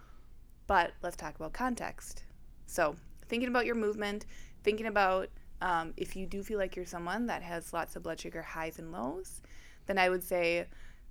But 0.67 0.91
let's 1.01 1.15
talk 1.15 1.35
about 1.35 1.53
context. 1.53 2.23
So, 2.67 2.95
thinking 3.27 3.49
about 3.49 3.65
your 3.65 3.75
movement, 3.75 4.27
thinking 4.63 4.85
about 4.85 5.29
um, 5.63 5.95
if 5.97 6.15
you 6.15 6.27
do 6.27 6.43
feel 6.43 6.59
like 6.59 6.75
you're 6.75 6.85
someone 6.85 7.25
that 7.25 7.41
has 7.41 7.73
lots 7.73 7.95
of 7.95 8.03
blood 8.03 8.19
sugar 8.19 8.43
highs 8.43 8.77
and 8.77 8.91
lows, 8.91 9.41
then 9.87 9.97
I 9.97 10.07
would 10.09 10.23
say 10.23 10.67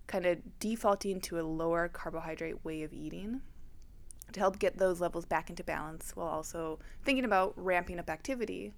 kind 0.06 0.24
of 0.24 0.38
defaulting 0.60 1.20
to 1.22 1.40
a 1.40 1.42
lower 1.42 1.88
carbohydrate 1.88 2.64
way 2.64 2.84
of 2.84 2.92
eating 2.92 3.40
to 4.32 4.40
help 4.40 4.58
get 4.58 4.78
those 4.78 5.00
levels 5.00 5.24
back 5.24 5.50
into 5.50 5.64
balance 5.64 6.12
while 6.14 6.28
also 6.28 6.78
thinking 7.04 7.24
about 7.24 7.52
ramping 7.56 7.98
up 7.98 8.08
activity. 8.10 8.72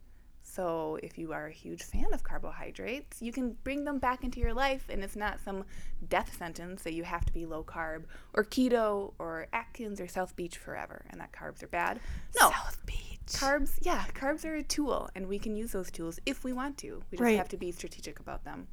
So, 0.44 0.98
if 1.02 1.16
you 1.18 1.32
are 1.32 1.46
a 1.46 1.52
huge 1.52 1.82
fan 1.82 2.12
of 2.12 2.24
carbohydrates, 2.24 3.22
you 3.22 3.32
can 3.32 3.56
bring 3.62 3.84
them 3.84 3.98
back 3.98 4.24
into 4.24 4.40
your 4.40 4.52
life, 4.52 4.86
and 4.90 5.02
it's 5.04 5.14
not 5.16 5.38
some 5.44 5.64
death 6.08 6.36
sentence 6.36 6.82
that 6.82 6.92
you 6.94 7.04
have 7.04 7.24
to 7.24 7.32
be 7.32 7.46
low 7.46 7.62
carb 7.62 8.02
or 8.34 8.44
keto 8.44 9.12
or 9.18 9.46
Atkins 9.52 10.00
or 10.00 10.08
South 10.08 10.34
Beach 10.36 10.58
forever 10.58 11.04
and 11.10 11.20
that 11.20 11.32
carbs 11.32 11.62
are 11.62 11.68
bad. 11.68 12.00
No. 12.40 12.50
South 12.50 12.84
Beach. 12.84 12.98
Carbs, 13.28 13.78
yeah, 13.82 14.04
carbs 14.14 14.44
are 14.44 14.56
a 14.56 14.62
tool, 14.64 15.08
and 15.14 15.28
we 15.28 15.38
can 15.38 15.54
use 15.56 15.70
those 15.72 15.90
tools 15.92 16.18
if 16.26 16.42
we 16.44 16.52
want 16.52 16.76
to. 16.78 17.02
We 17.10 17.16
just 17.18 17.22
Right. 17.24 17.38
have 17.38 17.48
to 17.50 17.56
be 17.56 17.70
strategic 17.70 18.18
about 18.18 18.44
them. 18.44 18.66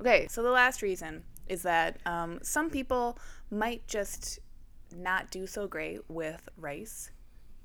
Okay, 0.00 0.28
so 0.28 0.42
the 0.42 0.50
last 0.52 0.82
reason 0.82 1.24
is 1.48 1.62
that 1.62 1.98
um, 2.06 2.38
some 2.42 2.70
people 2.70 3.18
might 3.50 3.86
just 3.88 4.38
not 4.96 5.30
do 5.30 5.46
so 5.46 5.66
great 5.66 6.00
with 6.08 6.48
rice, 6.56 7.10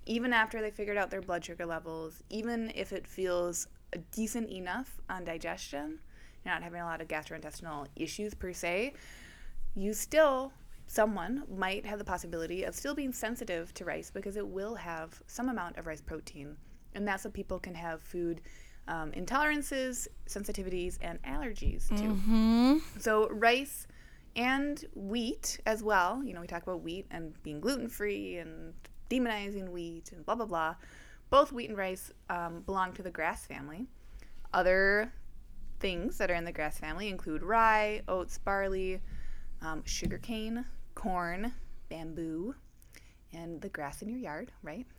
even 0.05 0.33
after 0.33 0.61
they 0.61 0.71
figured 0.71 0.97
out 0.97 1.09
their 1.09 1.21
blood 1.21 1.43
sugar 1.43 1.65
levels, 1.65 2.23
even 2.29 2.71
if 2.75 2.91
it 2.91 3.07
feels 3.07 3.67
decent 4.11 4.49
enough 4.49 4.99
on 5.09 5.23
digestion, 5.23 5.99
you're 6.43 6.53
not 6.53 6.63
having 6.63 6.81
a 6.81 6.85
lot 6.85 7.01
of 7.01 7.07
gastrointestinal 7.07 7.87
issues 7.95 8.33
per 8.33 8.53
se, 8.53 8.93
you 9.75 9.93
still, 9.93 10.53
someone 10.87 11.43
might 11.49 11.85
have 11.85 11.99
the 11.99 12.05
possibility 12.05 12.63
of 12.63 12.75
still 12.75 12.95
being 12.95 13.11
sensitive 13.11 13.73
to 13.73 13.85
rice 13.85 14.11
because 14.11 14.37
it 14.37 14.47
will 14.47 14.75
have 14.75 15.21
some 15.27 15.49
amount 15.49 15.77
of 15.77 15.87
rice 15.87 16.01
protein. 16.01 16.55
And 16.93 17.07
that's 17.07 17.25
what 17.25 17.33
people 17.33 17.59
can 17.59 17.75
have 17.75 18.01
food 18.01 18.41
um, 18.87 19.11
intolerances, 19.11 20.07
sensitivities, 20.27 20.97
and 21.01 21.21
allergies 21.23 21.87
to. 21.89 21.95
Mm-hmm. 21.95 22.77
So 22.99 23.27
rice 23.29 23.87
and 24.35 24.83
wheat 24.93 25.59
as 25.65 25.83
well. 25.83 26.23
You 26.23 26.33
know, 26.33 26.41
we 26.41 26.47
talk 26.47 26.63
about 26.63 26.81
wheat 26.81 27.05
and 27.11 27.41
being 27.43 27.59
gluten 27.59 27.87
free 27.87 28.37
and 28.37 28.73
demonizing 29.09 29.69
wheat 29.69 30.11
and 30.11 30.25
blah 30.25 30.35
blah 30.35 30.45
blah. 30.45 30.75
Both 31.29 31.51
wheat 31.51 31.69
and 31.69 31.77
rice 31.77 32.11
um, 32.29 32.61
belong 32.61 32.93
to 32.93 33.03
the 33.03 33.11
grass 33.11 33.45
family. 33.45 33.87
Other 34.53 35.11
things 35.79 36.17
that 36.17 36.31
are 36.31 36.35
in 36.35 36.45
the 36.45 36.51
grass 36.51 36.77
family 36.77 37.09
include 37.09 37.43
rye, 37.43 38.01
oats, 38.07 38.37
barley, 38.37 39.01
um, 39.61 39.83
sugarcane, 39.85 40.65
corn, 40.93 41.53
bamboo, 41.89 42.55
and 43.33 43.61
the 43.61 43.69
grass 43.69 44.01
in 44.01 44.09
your 44.09 44.19
yard, 44.19 44.51
right? 44.63 44.85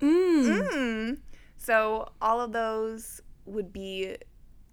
Mm. 0.00 0.68
Mm. 0.70 1.18
So 1.56 2.08
all 2.20 2.40
of 2.40 2.52
those 2.52 3.20
would 3.46 3.72
be, 3.72 4.16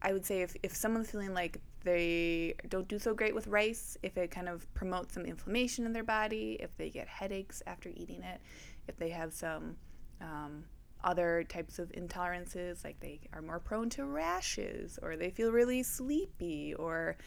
I 0.01 0.13
would 0.13 0.25
say, 0.25 0.41
if, 0.41 0.55
if 0.61 0.75
someone's 0.75 1.09
feeling 1.09 1.33
like 1.33 1.59
they 1.83 2.55
don't 2.69 2.87
do 2.87 2.99
so 2.99 3.13
great 3.13 3.35
with 3.35 3.47
rice, 3.47 3.97
if 4.03 4.17
it 4.17 4.31
kind 4.31 4.47
of 4.47 4.71
promotes 4.73 5.13
some 5.13 5.25
inflammation 5.25 5.85
in 5.85 5.93
their 5.93 6.03
body, 6.03 6.57
if 6.59 6.75
they 6.77 6.89
get 6.89 7.07
headaches 7.07 7.61
after 7.67 7.89
eating 7.89 8.23
it, 8.23 8.41
if 8.87 8.97
they 8.97 9.09
have 9.09 9.33
some 9.33 9.75
um, 10.21 10.63
other 11.03 11.43
types 11.43 11.79
of 11.79 11.91
intolerances, 11.91 12.83
like 12.83 12.99
they 12.99 13.19
are 13.33 13.41
more 13.41 13.59
prone 13.59 13.89
to 13.91 14.05
rashes, 14.05 14.97
or 15.01 15.17
they 15.17 15.29
feel 15.29 15.51
really 15.51 15.83
sleepy, 15.83 16.73
or 16.75 17.17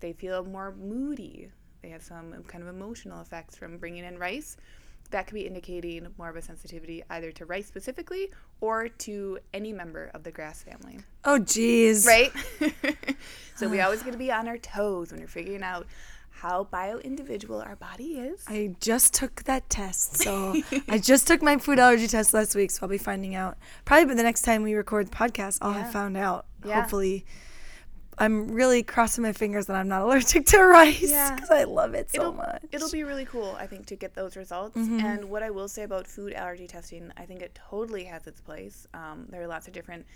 they 0.00 0.12
feel 0.12 0.44
more 0.44 0.72
moody, 0.72 1.50
they 1.82 1.88
have 1.90 2.02
some 2.02 2.32
kind 2.46 2.62
of 2.62 2.68
emotional 2.68 3.20
effects 3.20 3.56
from 3.56 3.78
bringing 3.78 4.04
in 4.04 4.18
rice 4.18 4.56
that 5.10 5.26
could 5.26 5.34
be 5.34 5.46
indicating 5.46 6.06
more 6.18 6.28
of 6.28 6.36
a 6.36 6.42
sensitivity 6.42 7.02
either 7.10 7.30
to 7.32 7.44
rice 7.46 7.66
specifically 7.66 8.30
or 8.60 8.88
to 8.88 9.38
any 9.52 9.72
member 9.72 10.10
of 10.14 10.24
the 10.24 10.30
grass 10.32 10.62
family. 10.62 10.98
Oh, 11.24 11.38
geez. 11.38 12.06
Right? 12.06 12.32
so 13.56 13.68
we 13.68 13.80
always 13.80 14.02
got 14.02 14.12
to 14.12 14.18
be 14.18 14.32
on 14.32 14.48
our 14.48 14.58
toes 14.58 15.10
when 15.10 15.20
you're 15.20 15.28
figuring 15.28 15.62
out 15.62 15.86
how 16.30 16.64
bio 16.64 16.98
individual 16.98 17.60
our 17.60 17.76
body 17.76 18.14
is. 18.18 18.42
I 18.48 18.74
just 18.80 19.14
took 19.14 19.44
that 19.44 19.70
test. 19.70 20.16
So 20.16 20.60
I 20.88 20.98
just 20.98 21.28
took 21.28 21.42
my 21.42 21.56
food 21.58 21.78
allergy 21.78 22.08
test 22.08 22.34
last 22.34 22.54
week. 22.56 22.70
So 22.72 22.80
I'll 22.82 22.88
be 22.88 22.98
finding 22.98 23.34
out. 23.36 23.56
Probably 23.84 24.06
by 24.06 24.14
the 24.14 24.22
next 24.24 24.42
time 24.42 24.62
we 24.64 24.74
record 24.74 25.06
the 25.08 25.16
podcast, 25.16 25.58
I'll 25.62 25.72
Yeah. 25.72 25.82
have 25.84 25.92
found 25.92 26.16
out. 26.16 26.46
Yeah. 26.66 26.80
Hopefully. 26.80 27.24
I'm 28.18 28.48
really 28.48 28.82
crossing 28.82 29.22
my 29.22 29.32
fingers 29.32 29.66
that 29.66 29.76
I'm 29.76 29.88
not 29.88 30.02
allergic 30.02 30.46
to 30.46 30.62
rice 30.62 31.10
Yeah. 31.10 31.34
because 31.34 31.50
I 31.50 31.64
love 31.64 31.94
it 31.94 32.10
so 32.10 32.20
it'll, 32.20 32.32
much. 32.34 32.62
it'll 32.72 32.90
be 32.90 33.04
really 33.04 33.24
cool, 33.24 33.56
I 33.58 33.66
think, 33.66 33.86
to 33.86 33.96
get 33.96 34.14
those 34.14 34.36
results. 34.36 34.76
Mm-hmm. 34.76 35.00
And 35.04 35.24
what 35.30 35.42
I 35.42 35.50
will 35.50 35.68
say 35.68 35.82
about 35.82 36.06
food 36.06 36.32
allergy 36.32 36.66
testing, 36.66 37.12
I 37.16 37.24
think 37.24 37.42
it 37.42 37.58
totally 37.70 38.04
has 38.04 38.26
its 38.26 38.40
place. 38.40 38.86
Um, 38.94 39.26
there 39.30 39.42
are 39.42 39.46
lots 39.46 39.66
of 39.66 39.72
different 39.72 40.06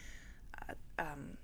uh, 0.69 0.75
um, 0.99 1.37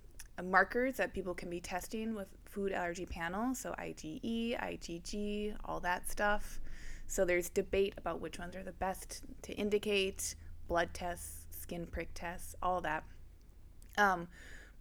markers 0.42 0.96
that 0.96 1.12
people 1.12 1.34
can 1.34 1.50
be 1.50 1.60
testing 1.60 2.14
with 2.14 2.28
food 2.44 2.72
allergy 2.72 3.06
panels. 3.06 3.58
So 3.58 3.74
IgE, 3.78 4.58
IgG, 4.60 5.56
all 5.64 5.80
that 5.80 6.10
stuff. 6.10 6.60
So 7.06 7.24
there's 7.24 7.48
debate 7.48 7.94
about 7.96 8.20
which 8.20 8.38
ones 8.38 8.56
are 8.56 8.62
the 8.62 8.72
best 8.72 9.22
to 9.42 9.52
indicate 9.52 10.34
blood 10.68 10.90
tests, 10.94 11.46
skin 11.50 11.86
prick 11.86 12.10
tests, 12.14 12.54
all 12.62 12.80
that. 12.80 13.04
Um, 13.98 14.28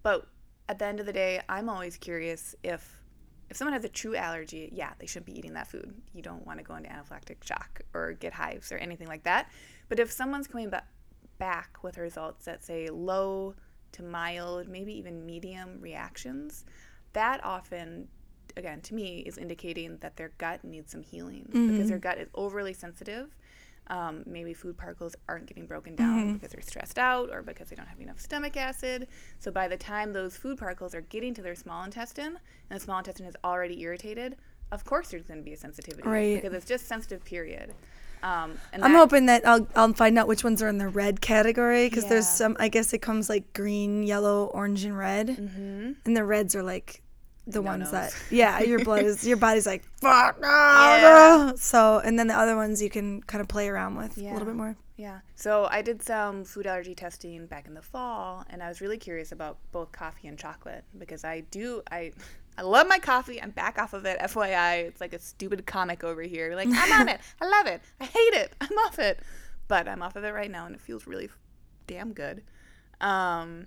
but 0.02 0.28
at 0.70 0.80
the 0.80 0.86
end 0.86 1.00
of 1.00 1.06
the 1.06 1.14
day, 1.14 1.42
I'm 1.50 1.70
always 1.70 1.98
curious 1.98 2.56
if 2.64 3.00
if 3.50 3.58
someone 3.58 3.74
has 3.74 3.84
a 3.84 3.90
true 3.90 4.16
allergy, 4.16 4.70
yeah, 4.74 4.94
they 4.98 5.06
shouldn't 5.06 5.28
be 5.28 5.38
eating 5.38 5.54
that 5.54 5.68
food. 5.68 5.94
You 6.14 6.24
don't 6.24 6.46
want 6.46 6.58
to 6.60 6.64
go 6.64 6.76
into 6.76 6.90
anaphylactic 6.90 7.44
shock 7.44 7.82
or 7.94 8.14
get 8.14 8.34
hives 8.34 8.72
or 8.72 8.78
anything 8.78 9.08
like 9.08 9.24
that. 9.24 9.52
But 9.90 10.00
if 10.00 10.12
someone's 10.12 10.48
coming 10.48 10.70
ba- 10.70 10.86
back 11.38 11.84
with 11.84 11.98
results 11.98 12.46
that 12.46 12.64
say 12.64 12.90
low 12.90 13.54
to 13.92 14.02
mild, 14.02 14.68
maybe 14.68 14.98
even 14.98 15.26
medium 15.26 15.80
reactions, 15.82 16.66
that 17.12 17.44
often, 17.44 18.08
again, 18.58 18.82
to 18.82 18.96
me, 18.96 19.20
is 19.20 19.38
indicating 19.38 19.98
that 19.98 20.16
their 20.16 20.32
gut 20.38 20.64
needs 20.64 20.92
some 20.92 21.04
healing 21.04 21.46
mm-hmm. 21.50 21.72
because 21.72 21.90
their 21.90 22.00
gut 22.00 22.18
is 22.18 22.30
overly 22.34 22.74
sensitive. 22.74 23.36
Um, 23.88 24.24
maybe 24.26 24.54
food 24.54 24.78
particles 24.78 25.14
aren't 25.28 25.46
getting 25.46 25.66
broken 25.66 25.96
down 25.96 26.34
because 26.36 26.52
they're 26.52 26.62
stressed 26.62 26.98
out 26.98 27.30
or 27.32 27.42
because 27.42 27.70
they 27.70 27.76
don't 27.76 27.88
have 27.88 28.00
enough 28.00 28.20
stomach 28.20 28.56
acid. 28.56 29.08
So 29.40 29.52
by 29.52 29.68
the 29.68 29.76
time 29.78 30.14
those 30.14 30.38
food 30.38 30.58
particles 30.58 30.96
are 30.96 31.02
getting 31.02 31.34
to 31.34 31.42
their 31.42 31.54
small 31.56 31.84
intestine 31.84 32.40
and 32.70 32.80
the 32.80 32.84
small 32.84 32.98
intestine 33.00 33.26
is 33.28 33.36
already 33.44 33.82
irritated, 33.82 34.38
of 34.72 34.86
course 34.86 35.10
there's 35.10 35.24
going 35.26 35.40
to 35.42 35.44
be 35.44 35.52
a 35.54 35.58
sensitivity 35.58 36.08
Right. 36.08 36.36
because 36.42 36.54
it's 36.54 36.66
just 36.66 36.88
sensitive. 36.88 37.26
Period. 37.26 37.74
Um, 38.24 38.58
and 38.72 38.86
I'm 38.86 38.94
that- 38.94 38.98
hoping 39.00 39.26
that 39.26 39.46
I'll 39.46 39.68
I'll 39.76 39.92
find 39.94 40.18
out 40.18 40.30
which 40.30 40.46
ones 40.46 40.62
are 40.64 40.70
in 40.70 40.78
the 40.78 40.88
red 40.88 41.20
category 41.20 41.90
because 41.90 42.06
there's 42.08 42.28
some. 42.28 42.56
I 42.62 42.70
guess 42.70 42.94
it 42.94 43.00
comes 43.02 43.28
like 43.28 43.52
green, 43.52 44.04
yellow, 44.04 44.46
orange, 44.46 44.86
and 44.86 44.98
red, 44.98 45.28
Mm-hmm. 45.28 45.92
and 46.06 46.16
the 46.18 46.24
reds 46.24 46.56
are 46.56 46.64
like 46.64 47.02
the 47.46 47.62
No 47.62 47.70
ones 47.72 47.92
nos. 47.92 47.92
that 47.92 48.16
yeah, 48.32 48.62
your 48.62 48.80
blood 48.86 49.04
is 49.04 49.26
your 49.28 49.38
body's 49.38 49.66
like 49.66 49.84
fuck 50.00 50.40
no, 50.42 50.48
Yeah. 50.48 51.02
no. 51.52 51.54
So 51.58 52.00
and 52.00 52.18
then 52.18 52.28
the 52.28 52.36
other 52.38 52.56
ones 52.56 52.82
you 52.82 52.90
can 52.90 53.22
kind 53.24 53.42
of 53.42 53.48
play 53.48 53.68
around 53.70 53.96
with 53.96 54.18
a 54.18 54.22
little 54.22 54.46
bit 54.46 54.56
more. 54.56 54.76
Yeah. 54.96 55.20
So 55.36 55.68
I 55.72 55.82
did 55.82 56.02
some 56.04 56.44
food 56.46 56.68
allergy 56.68 56.94
testing 56.96 57.48
back 57.48 57.68
in 57.68 57.74
the 57.74 57.82
fall, 57.82 58.46
and 58.50 58.62
I 58.62 58.70
was 58.70 58.80
really 58.80 58.98
curious 58.98 59.32
about 59.32 59.58
both 59.72 59.92
coffee 59.92 60.28
and 60.28 60.38
chocolate 60.38 60.84
because 60.98 61.24
I 61.26 61.42
do 61.52 61.82
I 61.92 62.14
I 62.58 62.62
love 62.62 62.88
my 62.88 63.00
coffee. 63.00 63.42
I'm 63.42 63.50
back 63.50 63.80
off 63.80 63.94
of 63.94 64.06
it. 64.06 64.20
FYI, 64.20 64.84
it's 64.86 65.02
like 65.02 65.14
a 65.14 65.20
stupid 65.20 65.66
comic 65.66 66.04
over 66.04 66.22
here. 66.22 66.56
Like 66.56 66.70
I'm 66.72 67.02
on 67.02 67.10
it. 67.10 67.20
I 67.42 67.50
love 67.50 67.66
it. 67.66 67.82
I 68.00 68.06
hate 68.06 68.34
it. 68.36 68.54
I'm 68.62 68.78
off 68.86 69.00
it, 69.00 69.20
but 69.68 69.88
I'm 69.88 70.02
off 70.04 70.16
of 70.16 70.24
it 70.24 70.30
right 70.32 70.52
now, 70.52 70.68
and 70.68 70.76
it 70.76 70.80
feels 70.82 71.08
really 71.08 71.30
damn 71.88 72.14
good. 72.14 72.44
Um, 73.02 73.66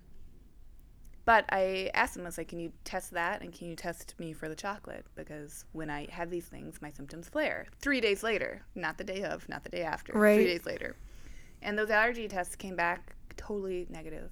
but 1.27 1.45
I 1.51 1.91
asked 1.93 2.17
him, 2.17 2.23
I 2.23 2.27
was 2.27 2.39
like, 2.39 2.49
can 2.49 2.61
you 2.61 2.73
test 2.85 3.11
that 3.11 3.43
and 3.43 3.53
can 3.53 3.67
you 3.67 3.75
test 3.75 4.15
me 4.19 4.33
for 4.33 4.49
the 4.49 4.55
chocolate? 4.55 5.05
Because 5.17 5.65
when 5.73 5.91
I 5.91 6.07
have 6.11 6.31
these 6.31 6.47
things, 6.47 6.81
my 6.81 6.93
symptoms 6.93 7.29
flare. 7.29 7.67
Three 7.81 8.01
days 8.01 8.23
later, 8.23 8.63
not 8.77 8.97
the 8.97 9.03
day 9.03 9.25
of, 9.25 9.49
not 9.49 9.65
the 9.65 9.69
day 9.69 9.83
after, 9.83 10.13
Right. 10.13 10.37
three 10.37 10.47
days 10.47 10.65
later. 10.65 10.95
And 11.63 11.77
those 11.77 11.91
allergy 11.91 12.29
tests 12.29 12.55
came 12.55 12.77
back 12.77 13.17
totally 13.37 13.89
negative. 13.91 14.31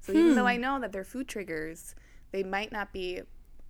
So 0.00 0.12
even 0.12 0.36
though 0.36 0.46
I 0.46 0.54
hmm. 0.54 0.62
know 0.62 0.80
that 0.80 0.92
they're 0.92 1.04
food 1.04 1.26
triggers, 1.26 1.96
they 2.30 2.44
might 2.44 2.70
not 2.70 2.92
be, 2.92 3.20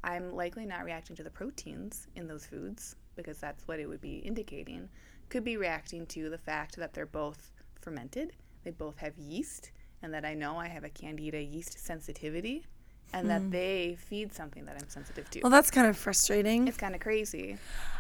I'm 0.05 0.35
likely 0.35 0.67
not 0.67 0.85
reacting 0.85 1.17
to 1.17 1.23
the 1.23 1.31
proteins 1.31 2.09
in 2.15 2.27
those 2.27 2.45
foods 2.45 2.97
because 3.17 3.39
that's 3.39 3.67
what 3.67 3.81
it 3.81 3.87
would 3.87 4.03
be 4.03 4.19
indicating. 4.19 4.91
Could 5.31 5.45
be 5.45 5.57
reacting 5.57 6.07
to 6.09 6.29
the 6.29 6.39
fact 6.39 6.77
that 6.77 6.93
they're 6.93 7.07
both 7.07 7.53
fermented, 7.81 8.35
they 8.65 8.71
both 8.71 8.99
have 8.99 9.17
yeast, 9.17 9.71
and 10.03 10.13
that 10.15 10.25
I 10.25 10.35
know 10.35 10.59
I 10.59 10.69
have 10.69 10.85
a 10.85 10.89
candida 10.89 11.41
yeast 11.43 11.79
sensitivity, 11.79 12.67
and 13.13 13.29
that 13.31 13.43
hmm. 13.43 13.51
they 13.51 13.97
feed 13.99 14.33
something 14.33 14.65
that 14.65 14.77
I'm 14.81 14.89
sensitive 14.89 15.29
to. 15.31 15.41
Well, 15.43 15.51
that's 15.51 15.71
kind 15.71 15.87
of 15.87 15.97
frustrating. 15.97 16.69
it's 16.69 16.77
kind 16.77 16.95
of 16.95 17.01
crazy. 17.01 17.59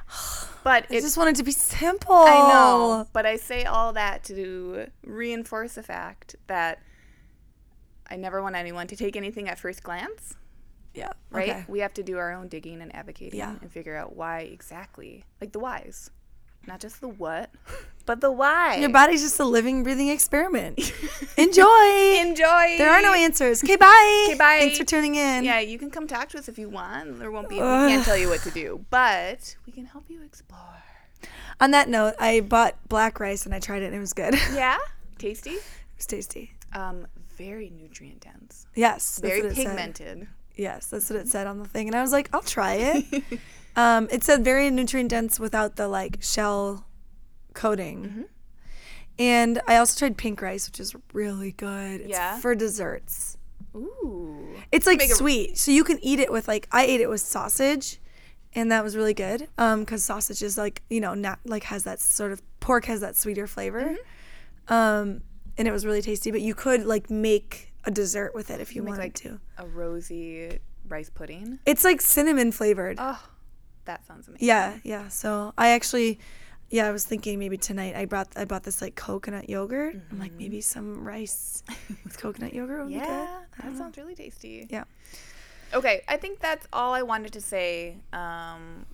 But 0.65 0.87
I 0.91 1.01
just 1.01 1.17
wanted 1.17 1.35
to 1.37 1.43
be 1.43 1.51
simple. 1.51 2.15
I 2.15 2.53
know, 2.53 3.09
but 3.13 3.27
I 3.27 3.35
say 3.35 3.65
all 3.65 3.95
that 3.95 4.23
to 4.25 4.87
reinforce 5.05 5.75
the 5.75 5.83
fact 5.83 6.37
that 6.47 6.81
I 8.09 8.15
never 8.15 8.41
want 8.43 8.55
anyone 8.55 8.87
to 8.89 8.97
take 8.97 9.17
anything 9.17 9.49
at 9.49 9.59
first 9.59 9.83
glance, 9.83 10.37
Yeah. 10.95 11.13
right? 11.31 11.49
Okay. 11.49 11.65
We 11.67 11.81
have 11.81 11.95
to 11.95 12.05
do 12.05 12.19
our 12.19 12.33
own 12.33 12.47
digging 12.47 12.81
and 12.81 12.95
advocating 12.95 13.41
Yeah. 13.41 13.57
and 13.61 13.73
figure 13.73 13.97
out 13.97 14.15
why 14.15 14.41
exactly, 14.41 15.25
like 15.41 15.51
the 15.51 15.59
whys. 15.59 16.11
Not 16.67 16.81
just 16.81 17.01
the 17.01 17.09
what, 17.09 17.51
but 18.07 18.21
the 18.21 18.31
why. 18.31 18.77
Your 18.77 18.91
body's 18.91 19.23
just 19.23 19.39
a 19.41 19.45
living, 19.45 19.83
breathing 19.83 20.09
experiment. 20.09 20.79
Enjoy. 21.37 22.17
Enjoy. 22.19 22.77
There 22.79 22.91
are 22.91 23.03
no 23.03 23.15
answers. 23.15 23.63
Okay, 23.63 23.77
bye. 23.77 24.27
Okay, 24.29 24.39
bye. 24.39 24.59
Thanks 24.61 24.79
for 24.79 24.85
tuning 24.85 25.15
in. 25.15 25.45
Yeah, 25.45 25.61
you 25.61 25.79
can 25.79 25.91
come 25.91 26.07
talk 26.07 26.29
to 26.31 26.39
us 26.39 26.49
if 26.49 26.59
you 26.59 26.69
want. 26.69 27.19
There 27.19 27.31
won't 27.31 27.49
be. 27.49 27.57
We 27.57 27.61
can't 27.61 28.05
tell 28.05 28.17
you 28.17 28.29
what 28.29 28.41
to 28.43 28.51
do, 28.51 28.85
but 28.91 29.57
we 29.67 29.73
can 29.73 29.87
help 29.87 30.05
you 30.09 30.23
explore. 30.23 30.59
On 31.61 31.71
that 31.71 31.89
note, 31.89 32.15
I 32.19 32.41
bought 32.41 32.77
black 32.89 33.21
rice 33.21 33.45
and 33.47 33.55
I 33.55 33.61
tried 33.61 33.83
it 33.83 33.87
and 33.87 33.95
it 33.95 34.01
was 34.01 34.13
good. 34.13 34.35
Yeah, 34.53 34.79
tasty. 35.19 35.51
It 35.51 35.63
was 35.97 36.07
tasty. 36.07 36.53
Um, 36.73 37.07
very 37.37 37.71
nutrient 37.71 38.21
dense. 38.21 38.67
Yes. 38.75 39.21
Very 39.21 39.55
pigmented. 39.55 40.27
Yes, 40.57 40.87
that's 40.87 41.09
what 41.11 41.19
it 41.19 41.29
said 41.29 41.47
on 41.47 41.59
the 41.59 41.65
thing. 41.69 41.87
And 41.89 41.95
I 41.97 42.03
was 42.03 42.13
like, 42.13 42.29
I'll 42.33 42.43
try 42.43 42.75
it. 42.75 43.25
um, 43.77 44.09
it 44.11 44.23
said 44.25 44.45
very 44.45 44.71
nutrient 44.71 45.11
dense 45.11 45.41
without 45.41 45.77
the 45.77 45.89
like 45.89 46.19
shell 46.21 46.87
coating. 47.55 48.03
Mm-hmm. 48.05 48.23
And 49.19 49.61
I 49.67 49.77
also 49.77 49.99
tried 49.99 50.17
pink 50.17 50.41
rice, 50.43 50.69
which 50.69 50.81
is 50.81 50.95
really 51.13 51.53
good. 51.53 52.03
It's 52.03 52.11
Yeah? 52.11 52.39
for 52.41 52.55
desserts. 52.55 53.37
Ooh. 53.75 54.55
It's 54.71 54.87
like 54.87 54.99
Make 54.99 55.11
it- 55.11 55.17
sweet, 55.17 55.59
so 55.59 55.71
you 55.71 55.85
can 55.85 55.99
eat 56.03 56.19
it 56.19 56.31
with 56.33 56.49
like 56.49 56.69
I 56.73 56.85
ate 56.85 57.01
it 57.01 57.09
with 57.09 57.21
sausage, 57.21 57.99
and 58.55 58.71
that 58.71 58.85
was 58.85 58.97
really 58.97 59.15
good. 59.15 59.49
Um, 59.57 59.81
because 59.81 60.05
sausage 60.05 60.43
is 60.43 60.59
like 60.59 60.83
you 60.91 61.01
know 61.01 61.15
not 61.15 61.39
like 61.47 61.65
has 61.65 61.85
that 61.85 62.01
sort 62.01 62.33
of 62.33 62.43
pork 62.61 62.85
has 62.87 63.01
that 63.01 63.17
sweeter 63.17 63.47
flavor, 63.47 63.97
Mm-hmm. 64.69 64.73
um, 64.75 65.23
and 65.57 65.67
it 65.69 65.73
was 65.73 65.87
really 65.87 66.03
tasty. 66.03 66.31
But 66.31 66.41
you 66.43 66.55
could 66.55 66.85
like 66.85 67.09
make 67.11 67.72
a 67.85 67.91
dessert 67.91 68.35
with 68.35 68.51
it 68.51 68.61
if 68.61 68.75
you 68.75 68.83
Make, 68.83 68.91
wanted 68.91 69.03
like, 69.03 69.15
to. 69.15 69.41
A 69.59 69.67
rosy 69.67 70.59
rice 70.89 71.11
pudding. 71.11 71.59
It's 71.67 71.85
like 71.85 72.01
cinnamon 72.01 72.53
flavored. 72.53 72.99
Oh, 73.01 73.21
that 73.85 74.07
sounds 74.07 74.29
amazing. 74.29 74.47
Yeah, 74.47 74.79
yeah. 74.85 75.09
So 75.09 75.53
I 75.59 75.71
actually, 75.71 76.19
yeah, 76.71 76.87
I 76.87 76.91
was 76.91 77.05
thinking 77.05 77.39
maybe 77.39 77.57
tonight 77.57 77.95
I 77.97 78.05
brought 78.05 78.29
I 78.37 78.45
bought 78.45 78.63
this 78.63 78.81
like 78.81 78.95
coconut 78.95 79.49
yogurt. 79.49 79.97
I'm 80.11 80.19
like 80.19 80.33
maybe 80.33 80.61
some 80.61 81.05
rice 81.05 81.63
with 82.05 82.19
coconut 82.19 82.55
yogurt 82.55 82.85
would 82.85 82.89
be 82.89 82.95
good. 82.95 83.03
Mm-hmm. 83.03 83.11
Yeah, 83.11 83.41
that 83.57 83.63
don't 83.63 83.73
know. 83.73 83.79
sounds 83.79 83.97
really 83.97 84.15
tasty. 84.15 84.67
Yeah. 84.71 84.85
Okay, 85.75 86.03
I 86.07 86.19
think 86.19 86.39
that's 86.41 86.67
all 86.73 86.93
I 86.93 87.03
wanted 87.03 87.33
to 87.33 87.41
say. 87.41 87.97
Um, 88.13 88.85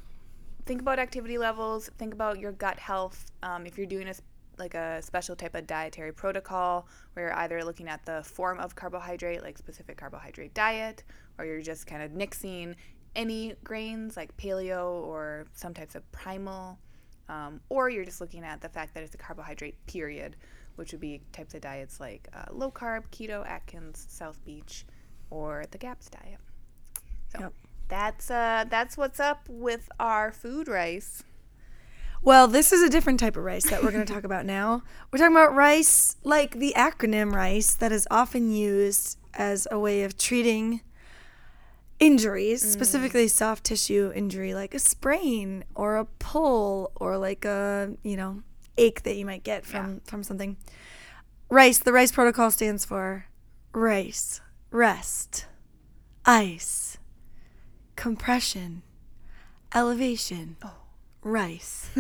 think 0.64 0.80
about 0.80 0.98
activity 0.98 1.36
levels. 1.36 1.90
Think 1.98 2.14
about 2.14 2.38
your 2.38 2.52
gut 2.52 2.78
health. 2.78 3.32
Um, 3.42 3.66
if 3.66 3.76
you're 3.76 3.86
doing 3.86 4.08
a 4.08 4.14
like 4.58 4.74
a 4.74 5.00
special 5.02 5.36
type 5.36 5.54
of 5.54 5.66
dietary 5.66 6.12
protocol, 6.12 6.88
where 7.12 7.26
you're 7.26 7.36
either 7.36 7.64
looking 7.64 7.88
at 7.88 8.04
the 8.06 8.22
form 8.22 8.58
of 8.58 8.74
carbohydrate, 8.74 9.42
like 9.42 9.58
specific 9.58 9.96
carbohydrate 9.96 10.54
diet, 10.54 11.04
or 11.38 11.44
you're 11.44 11.60
just 11.62 11.86
kind 11.86 12.02
of 12.02 12.12
nixing 12.12 12.74
any 13.16 13.54
grains 13.64 14.16
like 14.16 14.36
paleo 14.36 15.02
or 15.04 15.46
some 15.54 15.74
types 15.74 15.94
of 15.94 16.10
primal, 16.12 16.78
um, 17.28 17.60
or 17.68 17.90
you're 17.90 18.04
just 18.04 18.20
looking 18.20 18.44
at 18.44 18.60
the 18.60 18.68
fact 18.68 18.94
that 18.94 19.02
it's 19.02 19.14
a 19.14 19.18
carbohydrate 19.18 19.74
period, 19.86 20.36
which 20.76 20.92
would 20.92 21.00
be 21.00 21.20
types 21.32 21.54
of 21.54 21.60
diets 21.60 22.00
like 22.00 22.28
uh, 22.34 22.44
low 22.52 22.70
carb, 22.70 23.02
keto, 23.10 23.46
Atkins, 23.46 24.06
South 24.08 24.42
Beach, 24.44 24.86
or 25.30 25.64
the 25.70 25.78
GAPS 25.78 26.08
diet. 26.10 26.40
So 27.32 27.40
Yep. 27.40 27.52
that's 27.88 28.30
uh 28.30 28.64
that's 28.70 28.96
what's 28.96 29.20
up 29.20 29.46
with 29.48 29.88
our 29.98 30.32
food 30.32 30.68
rice. 30.68 31.22
Well, 32.22 32.48
this 32.48 32.72
is 32.72 32.82
a 32.82 32.90
different 32.90 33.20
type 33.20 33.36
of 33.36 33.44
rice 33.44 33.68
that 33.70 33.82
we're 33.82 33.92
going 33.92 34.04
to 34.06 34.12
talk 34.12 34.24
about 34.24 34.44
now. 34.44 34.82
We're 35.10 35.18
talking 35.18 35.36
about 35.36 35.54
rice, 35.54 36.16
like 36.24 36.58
the 36.58 36.74
acronym 36.76 37.32
rice, 37.32 37.74
that 37.74 37.92
is 37.92 38.06
often 38.10 38.50
used 38.50 39.18
as 39.34 39.68
a 39.70 39.78
way 39.78 40.02
of 40.02 40.18
treating 40.18 40.80
injuries, 42.00 42.64
mm. 42.64 42.72
specifically 42.72 43.28
soft 43.28 43.64
tissue 43.64 44.12
injury, 44.14 44.54
like 44.54 44.74
a 44.74 44.78
sprain 44.78 45.64
or 45.74 45.96
a 45.96 46.04
pull 46.04 46.92
or 46.96 47.16
like 47.16 47.44
a, 47.44 47.92
you 48.02 48.16
know, 48.16 48.42
ache 48.76 49.02
that 49.04 49.16
you 49.16 49.26
might 49.26 49.44
get 49.44 49.64
from, 49.64 50.00
from 50.04 50.22
something. 50.22 50.56
Rice, 51.48 51.78
the 51.78 51.92
rice 51.92 52.12
protocol 52.12 52.50
stands 52.50 52.84
for 52.84 53.26
rice, 53.72 54.40
rest, 54.70 55.46
ice, 56.24 56.98
compression, 57.96 58.82
elevation, 59.74 60.56
oh. 60.64 60.77
Rice. 61.28 61.90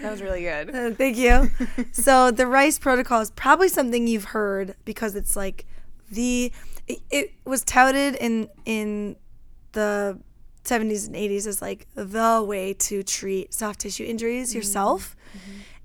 That 0.00 0.10
was 0.10 0.22
really 0.22 0.42
good. 0.42 0.74
Uh, 0.74 0.90
thank 0.92 1.16
you. 1.16 1.50
so 1.92 2.30
the 2.30 2.46
rice 2.46 2.78
protocol 2.78 3.20
is 3.20 3.30
probably 3.30 3.68
something 3.68 4.06
you've 4.06 4.24
heard 4.24 4.76
because 4.84 5.14
it's 5.14 5.36
like 5.36 5.66
the 6.10 6.52
it, 6.86 7.00
it 7.10 7.32
was 7.44 7.62
touted 7.64 8.14
in 8.14 8.48
in 8.64 9.16
the 9.72 10.18
70s 10.64 11.06
and 11.06 11.16
80s 11.16 11.46
as 11.46 11.60
like 11.60 11.86
the 11.94 12.42
way 12.46 12.72
to 12.72 13.02
treat 13.02 13.52
soft 13.52 13.80
tissue 13.80 14.04
injuries 14.04 14.54
yourself. 14.54 15.14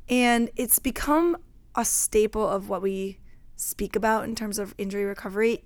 And 0.07 0.49
it's 0.55 0.79
become 0.79 1.37
a 1.75 1.83
staple 1.83 2.47
of 2.47 2.69
what 2.69 2.81
we 2.81 3.17
speak 3.55 3.95
about 3.95 4.23
in 4.23 4.35
terms 4.35 4.57
of 4.57 4.73
injury 4.77 5.03
recovery 5.03 5.65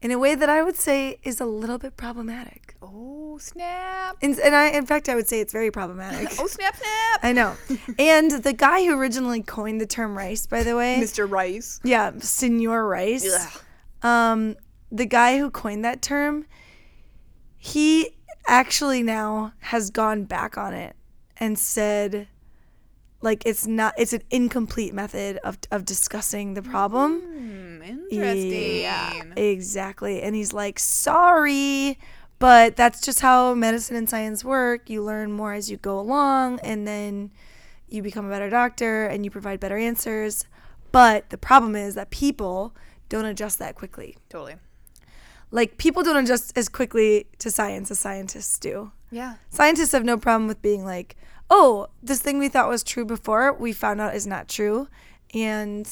in 0.00 0.10
a 0.10 0.18
way 0.18 0.34
that 0.34 0.48
I 0.48 0.62
would 0.62 0.76
say 0.76 1.18
is 1.22 1.40
a 1.40 1.44
little 1.44 1.78
bit 1.78 1.96
problematic. 1.96 2.69
Oh 2.82 3.36
snap! 3.38 4.16
And, 4.22 4.38
and 4.38 4.54
I 4.54 4.68
in 4.70 4.86
fact 4.86 5.08
I 5.08 5.14
would 5.14 5.28
say 5.28 5.40
it's 5.40 5.52
very 5.52 5.70
problematic. 5.70 6.28
Oh 6.40 6.46
snap 6.46 6.76
snap! 6.76 7.20
I 7.22 7.32
know. 7.32 7.54
and 7.98 8.30
the 8.30 8.52
guy 8.52 8.84
who 8.84 8.98
originally 8.98 9.42
coined 9.42 9.80
the 9.80 9.86
term 9.86 10.16
rice, 10.16 10.46
by 10.46 10.62
the 10.62 10.76
way, 10.76 10.98
Mr. 11.00 11.30
Rice. 11.30 11.80
yeah, 11.84 12.12
Senor 12.18 12.86
Rice, 12.86 13.28
Ugh. 14.02 14.08
um, 14.08 14.56
the 14.90 15.06
guy 15.06 15.38
who 15.38 15.50
coined 15.50 15.84
that 15.84 16.00
term, 16.02 16.46
he 17.56 18.16
actually 18.46 19.02
now 19.02 19.52
has 19.60 19.90
gone 19.90 20.24
back 20.24 20.56
on 20.56 20.72
it 20.74 20.96
and 21.36 21.58
said, 21.58 22.26
like, 23.22 23.44
it's 23.46 23.66
not, 23.66 23.94
it's 23.98 24.12
an 24.12 24.22
incomplete 24.30 24.94
method 24.94 25.38
of, 25.44 25.58
of 25.70 25.84
discussing 25.84 26.54
the 26.54 26.62
problem. 26.62 27.20
Hmm, 27.20 27.82
interesting. 27.82 28.80
Yeah, 28.80 29.22
exactly. 29.36 30.22
And 30.22 30.34
he's 30.34 30.52
like, 30.52 30.78
sorry, 30.78 31.98
but 32.40 32.74
that's 32.74 33.00
just 33.00 33.20
how 33.20 33.54
medicine 33.54 33.94
and 33.94 34.08
science 34.08 34.42
work. 34.42 34.90
You 34.90 35.04
learn 35.04 35.30
more 35.30 35.52
as 35.52 35.70
you 35.70 35.76
go 35.76 36.00
along, 36.00 36.58
and 36.60 36.88
then 36.88 37.30
you 37.88 38.02
become 38.02 38.26
a 38.26 38.30
better 38.30 38.50
doctor 38.50 39.04
and 39.06 39.24
you 39.24 39.30
provide 39.30 39.60
better 39.60 39.76
answers. 39.76 40.46
But 40.90 41.30
the 41.30 41.38
problem 41.38 41.76
is 41.76 41.94
that 41.94 42.10
people 42.10 42.74
don't 43.08 43.26
adjust 43.26 43.58
that 43.58 43.74
quickly. 43.74 44.16
Totally. 44.28 44.56
Like, 45.50 45.76
people 45.76 46.02
don't 46.02 46.16
adjust 46.16 46.56
as 46.56 46.68
quickly 46.68 47.26
to 47.38 47.50
science 47.50 47.90
as 47.90 48.00
scientists 48.00 48.58
do. 48.58 48.92
Yeah. 49.10 49.34
Scientists 49.50 49.92
have 49.92 50.04
no 50.04 50.16
problem 50.16 50.48
with 50.48 50.62
being 50.62 50.84
like, 50.84 51.16
oh, 51.50 51.88
this 52.02 52.22
thing 52.22 52.38
we 52.38 52.48
thought 52.48 52.68
was 52.68 52.82
true 52.82 53.04
before, 53.04 53.52
we 53.52 53.72
found 53.72 54.00
out 54.00 54.14
is 54.14 54.26
not 54.26 54.48
true. 54.48 54.88
And 55.34 55.88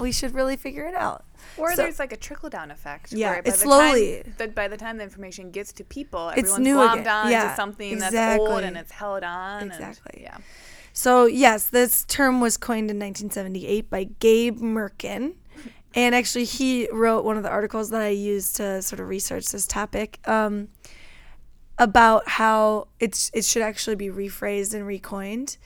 we 0.00 0.12
should 0.12 0.34
really 0.34 0.56
figure 0.56 0.84
it 0.86 0.94
out. 0.94 1.24
Or 1.56 1.70
So- 1.74 1.82
there's 1.82 1.98
like 1.98 2.12
a 2.12 2.16
trickle 2.16 2.48
down 2.50 2.70
effect. 2.70 3.12
Yeah, 3.12 3.30
where 3.32 3.42
by 3.42 3.48
it's 3.48 3.58
the 3.60 3.64
slowly. 3.64 4.22
Time, 4.22 4.34
that 4.38 4.54
by 4.54 4.68
the 4.68 4.76
time 4.76 4.96
the 4.98 5.04
information 5.04 5.50
gets 5.50 5.72
to 5.74 5.84
people, 5.84 6.30
It's 6.30 6.50
everyone's 6.52 6.66
glommed 6.68 7.00
again. 7.00 7.08
on 7.08 7.30
Yeah, 7.30 7.50
to 7.50 7.56
something 7.56 7.98
that's 7.98 8.14
old 8.14 8.48
exactly. 8.48 8.64
and 8.68 8.76
it's 8.76 8.92
held 8.92 9.22
on. 9.24 9.62
and- 9.62 9.72
Exactly. 9.72 10.20
yeah. 10.22 10.36
So, 10.92 11.26
yes, 11.26 11.64
this 11.68 12.04
term 12.04 12.40
was 12.40 12.56
coined 12.56 12.90
in 12.90 12.98
1978 12.98 13.88
by 13.90 14.04
Gabe 14.20 14.58
Mirkin. 14.60 15.34
And 15.94 16.14
actually, 16.14 16.44
he 16.44 16.86
wrote 16.92 17.24
one 17.24 17.38
of 17.38 17.42
the 17.42 17.48
articles 17.48 17.88
that 17.90 18.02
I 18.02 18.08
used 18.08 18.56
to 18.56 18.82
sort 18.82 19.00
of 19.00 19.08
research 19.08 19.48
this 19.50 19.66
topic 19.66 20.18
um, 20.28 20.68
about 21.78 22.28
how 22.28 22.88
it's 23.00 23.30
it 23.32 23.44
should 23.44 23.62
actually 23.62 23.96
be 23.96 24.08
rephrased 24.08 24.74
and 24.74 24.86
recoined. 24.86 25.56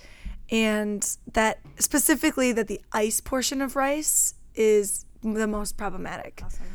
And 0.53 1.17
that 1.33 1.61
specifically 1.79 2.53
that 2.53 2.69
the 2.69 2.81
ice 2.93 3.21
portion 3.21 3.63
of 3.63 3.75
rice 3.75 4.35
is 4.55 5.07
the 5.23 5.47
most 5.47 5.77
problematic. 5.79 6.43
Awesome. 6.45 6.67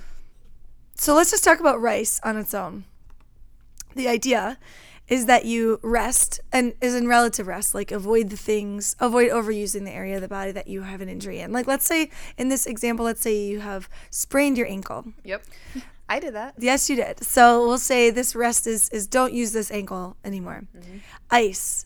So 0.95 1.13
let's 1.13 1.29
just 1.29 1.43
talk 1.43 1.59
about 1.59 1.79
rice 1.79 2.19
on 2.23 2.37
its 2.37 2.55
own. 2.55 2.85
The 3.95 4.07
idea 4.07 4.57
is 5.07 5.25
that 5.27 5.45
you 5.45 5.79
rest 5.83 6.39
and 6.51 6.73
is 6.81 6.95
in 6.95 7.07
relative 7.07 7.47
rest, 7.47 7.73
like 7.73 7.91
avoid 7.91 8.29
the 8.29 8.37
things, 8.37 8.95
avoid 8.99 9.31
overusing 9.31 9.85
the 9.85 9.91
area 9.91 10.15
of 10.15 10.21
the 10.21 10.27
body 10.27 10.51
that 10.51 10.67
you 10.67 10.81
have 10.81 10.99
an 10.99 11.07
injury 11.07 11.39
in. 11.39 11.51
Like 11.51 11.67
let's 11.67 11.85
say 11.85 12.09
in 12.37 12.49
this 12.49 12.65
example, 12.65 13.05
let's 13.05 13.21
say 13.21 13.45
you 13.45 13.59
have 13.59 13.87
sprained 14.09 14.57
your 14.57 14.67
ankle. 14.67 15.05
Yep. 15.23 15.43
I 16.09 16.19
did 16.19 16.33
that. 16.35 16.55
Yes, 16.57 16.89
you 16.89 16.95
did. 16.95 17.23
So 17.23 17.67
we'll 17.67 17.77
say 17.77 18.09
this 18.09 18.35
rest 18.35 18.65
is 18.65 18.89
is 18.89 19.07
don't 19.07 19.33
use 19.33 19.51
this 19.51 19.71
ankle 19.71 20.17
anymore. 20.23 20.63
Mm-hmm. 20.75 20.97
Ice. 21.31 21.85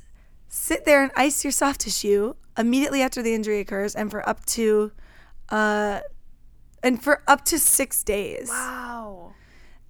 Sit 0.54 0.84
there 0.84 1.02
and 1.02 1.14
ice 1.16 1.46
your 1.46 1.52
soft 1.52 1.80
tissue 1.80 2.34
immediately 2.58 3.02
after 3.02 3.22
the 3.22 3.34
injury 3.34 3.62
occurs 3.62 3.96
and 3.96 4.12
for 4.12 4.28
up 4.28 4.46
to 4.48 4.92
uh 5.48 6.02
and 6.84 7.02
for 7.02 7.24
up 7.26 7.46
to 7.46 7.58
6 7.58 8.04
days. 8.04 8.50
Wow. 8.50 9.34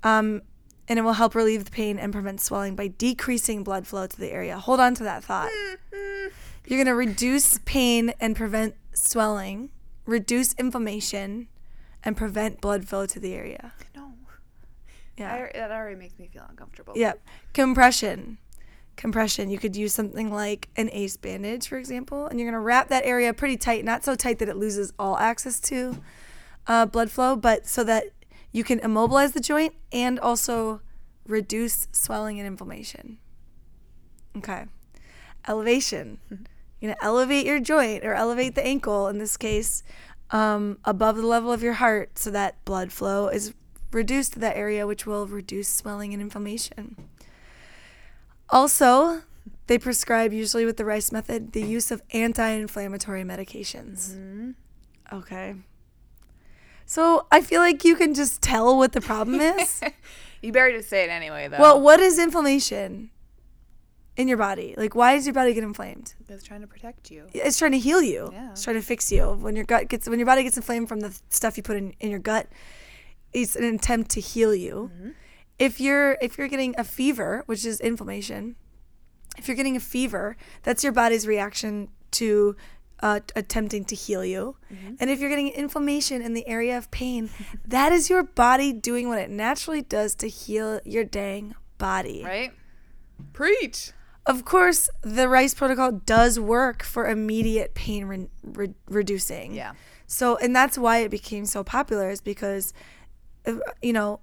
Um, 0.04 0.43
and 0.88 1.00
it 1.00 1.02
will 1.02 1.13
help 1.13 1.34
relieve 1.34 1.65
the 1.65 1.71
pain 1.71 1.97
and 1.97 2.13
prevent 2.13 2.41
swelling 2.41 2.76
by 2.76 2.89
decreasing 2.89 3.63
blood 3.63 3.88
flow 3.88 4.06
to 4.06 4.19
the 4.19 4.30
area. 4.30 4.60
Hold 4.60 4.80
on 4.80 4.93
to 4.95 5.04
that 5.04 5.24
thought. 5.24 5.50
You're 5.91 6.78
going 6.78 6.86
to 6.86 6.93
reduce 6.93 7.58
pain 7.65 8.13
and 8.19 8.36
prevent 8.36 8.76
swelling, 8.93 9.71
reduce 10.06 10.54
inflammation, 10.56 11.47
and 12.04 12.15
prevent 12.15 12.62
blood 12.62 12.88
flow 12.88 13.08
to 13.08 13.19
the 13.19 13.34
area. 13.34 13.74
No. 13.95 14.12
Yeah. 15.17 15.34
I, 15.34 15.58
that 15.58 15.71
already 15.71 15.95
makes 15.95 16.19
me 16.19 16.30
feel 16.32 16.45
uncomfortable. 16.47 16.93
Yep. 16.95 17.26
Compression. 17.54 18.38
Compression, 19.01 19.49
you 19.49 19.57
could 19.57 19.75
use 19.75 19.93
something 19.93 20.31
like 20.31 20.69
an 20.77 20.87
ACE 20.93 21.17
bandage, 21.17 21.67
for 21.67 21.77
example, 21.77 22.27
and 22.27 22.39
you're 22.39 22.45
going 22.45 22.53
to 22.53 22.63
wrap 22.63 22.87
that 22.89 23.03
area 23.03 23.33
pretty 23.33 23.57
tight, 23.57 23.83
not 23.83 24.05
so 24.05 24.15
tight 24.15 24.37
that 24.39 24.47
it 24.47 24.55
loses 24.55 24.93
all 24.99 25.17
access 25.17 25.59
to 25.59 25.97
uh, 26.67 26.85
blood 26.85 27.09
flow, 27.09 27.35
but 27.35 27.67
so 27.67 27.83
that 27.83 28.05
you 28.51 28.63
can 28.63 28.77
immobilize 28.79 29.31
the 29.31 29.39
joint 29.39 29.73
and 29.91 30.19
also 30.19 30.81
reduce 31.27 31.87
swelling 31.91 32.39
and 32.39 32.45
inflammation. 32.45 33.17
Okay. 34.37 34.65
Elevation. 35.47 36.19
You're 36.29 36.89
going 36.89 36.95
to 36.95 37.03
elevate 37.03 37.47
your 37.47 37.59
joint 37.59 38.05
or 38.05 38.13
elevate 38.13 38.53
the 38.53 38.65
ankle 38.65 39.07
in 39.07 39.17
this 39.17 39.35
case 39.35 39.83
um, 40.29 40.77
above 40.85 41.17
the 41.17 41.25
level 41.25 41.51
of 41.51 41.63
your 41.63 41.73
heart 41.73 42.19
so 42.19 42.29
that 42.29 42.63
blood 42.65 42.91
flow 42.91 43.29
is 43.29 43.55
reduced 43.91 44.33
to 44.33 44.39
that 44.39 44.55
area, 44.55 44.85
which 44.85 45.07
will 45.07 45.25
reduce 45.25 45.69
swelling 45.69 46.13
and 46.13 46.21
inflammation. 46.21 46.95
Also, 48.51 49.21
they 49.67 49.77
prescribe, 49.77 50.33
usually 50.33 50.65
with 50.65 50.77
the 50.77 50.85
Rice 50.85 51.11
method, 51.11 51.53
the 51.53 51.61
use 51.61 51.91
of 51.91 52.01
anti 52.11 52.47
inflammatory 52.49 53.23
medications. 53.23 54.11
Mm-hmm. 54.11 54.51
Okay. 55.13 55.55
So 56.85 57.25
I 57.31 57.41
feel 57.41 57.61
like 57.61 57.85
you 57.85 57.95
can 57.95 58.13
just 58.13 58.41
tell 58.41 58.77
what 58.77 58.91
the 58.91 58.99
problem 58.99 59.39
is. 59.39 59.81
you 60.41 60.51
better 60.51 60.73
just 60.73 60.89
say 60.89 61.05
it 61.05 61.09
anyway, 61.09 61.47
though. 61.47 61.57
well, 61.57 61.81
what 61.81 62.01
is 62.01 62.19
inflammation 62.19 63.11
in 64.17 64.27
your 64.27 64.35
body? 64.37 64.75
Like, 64.77 64.93
why 64.93 65.15
does 65.15 65.25
your 65.25 65.33
body 65.33 65.53
get 65.53 65.63
inflamed? 65.63 66.15
it's 66.27 66.43
trying 66.43 66.59
to 66.59 66.67
protect 66.67 67.09
you. 67.09 67.27
It's 67.33 67.57
trying 67.57 67.71
to 67.71 67.79
heal 67.79 68.01
you. 68.01 68.29
Yeah. 68.33 68.51
It's 68.51 68.63
trying 68.63 68.75
to 68.75 68.81
fix 68.81 69.09
you. 69.09 69.23
When 69.23 69.55
your 69.55 69.63
gut 69.63 69.87
gets, 69.87 70.09
when 70.09 70.19
your 70.19 70.25
body 70.25 70.43
gets 70.43 70.57
inflamed 70.57 70.89
from 70.89 70.99
the 70.99 71.17
stuff 71.29 71.55
you 71.55 71.63
put 71.63 71.77
in, 71.77 71.93
in 72.01 72.09
your 72.09 72.19
gut, 72.19 72.47
it's 73.31 73.55
an 73.55 73.63
attempt 73.63 74.11
to 74.11 74.19
heal 74.19 74.53
you. 74.53 74.91
If 75.62 75.80
you're 75.80 76.17
if 76.21 76.39
you're 76.39 76.47
getting 76.47 76.74
a 76.78 76.84
fever, 76.84 77.43
which 77.45 77.65
is 77.65 77.80
inflammation, 77.80 78.56
if 79.38 79.47
you're 79.47 79.56
getting 79.56 79.76
a 79.76 79.80
fever, 79.80 80.36
that's 80.63 80.84
your 80.84 80.91
body's 80.91 81.28
reaction 81.28 81.89
to 82.13 82.56
uh, 83.02 83.19
attempting 83.36 83.86
to 83.86 83.95
heal 83.95 84.26
you. 84.26 84.58
And 85.00 85.10
if 85.12 85.19
you're 85.19 85.30
getting 85.30 85.50
inflammation 85.50 86.24
in 86.24 86.34
the 86.34 86.47
area 86.47 86.76
of 86.78 86.89
pain, 86.89 87.30
that 87.67 87.91
is 87.91 88.10
your 88.10 88.24
body 88.24 88.74
doing 88.74 89.08
what 89.08 89.19
it 89.19 89.30
naturally 89.30 89.84
does 89.84 90.15
to 90.15 90.28
heal 90.28 90.82
your 90.84 91.04
dang 91.04 91.54
body. 91.78 92.24
Right? 92.24 92.54
Preach. 93.32 93.91
Of 94.26 94.45
course, 94.45 94.89
the 95.02 95.28
Rice 95.30 95.54
Protocol 95.54 95.91
does 95.91 96.39
work 96.39 96.82
for 96.82 97.08
immediate 97.08 97.76
pain 97.76 98.06
re- 98.06 98.28
re- 98.43 98.74
reducing. 98.88 99.54
Yeah. 99.54 99.74
So, 100.08 100.38
and 100.38 100.56
that's 100.56 100.78
why 100.78 101.00
it 101.00 101.10
became 101.10 101.45
so 101.45 101.63
popular, 101.63 102.10
is 102.10 102.21
because, 102.21 102.74
uh, 103.47 103.56
you 103.82 103.93
know, 103.93 104.19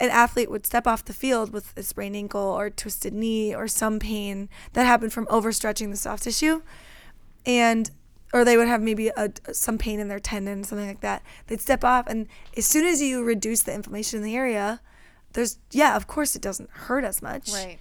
an 0.00 0.10
athlete 0.10 0.50
would 0.50 0.66
step 0.66 0.86
off 0.86 1.04
the 1.04 1.12
field 1.12 1.52
with 1.52 1.72
a 1.76 1.82
sprained 1.82 2.16
ankle 2.16 2.40
or 2.40 2.70
twisted 2.70 3.12
knee 3.12 3.54
or 3.54 3.68
some 3.68 3.98
pain 3.98 4.48
that 4.72 4.86
happened 4.86 5.12
from 5.12 5.26
overstretching 5.26 5.90
the 5.90 5.96
soft 5.96 6.24
tissue, 6.24 6.62
and 7.46 7.90
or 8.32 8.44
they 8.44 8.56
would 8.56 8.66
have 8.66 8.82
maybe 8.82 9.08
a, 9.16 9.30
some 9.52 9.78
pain 9.78 10.00
in 10.00 10.08
their 10.08 10.18
tendon, 10.18 10.64
something 10.64 10.88
like 10.88 11.00
that. 11.00 11.22
They'd 11.46 11.60
step 11.60 11.84
off, 11.84 12.06
and 12.08 12.26
as 12.56 12.66
soon 12.66 12.84
as 12.84 13.00
you 13.00 13.22
reduce 13.22 13.62
the 13.62 13.72
inflammation 13.72 14.18
in 14.18 14.24
the 14.24 14.34
area, 14.34 14.80
there's 15.34 15.58
yeah, 15.70 15.94
of 15.94 16.06
course 16.06 16.34
it 16.34 16.42
doesn't 16.42 16.70
hurt 16.70 17.04
as 17.04 17.22
much. 17.22 17.52
Right. 17.52 17.78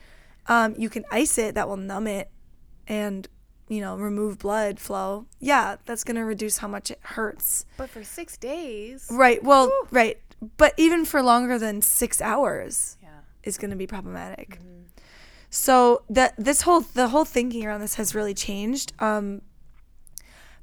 Um, 0.48 0.76
you 0.78 0.90
can 0.90 1.06
ice 1.10 1.38
it, 1.38 1.56
that 1.56 1.68
will 1.68 1.78
numb 1.78 2.06
it, 2.06 2.30
and 2.88 3.28
you 3.68 3.82
know 3.82 3.96
remove 3.96 4.38
blood 4.38 4.80
flow. 4.80 5.26
Yeah, 5.40 5.78
that's 5.86 6.04
gonna 6.04 6.26
reduce 6.26 6.60
how 6.60 6.68
much 6.68 6.92
it 6.92 7.00
hurts. 7.02 7.66
But 7.78 7.90
for 7.90 8.04
six 8.04 8.38
days. 8.38 9.08
Right. 9.10 9.44
Well, 9.44 9.72
right. 9.90 10.20
But 10.58 10.74
even 10.78 11.06
for 11.06 11.22
longer 11.22 11.58
than 11.60 11.82
six 11.82 12.22
hours 12.22 12.98
Yeah. 13.02 13.10
is 13.44 13.58
going 13.58 13.72
to 13.72 13.78
be 13.78 13.88
problematic. 13.88 14.60
So 15.50 16.02
that 16.10 16.34
this 16.38 16.62
whole 16.64 16.82
the 16.82 17.10
whole 17.10 17.26
thinking 17.26 17.66
around 17.66 17.82
this 17.82 17.96
has 17.96 18.16
really 18.16 18.34
changed. 18.34 18.94
Um, 19.00 19.42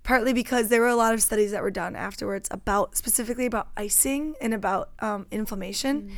partly 0.03 0.33
because 0.33 0.69
there 0.69 0.81
were 0.81 0.88
a 0.88 0.97
lot 0.97 1.14
of 1.14 1.23
studies 1.23 1.51
that 1.53 1.62
were 1.62 1.71
done 1.71 1.95
afterwards 1.95 2.49
about 2.51 2.97
specifically 2.97 3.47
about 3.47 3.69
icing 3.77 4.35
and 4.40 4.55
about 4.55 4.90
um, 5.01 5.27
inflammation, 5.31 6.11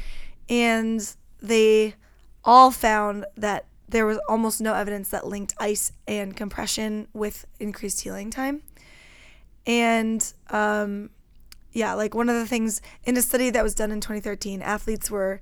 and 0.48 1.14
they 1.42 1.94
all 2.44 2.70
found 2.70 3.26
that 3.36 3.66
there 3.88 4.06
was 4.06 4.18
almost 4.28 4.60
no 4.60 4.72
evidence 4.72 5.10
that 5.10 5.26
linked 5.26 5.54
ice 5.58 5.92
and 6.08 6.34
compression 6.36 7.08
with 7.12 7.44
increased 7.60 8.00
healing 8.00 8.30
time. 8.30 8.62
And 9.66 10.32
um, 10.48 11.10
yeah, 11.72 11.94
like 11.94 12.14
one 12.14 12.28
of 12.28 12.36
the 12.36 12.46
things 12.46 12.80
in 13.04 13.16
a 13.16 13.22
study 13.22 13.50
that 13.50 13.62
was 13.62 13.74
done 13.74 13.90
in 13.90 14.00
2013, 14.00 14.62
athletes 14.62 15.10
were 15.10 15.40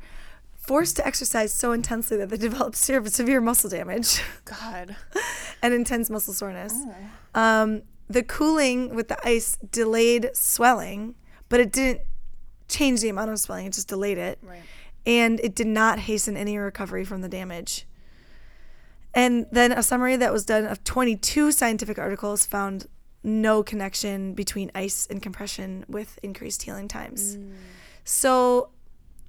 forced 0.57 0.97
to 0.97 1.07
exercise 1.07 1.53
so 1.53 1.73
intensely 1.73 2.17
that 2.17 2.29
they 2.29 2.37
developed 2.49 2.77
severe, 2.77 3.41
muscle 3.41 3.71
damage 3.71 4.23
God. 4.45 4.97
and 5.63 5.75
intense 5.75 6.11
muscle 6.11 6.35
soreness. 6.35 6.75
Um, 7.35 7.83
the 8.09 8.23
cooling 8.23 8.95
with 8.95 9.09
the 9.09 9.19
ice 9.27 9.57
delayed 9.71 10.31
swelling, 10.35 11.15
but 11.49 11.61
it 11.61 11.73
didn't 11.73 12.03
change 12.69 13.01
the 13.01 13.09
amount 13.09 13.31
of 13.31 13.39
swelling, 13.39 13.67
it 13.67 13.73
just 13.73 13.89
delayed 13.89 14.19
it. 14.19 14.39
Right. 14.43 14.63
And 15.07 15.41
it 15.41 15.55
did 15.55 15.67
not 15.67 16.01
hasten 16.01 16.37
any 16.37 16.59
recovery 16.59 17.05
from 17.05 17.21
the 17.21 17.29
damage. 17.29 17.87
And 19.15 19.47
then 19.51 19.73
a 19.73 19.83
summary 19.83 20.17
that 20.17 20.33
was 20.33 20.45
done 20.45 20.67
of 20.67 20.85
22 20.85 21.53
scientific 21.53 21.99
articles 21.99 22.47
found 22.47 22.87
no 23.23 23.63
connection 23.63 24.35
between 24.35 24.71
ice 24.75 25.07
and 25.11 25.23
compression 25.23 25.85
with 25.89 26.19
increased 26.23 26.63
healing 26.63 26.89
times. 26.89 27.37
So 28.05 28.71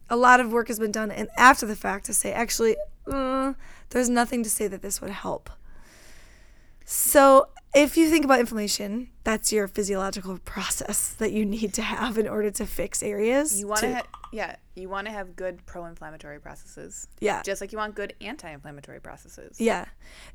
a 0.10 0.16
lot 0.16 0.40
of 0.40 0.52
work 0.52 0.68
has 0.68 0.80
been 0.80 0.92
done 0.92 1.12
and 1.12 1.30
after 1.38 1.66
the 1.66 1.76
fact 1.76 2.06
to 2.06 2.14
say 2.14 2.34
actually 2.34 2.76
uh, 3.08 3.54
there's 3.90 4.10
nothing 4.10 4.44
to 4.44 4.50
say 4.50 4.68
that 4.68 4.82
this 4.82 5.02
would 5.02 5.10
help. 5.12 5.50
So 6.94 7.48
if 7.74 7.96
you 7.96 8.10
think 8.10 8.26
about 8.26 8.42
inflammation, 8.42 9.12
that's 9.24 9.54
your 9.54 9.70
physiological 9.70 10.38
process 10.40 11.14
that 11.20 11.32
you 11.32 11.46
need 11.46 11.74
to 11.76 11.82
have 11.82 12.18
in 12.18 12.28
order 12.28 12.52
to 12.52 12.66
fix 12.66 13.02
areas. 13.02 13.58
You 13.58 13.68
want 13.68 13.80
to, 13.80 13.96
ha- 13.96 14.08
yeah, 14.34 14.58
you 14.76 14.90
want 14.90 15.08
to 15.08 15.14
have 15.14 15.38
good 15.38 15.66
pro-inflammatory 15.66 16.42
processes, 16.42 17.08
yeah. 17.22 17.44
just 17.44 17.62
like 17.62 17.72
you 17.72 17.78
want 17.78 17.96
good 17.96 18.14
anti-inflammatory 18.20 19.00
processes. 19.00 19.58
Yeah. 19.58 19.86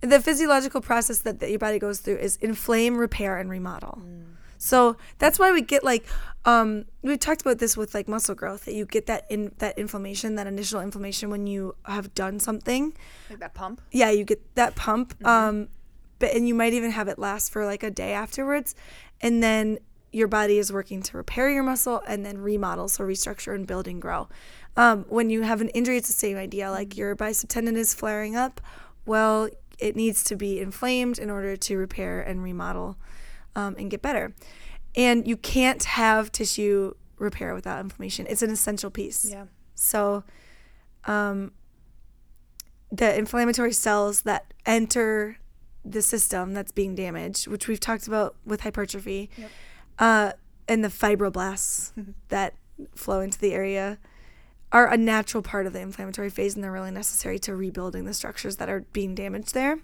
The 0.01 0.19
physiological 0.19 0.81
process 0.81 1.19
that, 1.21 1.41
that 1.41 1.51
your 1.51 1.59
body 1.59 1.79
goes 1.79 2.01
through 2.01 2.17
is 2.17 2.37
inflame, 2.37 2.97
repair, 2.97 3.37
and 3.37 3.51
remodel. 3.51 4.01
So 4.57 4.97
that's 5.19 5.39
why 5.39 5.53
we 5.53 5.61
get 5.61 5.85
like 5.85 6.07
um 6.47 6.87
we 7.03 7.19
talked 7.19 7.43
about 7.43 7.59
this 7.59 7.77
with 7.77 7.95
like 7.95 8.09
muscle 8.09 8.35
growth 8.35 8.65
that 8.65 8.73
you 8.73 8.87
get 8.87 9.05
that 9.05 9.27
in 9.29 9.53
that 9.59 9.79
inflammation, 9.79 10.37
that 10.37 10.47
initial 10.47 10.81
inflammation 10.81 11.29
when 11.29 11.47
you 11.47 11.77
have 11.85 12.15
done 12.15 12.41
something. 12.41 12.95
Like 13.29 13.41
that 13.41 13.53
pump. 13.53 13.83
Yeah, 13.91 14.11
you 14.11 14.25
get 14.25 14.55
that 14.55 14.75
pump. 14.75 15.15
Um 15.27 15.69
but 16.19 16.33
and 16.33 16.49
you 16.49 16.55
might 16.55 16.73
even 16.73 16.91
have 16.91 17.09
it 17.09 17.19
last 17.19 17.53
for 17.53 17.65
like 17.65 17.83
a 17.83 17.91
day 17.91 18.13
afterwards. 18.13 18.75
And 19.21 19.43
then 19.43 19.79
your 20.13 20.29
body 20.29 20.59
is 20.59 20.73
working 20.73 21.03
to 21.03 21.17
repair 21.17 21.51
your 21.51 21.63
muscle 21.63 22.03
and 22.07 22.25
then 22.25 22.39
remodel, 22.39 22.89
so 22.89 23.05
restructure 23.05 23.55
and 23.55 23.67
build 23.67 23.87
and 23.87 24.01
grow. 24.01 24.29
Um, 24.77 25.05
when 25.09 25.31
you 25.31 25.43
have 25.43 25.61
an 25.61 25.69
injury, 25.71 25.97
it's 25.97 26.09
the 26.09 26.15
same 26.15 26.37
idea. 26.37 26.71
Like 26.71 26.97
your 26.97 27.15
bicep 27.15 27.51
tendon 27.51 27.77
is 27.77 27.95
flaring 27.95 28.37
up, 28.37 28.61
well, 29.05 29.49
it 29.79 29.95
needs 29.95 30.25
to 30.25 30.37
be 30.37 30.61
inflamed 30.61 31.19
in 31.19 31.31
order 31.31 31.57
to 31.57 31.77
repair 31.77 32.21
and 32.21 32.43
remodel 32.43 32.97
um, 33.55 33.77
and 33.79 33.91
get 33.91 34.03
better. 34.03 34.35
And 34.95 35.27
you 35.29 35.37
can't 35.37 35.85
have 35.85 36.33
tissue 36.33 36.95
repair 37.19 37.55
without 37.55 37.81
inflammation. 37.81 38.27
It's 38.29 38.43
an 38.43 38.51
essential 38.51 38.91
piece. 38.91 39.31
Yeah. 39.31 39.47
So, 39.75 40.25
um, 41.05 41.53
the 42.91 43.17
inflammatory 43.17 43.73
cells 43.73 44.23
that 44.23 44.55
enter 44.65 45.39
the 45.89 46.03
system 46.03 46.53
that's 46.55 46.73
being 46.73 46.95
damaged, 46.95 47.47
which 47.47 47.69
we've 47.69 47.81
talked 47.81 48.07
about 48.07 48.37
with 48.45 48.63
hypertrophy, 48.63 49.31
Yep. 49.37 49.51
uh, 49.99 50.33
and 50.69 50.83
the 50.85 50.89
fibroblasts 50.89 51.93
that 52.29 52.55
flow 52.95 53.21
into 53.21 53.39
the 53.39 53.53
area 53.55 53.99
are 54.73 54.89
a 54.93 54.97
natural 54.97 55.43
part 55.43 55.67
of 55.67 55.73
the 55.73 55.81
inflammatory 55.81 56.29
phase 56.29 56.55
and 56.57 56.65
they're 56.65 56.73
really 56.73 56.91
necessary 56.91 57.39
to 57.39 57.55
rebuilding 57.55 58.05
the 58.05 58.13
structures 58.13 58.57
that 58.57 58.69
are 58.69 58.81
being 58.93 59.15
damaged 59.15 59.55
there. 59.55 59.79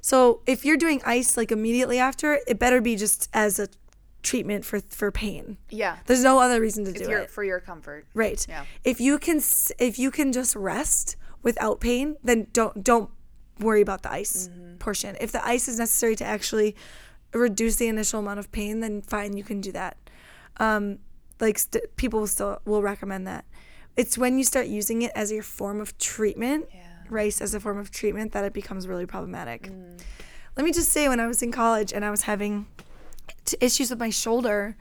So 0.00 0.40
if 0.46 0.64
you're 0.64 0.76
doing 0.76 1.00
ice 1.06 1.36
like 1.36 1.52
immediately 1.52 1.98
after, 1.98 2.38
it 2.46 2.58
better 2.58 2.80
be 2.80 2.96
just 2.96 3.28
as 3.32 3.58
a 3.58 3.68
treatment 4.22 4.64
for 4.64 4.80
for 4.80 5.12
pain. 5.12 5.56
Yeah. 5.70 5.98
There's 6.06 6.22
no 6.24 6.40
other 6.40 6.60
reason 6.60 6.84
to 6.84 6.90
It's 6.90 7.00
do 7.00 7.10
it. 7.16 7.30
for 7.30 7.44
your 7.44 7.60
comfort. 7.60 8.06
Right. 8.14 8.44
Yeah. 8.48 8.64
If 8.84 9.00
you 9.00 9.18
can 9.18 9.40
if 9.78 9.98
you 9.98 10.10
can 10.10 10.32
just 10.32 10.56
rest 10.56 11.16
without 11.42 11.80
pain, 11.80 12.16
then 12.22 12.48
don't 12.52 12.82
don't 12.82 13.10
worry 13.60 13.80
about 13.80 14.02
the 14.02 14.12
ice 14.12 14.48
portion. 14.78 15.16
If 15.20 15.32
the 15.32 15.44
ice 15.46 15.68
is 15.68 15.78
necessary 15.78 16.16
to 16.16 16.24
actually 16.24 16.74
reduce 17.32 17.76
the 17.76 17.88
initial 17.88 18.20
amount 18.20 18.38
of 18.38 18.50
pain, 18.52 18.80
then 18.80 19.02
fine, 19.02 19.36
you 19.36 19.44
can 19.44 19.60
do 19.60 19.72
that. 19.72 19.96
Um, 20.58 20.98
like 21.40 21.58
st- 21.58 21.96
people 21.96 22.20
will 22.20 22.26
still 22.26 22.60
will 22.64 22.82
recommend 22.82 23.26
that. 23.26 23.44
It's 23.96 24.16
when 24.16 24.38
you 24.38 24.44
start 24.44 24.66
using 24.66 25.02
it 25.02 25.12
as 25.14 25.30
your 25.32 25.42
form 25.42 25.80
of 25.80 25.96
treatment, 25.98 26.66
Yeah. 26.72 26.86
rice 27.08 27.40
as 27.40 27.54
a 27.54 27.60
form 27.60 27.78
of 27.78 27.90
treatment, 27.90 28.32
that 28.32 28.44
it 28.44 28.52
becomes 28.52 28.86
really 28.88 29.06
problematic. 29.06 29.70
Let 30.56 30.64
me 30.64 30.72
just 30.72 30.90
say, 30.90 31.08
when 31.08 31.20
I 31.20 31.26
was 31.26 31.42
in 31.42 31.52
college 31.52 31.92
and 31.92 32.04
I 32.04 32.10
was 32.10 32.22
having 32.22 32.66
t- 33.44 33.56
issues 33.60 33.90
with 33.90 33.98
my 34.00 34.10
shoulder, 34.10 34.76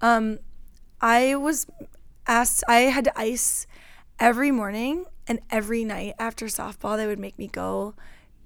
um, 0.00 0.38
I 1.00 1.34
was 1.36 1.66
asked, 2.26 2.62
I 2.68 2.80
had 2.82 3.04
to 3.04 3.18
ice 3.18 3.66
every 4.18 4.50
morning 4.50 5.06
and 5.26 5.40
every 5.50 5.84
night 5.84 6.14
after 6.18 6.46
softball. 6.46 6.96
They 6.96 7.06
would 7.06 7.18
make 7.18 7.38
me 7.38 7.46
go 7.48 7.94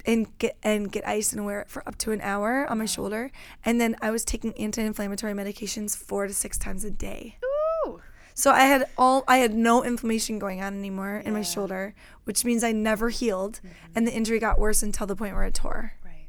and 0.07 0.39
get 0.39 0.57
and 0.63 0.91
get 0.91 1.07
ice 1.07 1.33
and 1.33 1.45
wear 1.45 1.61
it 1.61 1.69
for 1.69 1.87
up 1.87 1.99
to 1.99 2.13
an 2.13 2.21
hour 2.21 2.67
on 2.71 2.79
my 2.79 2.87
shoulder. 2.87 3.31
And 3.65 3.81
then 3.81 3.97
I 4.01 4.11
was 4.11 4.25
taking 4.25 4.53
anti-inflammatory 4.55 5.33
medications 5.35 5.97
four 5.97 6.27
to 6.27 6.33
six 6.33 6.57
times 6.57 6.85
a 6.85 6.91
day. 6.91 7.37
Ooh. 7.45 8.01
So 8.35 8.51
I 8.51 8.61
had 8.61 8.87
all 8.97 9.25
I 9.27 9.39
had 9.39 9.55
no 9.55 9.83
inflammation 9.83 10.39
going 10.39 10.63
on 10.63 10.75
anymore 10.75 11.17
in 11.17 11.33
my 11.33 11.43
shoulder, 11.43 11.95
which 12.25 12.45
means 12.45 12.63
I 12.63 12.73
never 12.73 13.09
healed, 13.09 13.61
mm-hmm. 13.65 13.93
and 13.95 14.07
the 14.07 14.13
injury 14.13 14.39
got 14.39 14.59
worse 14.59 14.83
until 14.83 15.07
the 15.07 15.17
point 15.17 15.35
where 15.35 15.45
it 15.45 15.55
tore. 15.55 15.95
Right. 16.05 16.29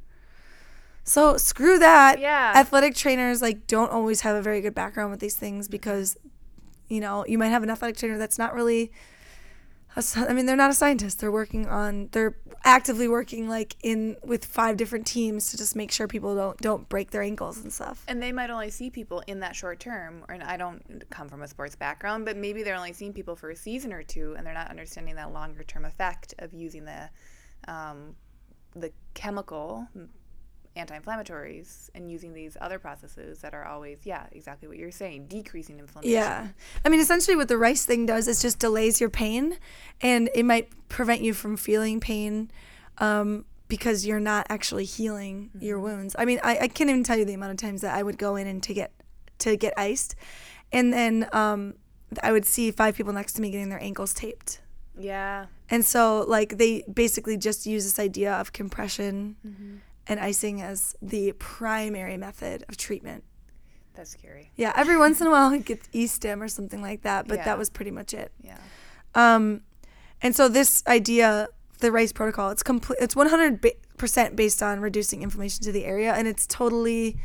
So 1.03 1.37
screw 1.37 1.77
that. 1.79 2.19
Yeah. 2.19 2.53
Athletic 2.55 2.95
trainers 2.95 3.41
like 3.41 3.67
don't 3.67 3.91
always 3.91 4.21
have 4.21 4.35
a 4.35 4.41
very 4.41 4.61
good 4.61 4.73
background 4.73 5.11
with 5.11 5.19
these 5.19 5.35
things 5.35 5.67
because 5.67 6.17
you 6.89 7.01
know, 7.01 7.25
you 7.27 7.37
might 7.37 7.49
have 7.49 7.63
an 7.63 7.69
athletic 7.69 7.97
trainer 7.97 8.17
that's 8.17 8.39
not 8.39 8.53
really 8.53 8.91
I 10.15 10.33
mean, 10.33 10.45
they're 10.45 10.55
not 10.55 10.69
a 10.69 10.75
scientist. 10.75 11.19
They're 11.19 11.31
working 11.31 11.67
on 11.67 12.09
they're 12.11 12.37
actively 12.63 13.07
working 13.07 13.49
like 13.49 13.75
in 13.81 14.15
with 14.23 14.45
five 14.45 14.77
different 14.77 15.07
teams 15.07 15.51
to 15.51 15.57
just 15.57 15.75
make 15.75 15.91
sure 15.91 16.07
people 16.07 16.35
don't 16.35 16.57
don't 16.59 16.87
break 16.87 17.11
their 17.11 17.23
ankles 17.23 17.57
and 17.57 17.73
stuff. 17.73 18.03
And 18.07 18.21
they 18.21 18.31
might 18.31 18.49
only 18.49 18.69
see 18.69 18.89
people 18.89 19.23
in 19.27 19.39
that 19.39 19.55
short 19.55 19.79
term. 19.79 20.23
And 20.29 20.43
I 20.43 20.57
don't 20.57 21.03
come 21.09 21.29
from 21.29 21.41
a 21.41 21.47
sports 21.47 21.75
background, 21.75 22.25
but 22.25 22.37
maybe 22.37 22.61
they're 22.61 22.75
only 22.75 22.93
seeing 22.93 23.13
people 23.13 23.35
for 23.35 23.49
a 23.49 23.55
season 23.55 23.91
or 23.91 24.03
two, 24.03 24.35
and 24.37 24.45
they're 24.45 24.53
not 24.53 24.69
understanding 24.69 25.15
that 25.15 25.33
longer 25.33 25.63
term 25.63 25.85
effect 25.85 26.35
of 26.39 26.53
using 26.53 26.85
the 26.85 27.09
um, 27.67 28.15
the 28.75 28.91
chemical 29.15 29.87
anti-inflammatories 30.77 31.89
and 31.95 32.11
using 32.11 32.33
these 32.33 32.57
other 32.61 32.79
processes 32.79 33.39
that 33.39 33.53
are 33.53 33.65
always 33.65 33.99
yeah 34.03 34.25
exactly 34.31 34.67
what 34.67 34.77
you're 34.77 34.91
saying 34.91 35.27
decreasing 35.27 35.79
inflammation 35.79 36.13
Yeah. 36.13 36.47
I 36.85 36.89
mean, 36.89 36.99
essentially, 36.99 37.35
what 37.35 37.47
the 37.47 37.57
rice 37.57 37.85
thing 37.85 38.05
does 38.05 38.27
is 38.27 38.41
just 38.41 38.59
delays 38.59 38.99
your 39.01 39.09
pain 39.09 39.57
and 40.01 40.29
it 40.33 40.43
might 40.43 40.69
prevent 40.89 41.21
you 41.21 41.33
from 41.33 41.57
feeling 41.57 41.99
pain 41.99 42.51
um, 42.99 43.45
because 43.67 44.05
you're 44.05 44.19
not 44.19 44.47
actually 44.49 44.85
healing 44.85 45.49
your 45.59 45.79
wounds. 45.79 46.15
I 46.17 46.25
mean, 46.25 46.39
I, 46.43 46.57
I 46.61 46.67
can't 46.67 46.89
even 46.89 47.03
tell 47.03 47.17
you 47.17 47.25
the 47.25 47.33
amount 47.33 47.51
of 47.51 47.57
times 47.57 47.81
that 47.81 47.95
I 47.95 48.03
would 48.03 48.17
go 48.17 48.35
in 48.35 48.47
and 48.47 48.63
to 48.63 48.73
get 48.73 48.91
to 49.39 49.55
get 49.55 49.73
iced. 49.77 50.15
And 50.71 50.91
then 50.91 51.27
um, 51.31 51.75
I 52.23 52.31
would 52.31 52.45
see 52.45 52.71
five 52.71 52.95
people 52.95 53.13
next 53.13 53.33
to 53.33 53.41
me 53.41 53.51
getting 53.51 53.69
their 53.69 53.81
ankles 53.81 54.13
taped. 54.13 54.61
yeah 54.97 55.45
And 55.69 55.85
so, 55.85 56.25
like, 56.27 56.57
they 56.57 56.83
basically 56.91 57.37
just 57.37 57.65
use 57.65 57.83
this 57.83 57.99
idea 57.99 58.33
of 58.33 58.53
compression 58.53 59.35
and 60.09 60.19
icing 60.19 60.61
as 60.61 60.95
the 61.01 61.31
primary 61.33 62.17
method 62.17 62.63
of 62.69 62.77
treatment. 62.77 63.23
that's 63.93 64.11
scary 64.11 64.51
Yeah, 64.55 64.71
every 64.75 64.97
once 64.97 65.19
in 65.21 65.27
a 65.27 65.31
while 65.31 65.51
it 65.53 65.65
gets 65.65 65.87
e-stim 65.91 66.41
or 66.41 66.47
something 66.47 66.81
like 66.81 67.01
that, 67.01 67.27
but 67.27 67.39
Yeah. 67.39 67.45
that 67.45 67.57
was 67.57 67.69
pretty 67.69 67.91
much 67.91 68.13
it. 68.13 68.31
yeah 68.43 68.57
Um, 69.15 69.61
and 70.21 70.35
so 70.35 70.47
this 70.49 70.83
idea, 70.87 71.47
the 71.79 71.91
RICE 71.91 72.11
protocol, 72.13 72.49
it's 72.51 72.63
complete. 72.63 72.97
It's 73.01 73.15
100 73.15 73.65
percent 73.97 74.35
based 74.35 74.61
on 74.61 74.79
reducing 74.79 75.21
inflammation 75.23 75.63
to 75.63 75.71
the 75.71 75.85
area, 75.85 76.13
and 76.13 76.27
it's 76.27 76.45
totally, 76.47 77.17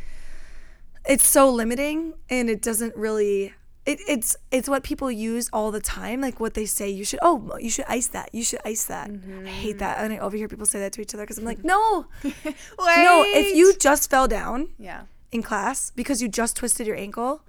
it's 1.06 1.26
so 1.26 1.50
limiting, 1.50 2.14
and 2.30 2.48
it 2.50 2.62
doesn't 2.62 2.94
really. 2.96 3.52
It, 3.84 3.98
it's 4.06 4.36
it's 4.52 4.68
what 4.68 4.84
people 4.84 5.10
use 5.10 5.50
all 5.52 5.70
the 5.72 5.80
time, 5.80 6.20
like 6.20 6.38
what 6.38 6.54
they 6.54 6.66
say. 6.66 6.88
You 6.88 7.04
should 7.04 7.18
oh 7.22 7.56
you 7.58 7.68
should 7.70 7.84
ice 7.88 8.06
that. 8.08 8.30
You 8.32 8.44
should 8.44 8.60
ice 8.64 8.84
that. 8.84 9.10
I 9.10 9.48
hate 9.48 9.78
that, 9.78 9.98
and 9.98 10.12
I 10.12 10.18
overhear 10.18 10.46
people 10.48 10.66
say 10.66 10.78
that 10.80 10.92
to 10.92 11.00
each 11.00 11.14
other 11.14 11.24
because 11.24 11.38
I'm 11.38 11.44
like 11.44 11.64
no, 11.64 12.06
no. 12.78 13.24
If 13.26 13.56
you 13.56 13.74
just 13.78 14.08
fell 14.10 14.28
down, 14.28 14.68
yeah 14.78 15.02
in 15.32 15.42
class 15.42 15.90
because 15.96 16.20
you 16.20 16.28
just 16.28 16.56
twisted 16.56 16.86
your 16.86 16.94
ankle 16.96 17.42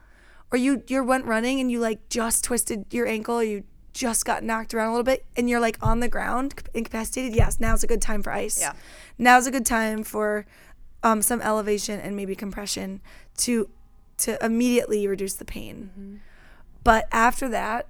or 0.52 0.58
you 0.58 0.82
you 0.88 1.04
went 1.04 1.26
running 1.26 1.60
and 1.60 1.70
you 1.70 1.80
like 1.82 2.08
just 2.10 2.42
twisted 2.44 2.86
your 2.92 3.06
ankle 3.06 3.36
or 3.36 3.44
you 3.44 3.62
just 3.92 4.24
got 4.24 4.42
knocked 4.42 4.74
around 4.74 4.88
a 4.88 4.92
little 4.92 5.04
bit 5.04 5.26
and 5.36 5.50
you're 5.50 5.60
like 5.60 5.78
on 5.86 6.00
the 6.00 6.08
ground 6.08 6.54
incapacitated 6.74 7.36
yes 7.36 7.60
now's 7.60 7.84
a 7.84 7.88
good 7.88 8.02
time 8.02 8.24
for 8.24 8.32
ice 8.32 8.58
Yeah. 8.60 8.72
now's 9.18 9.48
a 9.48 9.52
good 9.52 9.66
time 9.66 10.02
for 10.04 10.46
um, 11.04 11.22
some 11.22 11.42
elevation 11.42 12.00
and 12.00 12.16
maybe 12.16 12.36
compression 12.38 13.02
to 13.40 13.70
to 14.18 14.44
immediately 14.46 15.08
reduce 15.08 15.34
the 15.36 15.46
pain 15.46 16.22
but 16.84 17.08
after 17.12 17.48
that 17.50 17.88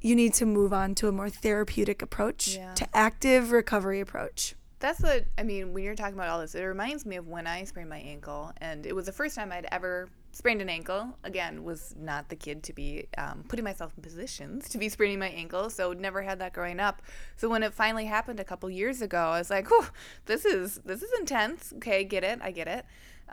you 0.00 0.14
need 0.14 0.34
to 0.34 0.46
move 0.46 0.72
on 0.72 0.94
to 0.94 1.08
a 1.08 1.12
more 1.12 1.28
therapeutic 1.30 2.02
approach 2.02 2.56
Yeah. 2.56 2.74
to 2.74 2.86
active 2.96 3.50
recovery 3.50 4.00
approach 4.00 4.54
That's 4.78 5.00
what 5.00 5.24
I 5.38 5.42
mean 5.42 5.72
when 5.72 5.82
you're 5.84 5.94
talking 5.94 6.14
about 6.14 6.28
all 6.28 6.38
this. 6.40 6.54
It 6.54 6.62
reminds 6.62 7.06
me 7.06 7.16
of 7.16 7.26
when 7.26 7.46
I 7.46 7.64
sprained 7.64 7.88
my 7.88 7.98
ankle, 7.98 8.52
and 8.60 8.84
it 8.84 8.94
was 8.94 9.06
the 9.06 9.12
first 9.12 9.34
time 9.34 9.50
I'd 9.50 9.66
ever 9.72 10.10
sprained 10.32 10.60
an 10.60 10.68
ankle. 10.68 11.16
Again, 11.24 11.64
was 11.64 11.94
not 11.98 12.28
the 12.28 12.36
kid 12.36 12.62
to 12.64 12.74
be 12.74 13.06
um, 13.16 13.42
putting 13.48 13.64
myself 13.64 13.92
in 13.96 14.02
positions 14.02 14.68
to 14.68 14.76
be 14.78 14.90
spraining 14.90 15.18
my 15.18 15.30
ankle, 15.30 15.70
so 15.70 15.94
never 15.94 16.20
had 16.20 16.38
that 16.40 16.52
growing 16.52 16.78
up. 16.78 17.00
So 17.38 17.48
when 17.48 17.62
it 17.62 17.72
finally 17.72 18.04
happened 18.04 18.38
a 18.38 18.44
couple 18.44 18.68
years 18.68 19.00
ago, 19.00 19.18
I 19.18 19.38
was 19.38 19.48
like, 19.48 19.66
"Whew, 19.70 19.86
this 20.26 20.44
is 20.44 20.78
this 20.84 21.02
is 21.02 21.10
intense." 21.18 21.72
Okay, 21.78 22.04
get 22.04 22.22
it, 22.22 22.38
I 22.42 22.50
get 22.50 22.68
it. 22.68 22.84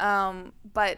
Um, 0.02 0.54
but 0.74 0.98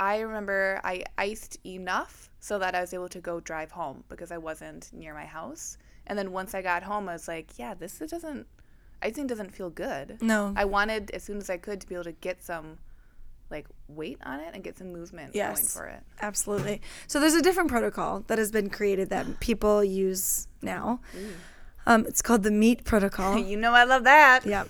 I 0.00 0.20
remember 0.20 0.80
I 0.82 1.04
iced 1.18 1.58
enough 1.64 2.30
so 2.40 2.58
that 2.58 2.74
I 2.74 2.80
was 2.80 2.94
able 2.94 3.10
to 3.10 3.20
go 3.20 3.38
drive 3.38 3.70
home 3.70 4.02
because 4.08 4.32
I 4.32 4.38
wasn't 4.38 4.90
near 4.92 5.12
my 5.14 5.26
house. 5.26 5.76
And 6.06 6.18
then 6.18 6.32
once 6.32 6.54
I 6.54 6.62
got 6.62 6.82
home, 6.82 7.08
I 7.08 7.12
was 7.12 7.28
like, 7.28 7.58
"Yeah, 7.58 7.74
this 7.74 7.98
doesn't." 7.98 8.46
icing 9.02 9.26
doesn't 9.26 9.50
feel 9.54 9.70
good. 9.70 10.18
no 10.20 10.52
I 10.56 10.66
wanted 10.66 11.10
as 11.12 11.22
soon 11.22 11.38
as 11.38 11.48
I 11.48 11.56
could 11.56 11.80
to 11.80 11.86
be 11.86 11.94
able 11.94 12.04
to 12.04 12.12
get 12.12 12.42
some 12.42 12.76
like 13.50 13.66
weight 13.88 14.18
on 14.24 14.40
it 14.40 14.54
and 14.54 14.62
get 14.62 14.76
some 14.78 14.92
movement 14.92 15.32
going 15.32 15.56
for 15.56 15.86
it. 15.86 16.02
Absolutely. 16.20 16.80
So 17.06 17.18
there's 17.18 17.34
a 17.34 17.42
different 17.42 17.68
protocol 17.70 18.24
that 18.28 18.38
has 18.38 18.52
been 18.52 18.68
created 18.70 19.10
that 19.10 19.40
people 19.40 19.82
use 19.82 20.46
now. 20.62 21.00
Um, 21.86 22.04
it's 22.06 22.22
called 22.22 22.42
the 22.42 22.50
MEAT 22.50 22.84
protocol. 22.84 23.38
You 23.50 23.56
know 23.56 23.72
I 23.72 23.84
love 23.84 24.04
that. 24.04 24.44
yeah. 24.46 24.64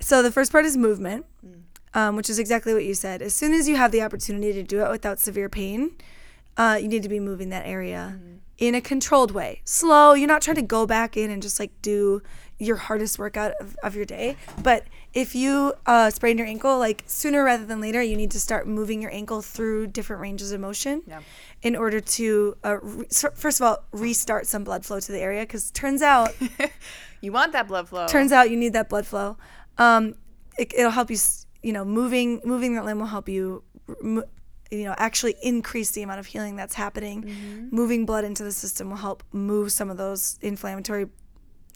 So 0.00 0.22
the 0.22 0.30
first 0.32 0.50
part 0.50 0.64
is 0.64 0.76
movement, 0.76 1.26
um, 1.94 2.16
which 2.16 2.28
is 2.30 2.38
exactly 2.38 2.72
what 2.74 2.84
you 2.84 2.94
said. 2.94 3.22
As 3.22 3.34
soon 3.34 3.52
as 3.52 3.68
you 3.68 3.76
have 3.76 3.92
the 3.92 4.02
opportunity 4.02 4.52
to 4.52 4.62
do 4.62 4.84
it 4.84 4.90
without 4.90 5.18
severe 5.20 5.48
pain, 5.48 5.92
uh, 6.56 6.78
you 6.80 6.88
need 6.88 7.02
to 7.02 7.08
be 7.08 7.20
moving 7.20 7.48
that 7.50 7.66
area 7.66 8.18
in 8.58 8.74
a 8.74 8.80
controlled 8.80 9.30
way. 9.32 9.60
Slow. 9.64 10.12
You're 10.14 10.28
not 10.28 10.42
trying 10.42 10.56
to 10.56 10.62
go 10.62 10.86
back 10.86 11.16
in 11.16 11.30
and 11.30 11.42
just 11.42 11.58
like 11.58 11.70
do 11.82 12.22
your 12.58 12.76
hardest 12.76 13.18
workout 13.18 13.52
of, 13.60 13.76
of 13.82 13.96
your 13.96 14.04
day. 14.04 14.36
But 14.62 14.84
if 15.14 15.34
you 15.34 15.72
uh, 15.84 16.10
sprain 16.10 16.38
your 16.38 16.46
ankle, 16.46 16.78
like 16.78 17.02
sooner 17.06 17.42
rather 17.42 17.66
than 17.66 17.80
later, 17.80 18.00
you 18.02 18.16
need 18.16 18.30
to 18.32 18.38
start 18.40 18.68
moving 18.68 19.02
your 19.02 19.10
ankle 19.12 19.42
through 19.42 19.88
different 19.88 20.22
ranges 20.22 20.52
of 20.52 20.60
motion 20.60 21.02
Yeah. 21.08 21.20
in 21.62 21.74
order 21.74 22.00
to, 22.00 22.56
uh, 22.64 22.76
re- 22.80 23.06
first 23.34 23.60
of 23.60 23.66
all, 23.66 23.82
restart 23.90 24.46
some 24.46 24.62
blood 24.62 24.84
flow 24.84 25.00
to 25.00 25.10
the 25.12 25.20
area. 25.20 25.42
Because 25.42 25.70
turns 25.72 26.02
out, 26.02 26.30
You 27.20 27.32
want 27.32 27.52
that 27.52 27.66
blood 27.66 27.88
flow. 27.88 28.06
turns 28.06 28.30
out 28.30 28.50
you 28.50 28.56
need 28.56 28.74
that 28.74 28.88
blood 28.88 29.06
flow. 29.06 29.36
Um, 29.78 30.14
it, 30.58 30.72
it'll 30.76 30.90
help 30.92 31.10
you, 31.10 31.16
s- 31.16 31.41
you 31.62 31.72
know, 31.72 31.84
moving 31.84 32.40
moving 32.44 32.74
that 32.74 32.84
limb 32.84 32.98
will 32.98 33.06
help 33.06 33.28
you, 33.28 33.62
you 34.70 34.84
know, 34.84 34.94
actually 34.96 35.36
increase 35.42 35.90
the 35.92 36.02
amount 36.02 36.20
of 36.20 36.26
healing 36.26 36.56
that's 36.56 36.74
happening. 36.74 37.68
Moving 37.70 38.06
blood 38.06 38.24
into 38.24 38.42
the 38.44 38.52
system 38.52 38.90
will 38.90 38.96
help 38.96 39.22
move 39.32 39.72
some 39.72 39.90
of 39.90 39.96
those 39.96 40.38
inflammatory 40.42 41.06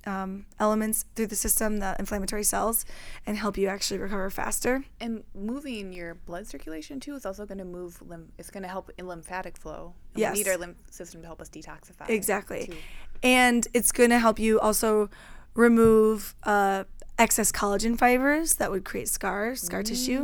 um, 0.06 0.46
elements 0.60 1.04
through 1.16 1.26
the 1.26 1.36
system, 1.36 1.78
the 1.78 1.96
inflammatory 1.98 2.44
cells, 2.44 2.84
and 3.26 3.36
help 3.36 3.58
you 3.58 3.66
actually 3.66 3.98
recover 3.98 4.30
faster. 4.30 4.84
and 5.00 5.24
moving 5.34 5.92
your 5.92 6.14
blood 6.14 6.46
circulation 6.46 7.00
too 7.00 7.14
is 7.14 7.26
also 7.26 7.44
going 7.44 7.58
to 7.58 7.64
move 7.64 8.00
lymph. 8.02 8.30
It's 8.38 8.50
going 8.50 8.62
to 8.62 8.68
help 8.68 8.90
in 8.98 9.08
lymphatic 9.08 9.56
flow. 9.56 9.94
And 10.14 10.20
Yes. 10.20 10.32
We 10.32 10.38
need 10.44 10.48
our 10.48 10.56
lymph 10.56 10.76
system 10.90 11.22
to 11.22 11.26
help 11.26 11.40
us 11.40 11.48
detoxify. 11.48 12.08
Exactly. 12.08 12.66
too. 12.68 12.76
And 13.22 13.66
it's 13.74 13.90
going 13.92 14.10
to 14.10 14.18
help 14.18 14.38
you 14.38 14.60
also 14.60 15.10
remove 15.56 16.34
uh, 16.44 16.84
excess 17.18 17.50
collagen 17.50 17.98
fibers 17.98 18.54
that 18.54 18.70
would 18.70 18.84
create 18.84 19.08
scars, 19.08 19.62
scar 19.62 19.82
tissue 19.82 20.22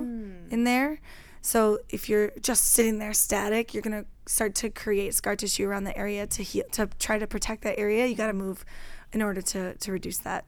in 0.50 0.64
there. 0.64 1.00
So 1.40 1.78
if 1.88 2.08
you're 2.08 2.32
just 2.40 2.66
sitting 2.66 2.98
there 2.98 3.12
static, 3.12 3.74
you're 3.74 3.82
going 3.82 4.04
to 4.04 4.08
start 4.26 4.54
to 4.56 4.70
create 4.70 5.14
scar 5.14 5.34
tissue 5.34 5.66
around 5.66 5.84
the 5.84 5.96
area 5.96 6.26
to 6.26 6.42
heal, 6.42 6.64
to 6.72 6.88
try 6.98 7.18
to 7.18 7.26
protect 7.26 7.62
that 7.62 7.78
area. 7.78 8.06
You 8.06 8.14
got 8.14 8.28
to 8.28 8.32
move 8.32 8.64
in 9.12 9.22
order 9.22 9.42
to, 9.42 9.74
to 9.74 9.92
reduce 9.92 10.18
that. 10.18 10.44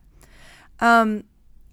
Um, 0.81 1.25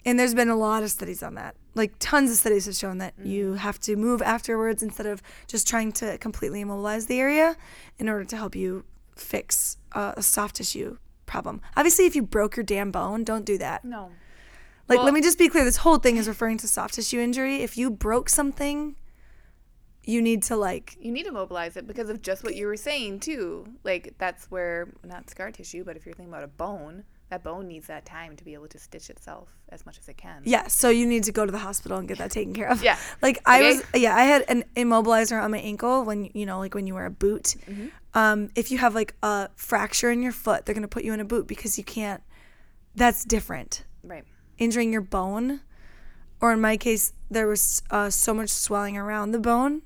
and 0.06 0.18
there's 0.18 0.34
been 0.34 0.50
a 0.50 0.56
lot 0.56 0.82
of 0.82 0.90
studies 0.90 1.22
on 1.22 1.36
that. 1.36 1.56
Like 1.76 1.94
tons 2.00 2.32
of 2.32 2.38
studies 2.38 2.66
have 2.66 2.76
shown 2.76 2.98
that 2.98 3.14
you 3.24 3.54
have 3.54 3.80
to 3.82 3.96
move 3.96 4.22
afterwards 4.22 4.82
instead 4.82 5.06
of 5.06 5.22
just 5.48 5.68
trying 5.68 5.92
to 5.94 6.18
completely 6.18 6.62
immobilize 6.62 7.06
the 7.06 7.20
area 7.20 7.56
in 8.00 8.10
order 8.10 8.26
to 8.26 8.38
help 8.38 8.56
you 8.56 8.86
fix 9.16 9.78
uh, 9.92 10.14
a 10.18 10.24
soft 10.24 10.56
tissue 10.56 10.98
problem. 11.32 11.62
Obviously, 11.78 12.06
if 12.06 12.16
you 12.16 12.22
broke 12.22 12.58
your 12.58 12.64
damn 12.66 12.92
bone, 12.92 13.24
don't 13.24 13.46
do 13.46 13.58
that. 13.58 13.86
No. 13.86 14.12
Like, 14.90 14.98
Well- 14.98 15.06
let 15.06 15.14
me 15.14 15.22
just 15.22 15.38
be 15.40 15.48
clear. 15.48 15.64
This 15.64 15.78
whole 15.78 15.98
thing 15.98 16.18
is 16.18 16.28
referring 16.28 16.58
to 16.58 16.68
soft 16.68 16.96
tissue 16.96 17.20
injury. 17.20 17.64
If 17.64 17.78
you 17.78 17.90
broke 17.90 18.28
something, 18.28 18.96
you 20.04 20.22
need 20.22 20.44
to 20.44 20.56
like 20.58 20.98
You 21.00 21.12
need 21.12 21.24
to 21.26 21.32
mobilize 21.32 21.78
it 21.78 21.88
because 21.88 22.10
of 22.10 22.22
just 22.22 22.44
what 22.44 22.56
you 22.56 22.68
were 22.68 22.76
saying 22.76 23.22
too. 23.22 23.66
Like 23.84 24.16
that's 24.18 24.52
where 24.52 24.90
not 25.04 25.30
scar 25.30 25.52
tissue, 25.52 25.84
but 25.86 25.96
if 25.96 26.06
you're 26.06 26.14
thinking 26.16 26.34
about 26.34 26.44
a 26.44 26.48
bone, 26.48 27.06
that 27.32 27.44
bone 27.44 27.68
needs 27.68 27.88
that 27.88 28.06
time 28.06 28.36
to 28.36 28.44
be 28.44 28.54
able 28.54 28.68
to 28.68 28.78
stitch 28.78 29.10
itself 29.10 29.50
as 29.70 29.86
much 29.86 29.98
as 29.98 30.08
it 30.08 30.18
can. 30.18 30.44
Yeah, 30.46 30.68
so 30.68 30.90
you 30.90 31.08
need 31.08 31.24
to 31.24 31.32
go 31.32 31.46
to 31.46 31.52
the 31.52 31.58
hospital 31.60 31.98
and 31.98 32.08
get 32.08 32.20
that 32.20 32.30
taken 32.30 32.54
care 32.54 32.70
of. 32.70 32.84
Yeah. 32.84 32.98
Like 33.22 33.40
I 33.46 33.58
Okay. 33.60 33.68
was 33.68 33.84
yeah, 33.96 34.16
I 34.16 34.24
had 34.24 34.46
an 34.48 34.64
immobilizer 34.76 35.42
on 35.42 35.52
my 35.52 35.58
ankle 35.60 36.04
when 36.04 36.30
you 36.34 36.46
know, 36.46 36.60
like 36.60 36.76
when 36.76 36.88
you 36.88 36.94
wear 36.94 37.06
a 37.06 37.12
boot. 37.12 37.56
Mm-hmm. 37.68 37.88
Um, 38.14 38.50
if 38.56 38.72
you 38.72 38.78
have 38.78 38.94
like 38.94 39.16
a 39.24 39.50
fracture 39.56 40.12
in 40.12 40.22
your 40.22 40.32
foot, 40.32 40.66
they're 40.66 40.76
gonna 40.76 40.88
put 40.88 41.04
you 41.04 41.14
in 41.14 41.20
a 41.20 41.26
boot 41.26 41.48
because 41.48 41.78
you 41.78 41.84
can't 41.84 42.22
that's 42.96 43.24
different. 43.26 43.86
Right. 44.04 44.26
Injuring 44.58 44.92
your 44.92 45.02
bone 45.02 45.62
or 46.42 46.52
in 46.52 46.60
my 46.62 46.76
case, 46.78 47.14
there 47.30 47.48
was 47.48 47.82
uh, 47.92 48.10
so 48.10 48.34
much 48.34 48.50
swelling 48.50 48.98
around 48.98 49.32
the 49.32 49.40
bone. 49.40 49.84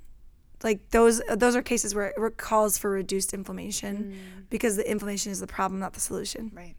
Like 0.66 0.90
those, 0.90 1.22
those 1.30 1.56
are 1.56 1.62
cases 1.62 1.94
where 1.94 2.08
it 2.08 2.38
calls 2.38 2.76
for 2.76 2.90
reduced 2.90 3.36
inflammation 3.36 4.18
because 4.50 4.76
the 4.76 4.90
inflammation 4.90 5.32
is 5.32 5.40
the 5.40 5.46
problem, 5.46 5.80
not 5.80 5.94
the 5.94 6.00
solution. 6.00 6.52
Right. 6.56 6.74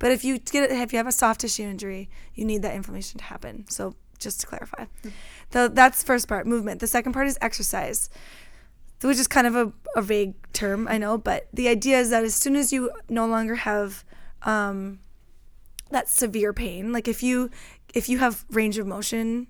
But 0.00 0.10
if 0.10 0.24
you 0.24 0.40
get 0.40 0.64
it, 0.64 0.72
if 0.72 0.92
you 0.92 0.96
have 0.96 1.06
a 1.06 1.12
soft 1.12 1.42
tissue 1.42 1.62
injury, 1.62 2.10
you 2.34 2.44
need 2.44 2.62
that 2.62 2.74
inflammation 2.74 3.18
to 3.18 3.24
happen. 3.24 3.64
So 3.68 3.94
just 4.18 4.40
to 4.40 4.46
clarify, 4.48 4.86
the, 5.50 5.70
that's 5.72 6.00
the 6.00 6.06
first 6.06 6.26
part, 6.26 6.48
movement. 6.48 6.80
The 6.80 6.88
second 6.88 7.12
part 7.12 7.28
is 7.28 7.38
exercise, 7.40 8.10
which 9.02 9.18
is 9.18 9.28
kind 9.28 9.46
of 9.46 9.54
a, 9.54 9.72
a 9.94 10.02
vague 10.02 10.34
term, 10.52 10.88
I 10.88 10.98
know, 10.98 11.16
but 11.16 11.46
the 11.52 11.68
idea 11.68 12.00
is 12.00 12.10
that 12.10 12.24
as 12.24 12.34
soon 12.34 12.56
as 12.56 12.72
you 12.72 12.90
no 13.08 13.24
longer 13.24 13.54
have 13.54 14.04
um, 14.42 14.98
that 15.92 16.08
severe 16.08 16.52
pain, 16.52 16.92
like 16.92 17.06
if 17.06 17.22
you 17.22 17.50
if 17.94 18.08
you 18.08 18.18
have 18.18 18.44
range 18.50 18.78
of 18.78 18.86
motion 18.88 19.46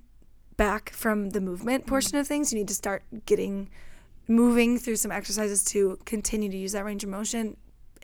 back 0.58 0.90
from 0.90 1.30
the 1.30 1.40
movement 1.40 1.86
portion 1.86 2.18
of 2.18 2.26
things, 2.26 2.52
you 2.52 2.58
need 2.58 2.68
to 2.68 2.74
start 2.74 3.02
getting 3.24 3.70
moving 4.26 4.78
through 4.78 4.96
some 4.96 5.10
exercises 5.10 5.64
to 5.64 5.98
continue 6.04 6.50
to 6.50 6.56
use 6.58 6.72
that 6.72 6.84
range 6.84 7.02
of 7.02 7.08
motion 7.08 7.56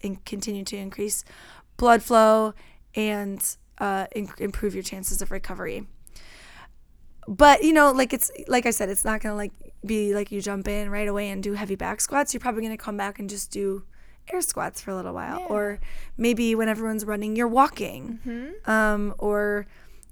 and 0.03 0.25
continue 0.25 0.65
to 0.65 0.77
increase 0.77 1.23
blood 1.77 2.03
flow 2.03 2.55
and 2.95 3.57
uh, 3.79 4.07
in- 4.17 4.31
improve 4.39 4.73
your 4.73 4.83
chances 4.83 5.21
of 5.21 5.31
recovery. 5.31 5.87
But 7.29 7.63
you 7.65 7.73
know, 7.73 7.91
like 7.93 8.13
it's 8.13 8.31
like 8.49 8.67
I 8.67 8.71
said, 8.71 8.89
it's 8.89 9.05
not 9.05 9.21
gonna 9.21 9.35
like 9.37 9.53
be 9.85 10.15
like 10.15 10.31
you 10.31 10.41
jump 10.41 10.69
in 10.69 10.91
right 10.91 11.09
away 11.09 11.29
and 11.31 11.43
do 11.43 11.55
heavy 11.55 11.75
back 11.75 12.01
squats. 12.01 12.33
You're 12.35 12.41
probably 12.41 12.63
gonna 12.63 12.77
come 12.77 12.97
back 12.97 13.19
and 13.19 13.29
just 13.29 13.51
do 13.51 13.85
air 14.33 14.41
squats 14.41 14.81
for 14.81 14.91
a 14.91 14.95
little 14.97 15.13
while, 15.13 15.41
Yeah. 15.41 15.47
or 15.47 15.81
maybe 16.17 16.55
when 16.55 16.69
everyone's 16.69 17.05
running, 17.05 17.37
you're 17.37 17.49
walking, 17.49 18.21
Mm-hmm. 18.27 18.71
um, 18.71 19.15
or 19.19 19.67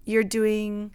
you're 0.05 0.25
doing 0.25 0.93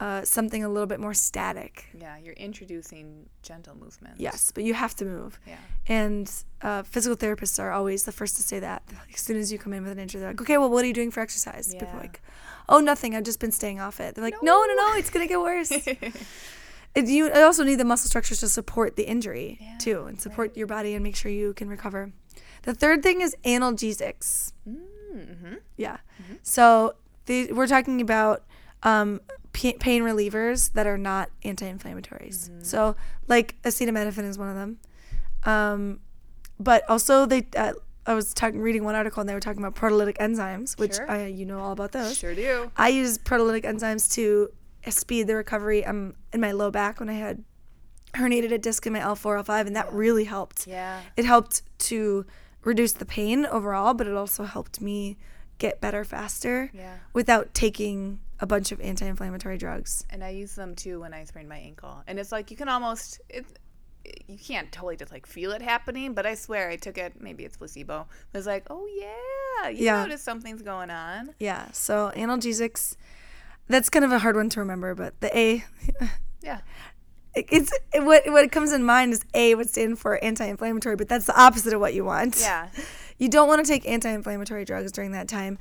uh, 0.00 0.22
something 0.24 0.62
a 0.62 0.68
little 0.68 0.86
bit 0.86 1.00
more 1.00 1.14
static. 1.14 1.86
Yeah, 1.98 2.16
you're 2.18 2.34
introducing 2.34 3.28
gentle 3.42 3.74
movements. 3.76 4.20
Yes, 4.20 4.52
but 4.54 4.62
you 4.64 4.74
have 4.74 4.94
to 4.96 5.04
move. 5.04 5.40
Yeah. 5.46 5.56
And 5.88 6.30
uh, 6.62 6.82
physical 6.84 7.16
therapists 7.16 7.58
are 7.60 7.72
always 7.72 8.04
the 8.04 8.12
first 8.12 8.36
to 8.36 8.42
say 8.42 8.60
that. 8.60 8.82
Like, 8.92 9.14
as 9.14 9.20
soon 9.20 9.36
as 9.36 9.50
you 9.52 9.58
come 9.58 9.72
in 9.72 9.82
with 9.82 9.92
an 9.92 9.98
injury, 9.98 10.20
they're 10.20 10.30
like, 10.30 10.40
okay, 10.40 10.56
well, 10.58 10.70
what 10.70 10.84
are 10.84 10.86
you 10.88 10.94
doing 10.94 11.10
for 11.10 11.20
exercise? 11.20 11.72
People 11.72 11.88
are 11.88 11.94
Yeah. 11.94 12.00
like, 12.00 12.20
oh, 12.68 12.78
nothing. 12.78 13.16
I've 13.16 13.24
just 13.24 13.40
been 13.40 13.50
staying 13.52 13.80
off 13.80 13.98
it. 13.98 14.14
They're 14.14 14.22
like, 14.24 14.40
no, 14.42 14.64
no, 14.64 14.74
no, 14.74 14.94
it's 14.96 15.10
going 15.10 15.26
to 15.26 15.28
get 15.28 15.40
worse. 15.40 15.70
it, 16.94 17.04
you 17.08 17.30
also 17.32 17.64
need 17.64 17.76
the 17.76 17.84
muscle 17.84 18.08
structures 18.08 18.40
to 18.40 18.48
support 18.48 18.94
the 18.96 19.04
injury, 19.04 19.58
Yeah, 19.60 19.78
too, 19.78 20.04
and 20.04 20.20
support 20.20 20.56
your 20.56 20.66
body 20.66 20.94
and 20.94 21.02
make 21.02 21.16
sure 21.16 21.30
you 21.30 21.54
can 21.54 21.68
recover. 21.68 22.12
The 22.62 22.74
third 22.74 23.02
thing 23.02 23.20
is 23.20 23.34
analgesics. 23.44 24.52
mm-hmm. 24.68 25.54
Yeah. 25.76 25.98
So 26.42 26.94
the, 27.26 27.52
we're 27.52 27.66
talking 27.66 28.00
about 28.00 28.44
um, 28.82 29.20
pain 29.80 30.02
relievers 30.02 30.72
that 30.74 30.86
are 30.86 30.98
not 30.98 31.30
anti-inflammatories. 31.44 32.64
So 32.64 32.96
like 33.26 33.56
acetaminophen 33.62 34.24
is 34.24 34.38
one 34.38 34.48
of 34.48 34.54
them. 34.56 34.78
Um, 35.44 36.00
but 36.60 36.88
also 36.88 37.26
they, 37.26 37.46
uh, 37.56 37.72
I 38.06 38.14
was 38.14 38.32
talking 38.34 38.60
reading 38.60 38.84
one 38.84 38.94
article 38.94 39.20
and 39.20 39.28
they 39.28 39.34
were 39.34 39.40
talking 39.40 39.62
about 39.62 39.74
proteolytic 39.74 40.16
enzymes, 40.18 40.78
which 40.78 40.96
Sure. 40.96 41.10
I, 41.10 41.26
you 41.26 41.44
know 41.46 41.58
all 41.60 41.72
about 41.72 41.92
those. 41.92 42.16
Sure 42.18 42.34
do. 42.34 42.70
I 42.76 42.88
use 42.88 43.18
proteolytic 43.18 43.64
enzymes 43.64 44.10
to 44.14 44.50
speed 44.88 45.26
the 45.26 45.34
recovery 45.36 45.84
um, 45.84 46.14
in 46.32 46.40
my 46.40 46.52
low 46.52 46.70
back 46.70 47.00
when 47.00 47.08
I 47.08 47.14
had 47.14 47.44
herniated 48.14 48.52
a 48.52 48.58
disc 48.58 48.86
in 48.86 48.92
my 48.94 49.00
L4, 49.00 49.44
L5, 49.44 49.66
and 49.66 49.76
that 49.76 49.92
really 49.92 50.24
helped 50.24 50.66
Yeah. 50.66 51.00
it 51.16 51.24
helped 51.26 51.62
to 51.80 52.24
reduce 52.64 52.92
the 52.92 53.04
pain 53.04 53.44
overall, 53.46 53.92
but 53.94 54.06
it 54.06 54.14
also 54.14 54.44
helped 54.44 54.80
me 54.80 55.16
get 55.58 55.80
better 55.80 56.04
faster 56.04 56.70
Yeah. 56.72 56.96
without 57.12 57.52
taking 57.52 58.20
a 58.40 58.46
bunch 58.46 58.72
of 58.72 58.80
anti-inflammatory 58.80 59.58
drugs. 59.58 60.04
And 60.10 60.22
I 60.22 60.30
use 60.30 60.54
them 60.54 60.74
too 60.74 61.00
when 61.00 61.12
I 61.14 61.24
sprained 61.24 61.48
my 61.48 61.58
ankle. 61.58 62.02
And 62.06 62.18
it's 62.18 62.32
like 62.32 62.50
you 62.50 62.56
can 62.56 62.68
almost 62.68 63.20
it 63.28 63.44
you 64.26 64.38
can't 64.38 64.72
totally 64.72 64.96
just 64.96 65.12
like 65.12 65.26
feel 65.26 65.52
it 65.52 65.60
happening, 65.60 66.14
but 66.14 66.24
I 66.24 66.34
swear 66.34 66.70
I 66.70 66.76
took 66.76 66.96
it 66.96 67.20
maybe 67.20 67.44
it's 67.44 67.56
placebo. 67.56 68.06
It 68.32 68.36
was 68.36 68.46
like, 68.46 68.64
"Oh 68.70 68.86
yeah, 68.96 69.68
you 69.68 69.84
Yeah. 69.84 70.02
notice 70.02 70.22
something's 70.22 70.62
going 70.62 70.88
on." 70.90 71.34
Yeah, 71.38 71.70
so 71.72 72.10
analgesics 72.16 72.96
that's 73.66 73.90
kind 73.90 74.04
of 74.04 74.12
a 74.12 74.18
hard 74.20 74.34
one 74.36 74.48
to 74.50 74.60
remember, 74.60 74.94
but 74.94 75.20
the 75.20 75.36
A 75.36 75.64
Yeah. 76.40 76.60
it's 77.34 77.70
it, 77.92 78.04
what 78.04 78.22
what 78.28 78.50
comes 78.50 78.72
in 78.72 78.82
mind 78.84 79.12
is 79.12 79.22
A 79.34 79.54
would 79.56 79.68
stand 79.68 79.98
for 79.98 80.22
anti-inflammatory, 80.24 80.96
but 80.96 81.08
that's 81.08 81.26
the 81.26 81.38
opposite 81.38 81.72
of 81.74 81.80
what 81.80 81.92
you 81.94 82.04
want. 82.04 82.38
Yeah. 82.40 82.68
You 83.20 83.28
don't 83.28 83.48
want 83.48 83.66
to 83.66 83.68
take 83.68 83.84
anti-inflammatory 83.88 84.64
drugs 84.64 84.92
during 84.92 85.10
that 85.10 85.26
time 85.26 85.58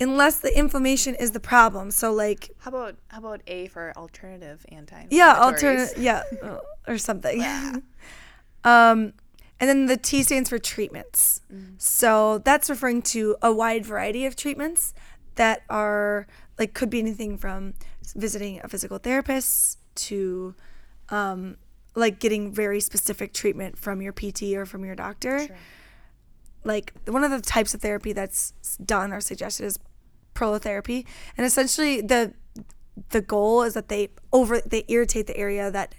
unless 0.00 0.40
the 0.40 0.56
inflammation 0.56 1.14
is 1.14 1.32
the 1.32 1.40
problem. 1.40 1.90
So 1.90 2.12
like 2.12 2.50
How 2.58 2.70
about 2.70 2.96
how 3.08 3.18
about 3.18 3.42
A 3.46 3.68
for 3.68 3.92
alternative 3.96 4.64
anti 4.70 5.06
yeah, 5.10 5.34
alternate 5.34 5.96
yeah, 5.98 6.22
uh, 6.42 6.58
or 6.86 6.98
something. 6.98 7.42
um 8.64 9.12
and 9.60 9.68
then 9.68 9.86
the 9.86 9.96
T 9.96 10.22
stands 10.22 10.48
for 10.50 10.58
treatments. 10.58 11.40
So 11.78 12.38
that's 12.38 12.70
referring 12.70 13.02
to 13.02 13.36
a 13.42 13.52
wide 13.52 13.84
variety 13.84 14.24
of 14.24 14.36
treatments 14.36 14.94
that 15.34 15.62
are 15.68 16.26
like 16.58 16.74
could 16.74 16.90
be 16.90 16.98
anything 16.98 17.38
from 17.38 17.74
visiting 18.14 18.60
a 18.62 18.68
physical 18.68 18.98
therapist 18.98 19.78
to 19.94 20.54
um, 21.08 21.56
like 21.94 22.18
getting 22.18 22.52
very 22.52 22.80
specific 22.80 23.32
treatment 23.32 23.78
from 23.78 24.00
your 24.00 24.12
PT 24.12 24.54
or 24.54 24.66
from 24.66 24.84
your 24.84 24.94
doctor. 24.94 25.48
Like 26.64 26.92
one 27.06 27.24
of 27.24 27.30
the 27.30 27.40
types 27.40 27.74
of 27.74 27.80
therapy 27.80 28.12
that's 28.12 28.52
done 28.84 29.12
or 29.12 29.20
suggested 29.20 29.64
is 29.66 29.78
prolotherapy, 30.38 31.00
and 31.36 31.46
essentially 31.46 32.00
the 32.00 32.20
the 33.10 33.20
goal 33.20 33.62
is 33.62 33.74
that 33.74 33.88
they 33.88 34.08
over 34.32 34.60
they 34.60 34.84
irritate 34.88 35.26
the 35.26 35.36
area 35.36 35.70
that 35.70 35.94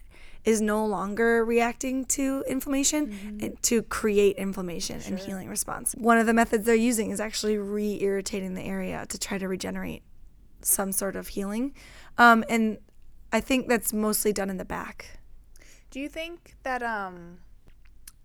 is 0.46 0.62
no 0.62 0.86
longer 0.86 1.44
reacting 1.44 2.06
to 2.06 2.44
inflammation 2.48 3.40
and 3.42 3.62
to 3.62 3.82
create 3.84 4.38
inflammation 4.38 5.00
and 5.06 5.20
healing 5.20 5.50
response. 5.50 5.94
One 5.98 6.18
of 6.18 6.26
the 6.26 6.34
methods 6.34 6.66
they're 6.66 6.76
using 6.76 7.12
is 7.12 7.20
actually 7.20 7.58
re-irritating 7.58 8.54
the 8.54 8.64
area 8.64 9.06
to 9.10 9.18
try 9.20 9.38
to 9.38 9.48
regenerate 9.48 10.02
some 10.62 10.92
sort 10.92 11.16
of 11.16 11.28
healing. 11.28 11.74
Um, 12.18 12.44
and 12.50 12.78
I 13.32 13.42
think 13.42 13.68
that's 13.68 13.92
mostly 13.92 14.32
done 14.32 14.50
in 14.50 14.58
the 14.58 14.66
back. 14.66 15.20
Do 15.92 16.00
you 16.00 16.10
think 16.10 16.56
that 16.64 16.82
um 16.84 17.40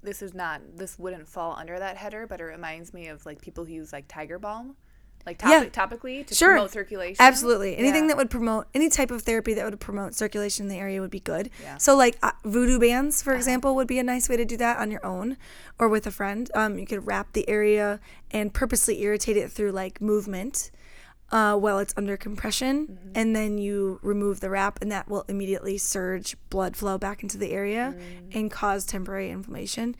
this 0.03 0.23
is 0.23 0.35
not 0.35 0.61
this 0.77 0.99
wouldn't 0.99 1.29
fall 1.29 1.57
under 1.59 1.79
that 1.79 1.97
header, 1.97 2.27
but 2.27 2.41
it 2.41 2.45
reminds 2.45 2.93
me 2.95 3.09
of 3.09 3.27
like 3.27 3.41
people 3.41 3.65
who 3.65 3.73
use 3.73 3.93
like 3.93 4.05
tiger 4.07 4.39
balm, 4.39 4.77
like 5.27 5.41
Yeah. 5.43 5.65
topically 5.67 6.27
to 6.27 6.35
Sure. 6.35 6.53
promote 6.53 6.71
circulation. 6.73 7.17
Absolutely. 7.19 7.77
Anything 7.77 8.05
Yeah. 8.05 8.09
that 8.09 8.17
would 8.19 8.31
promote 8.31 8.67
any 8.75 8.89
type 8.89 9.11
of 9.11 9.23
therapy 9.23 9.55
that 9.55 9.65
would 9.65 9.81
promote 9.81 10.15
circulation 10.15 10.65
in 10.67 10.69
the 10.69 10.77
area 10.77 11.01
would 11.01 11.11
be 11.11 11.21
good. 11.21 11.51
Yeah. 11.63 11.71
Uh-huh. 11.71 11.79
So, 11.79 11.97
like 11.97 12.17
uh, 12.23 12.33
voodoo 12.45 12.79
bands, 12.79 13.23
for 13.23 13.33
example, 13.35 13.75
would 13.75 13.89
be 13.89 13.99
a 13.99 14.03
nice 14.03 14.29
way 14.29 14.37
to 14.37 14.45
do 14.45 14.57
that 14.59 14.79
on 14.79 14.91
your 14.91 15.05
own 15.05 15.37
or 15.79 15.89
with 15.89 16.07
a 16.07 16.11
friend. 16.11 16.51
Um, 16.55 16.79
you 16.79 16.87
could 16.87 17.07
wrap 17.07 17.33
the 17.33 17.49
area 17.49 18.01
and 18.31 18.53
purposely 18.53 19.03
irritate 19.03 19.37
it 19.37 19.51
through 19.51 19.73
like 19.73 20.01
movement 20.01 20.71
uh, 21.33 21.57
while 21.57 21.79
it's 21.79 21.95
under 21.97 22.17
compression. 22.17 22.87
Mm-hmm. 22.87 23.13
And 23.15 23.35
then 23.35 23.59
you 23.59 23.99
remove 24.03 24.41
the 24.41 24.51
wrap, 24.51 24.79
and 24.83 24.93
that 24.93 25.09
will 25.09 25.25
immediately 25.27 25.79
surge 25.79 26.37
blood 26.51 26.77
flow 26.77 26.97
back 26.99 27.23
into 27.23 27.39
the 27.39 27.51
area 27.51 27.95
Mm. 27.97 28.37
and 28.37 28.51
cause 28.51 28.85
temporary 28.85 29.31
inflammation. 29.31 29.97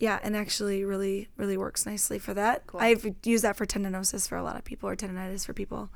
Yeah, 0.00 0.18
and 0.22 0.36
actually 0.36 0.82
really, 0.82 1.28
really 1.36 1.56
works 1.56 1.86
nicely 1.86 2.18
for 2.18 2.34
that. 2.34 2.66
Cool. 2.66 2.80
I've 2.80 3.06
used 3.22 3.44
that 3.44 3.56
for 3.56 3.66
tendinosis 3.66 4.28
for 4.28 4.36
a 4.36 4.42
lot 4.42 4.56
of 4.56 4.64
people 4.64 4.88
or 4.88 4.96
tendonitis 4.96 5.46
for 5.46 5.52
people. 5.52 5.90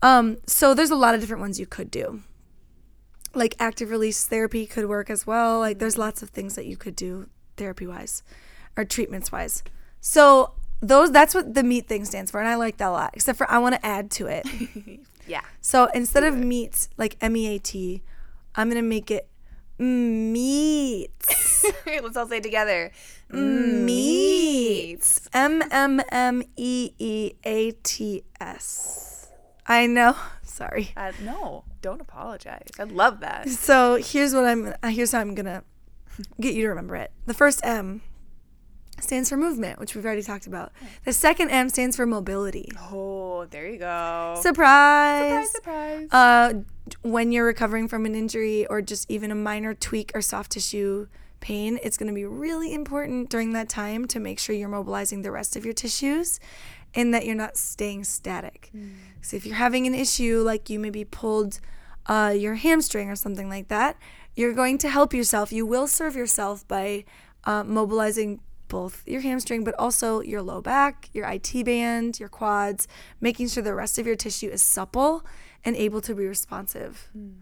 Um, 0.00 0.38
so 0.46 0.72
there's 0.72 0.90
a 0.90 0.96
lot 0.96 1.14
of 1.14 1.20
different 1.20 1.40
ones 1.40 1.60
you 1.60 1.66
could 1.66 1.90
do. 1.90 2.22
Like 3.34 3.54
active 3.58 3.90
release 3.90 4.24
therapy 4.24 4.64
could 4.64 4.88
work 4.88 5.10
as 5.10 5.26
well. 5.26 5.58
Like 5.58 5.78
there's 5.78 5.98
lots 5.98 6.22
of 6.22 6.30
things 6.30 6.54
that 6.54 6.66
you 6.66 6.76
could 6.76 6.96
do 6.96 7.28
therapy 7.56 7.86
wise 7.86 8.22
or 8.76 8.84
treatments 8.84 9.30
wise. 9.30 9.62
So 10.00 10.54
those 10.80 11.12
that's 11.12 11.34
what 11.34 11.54
the 11.54 11.62
meat 11.62 11.86
thing 11.86 12.04
stands 12.04 12.30
for, 12.30 12.40
and 12.40 12.48
I 12.48 12.54
like 12.54 12.78
that 12.78 12.88
a 12.88 12.92
lot. 12.92 13.10
Except 13.14 13.36
for 13.36 13.50
I 13.50 13.58
want 13.58 13.74
to 13.74 13.84
add 13.84 14.10
to 14.12 14.26
it. 14.26 14.46
Yeah. 15.26 15.42
So 15.60 15.86
instead 15.94 16.24
of 16.24 16.36
meat, 16.36 16.88
like 16.96 17.16
M 17.20 17.36
E 17.36 17.54
A 17.54 17.58
T, 17.60 18.02
I'm 18.56 18.68
gonna 18.68 18.82
make 18.82 19.12
it 19.12 19.29
meat. 19.80 21.10
Let's 21.86 22.16
all 22.16 22.28
say 22.28 22.36
it 22.38 22.42
together. 22.42 22.90
Meats. 23.30 25.28
M 25.32 25.62
M 25.70 26.00
M 26.10 26.42
E 26.56 26.92
E 26.98 27.32
A 27.44 27.70
T 27.82 28.24
S. 28.40 29.28
I 29.66 29.86
know. 29.86 30.16
Sorry. 30.42 30.90
Uh, 30.96 31.12
no, 31.24 31.64
don't 31.80 32.00
apologize. 32.00 32.68
I 32.78 32.82
love 32.84 33.20
that. 33.20 33.48
So 33.48 33.96
here's 33.96 34.34
what 34.34 34.44
I'm. 34.44 34.74
uh, 34.82 34.88
Here's 34.88 35.12
how 35.12 35.20
I'm 35.20 35.34
gonna 35.34 35.62
get 36.40 36.54
you 36.54 36.62
to 36.62 36.68
remember 36.68 36.96
it. 36.96 37.10
The 37.26 37.34
first 37.34 37.60
M 37.64 38.02
stands 39.00 39.30
for 39.30 39.36
movement, 39.38 39.78
which 39.78 39.94
we've 39.94 40.04
already 40.04 40.22
talked 40.22 40.46
about. 40.46 40.72
The 41.04 41.12
second 41.14 41.50
M 41.50 41.68
stands 41.70 41.96
for 41.96 42.04
mobility. 42.04 42.68
Oh, 42.92 43.46
there 43.46 43.66
you 43.68 43.78
go. 43.78 44.36
Surprise! 44.42 45.50
surprise, 45.50 46.08
surprise. 46.08 46.08
Uh, 46.12 46.52
when 47.02 47.32
you're 47.32 47.46
recovering 47.46 47.88
from 47.88 48.04
an 48.06 48.14
injury 48.14 48.66
or 48.66 48.82
just 48.82 49.10
even 49.10 49.30
a 49.30 49.34
minor 49.34 49.74
tweak 49.74 50.12
or 50.14 50.20
soft 50.20 50.52
tissue 50.52 51.06
pain, 51.40 51.78
it's 51.82 51.96
going 51.96 52.08
to 52.08 52.14
be 52.14 52.26
really 52.26 52.74
important 52.74 53.30
during 53.30 53.52
that 53.54 53.68
time 53.68 54.06
to 54.08 54.20
make 54.20 54.38
sure 54.38 54.54
you're 54.54 54.68
mobilizing 54.68 55.22
the 55.22 55.30
rest 55.30 55.56
of 55.56 55.64
your 55.64 55.72
tissues 55.72 56.38
and 56.94 57.14
that 57.14 57.24
you're 57.24 57.34
not 57.34 57.56
staying 57.56 58.04
static. 58.04 58.70
So 59.22 59.36
if 59.36 59.46
you're 59.46 59.56
having 59.56 59.86
an 59.86 59.94
issue 59.94 60.42
like 60.44 60.68
you 60.68 60.78
maybe 60.78 61.04
pulled 61.04 61.60
uh, 62.06 62.34
your 62.36 62.54
hamstring 62.54 63.08
or 63.08 63.16
something 63.16 63.48
like 63.48 63.68
that, 63.68 63.96
you're 64.34 64.52
going 64.52 64.78
to 64.78 64.88
help 64.88 65.14
yourself. 65.14 65.52
You 65.52 65.64
will 65.64 65.86
serve 65.86 66.16
yourself 66.16 66.66
by 66.68 67.04
uh, 67.44 67.64
mobilizing 67.64 68.40
both 68.68 69.02
your 69.06 69.20
hamstring, 69.20 69.64
but 69.64 69.74
also 69.78 70.20
your 70.20 70.42
low 70.42 70.60
back, 70.60 71.08
your 71.12 71.28
IT 71.28 71.64
band, 71.64 72.20
your 72.20 72.28
quads, 72.28 72.86
making 73.20 73.48
sure 73.48 73.62
the 73.62 73.74
rest 73.74 73.98
of 73.98 74.06
your 74.06 74.16
tissue 74.16 74.48
is 74.48 74.62
supple 74.62 75.24
and 75.64 75.76
able 75.76 76.00
to 76.00 76.14
be 76.14 76.26
responsive. 76.26 77.08
Mm. 77.16 77.34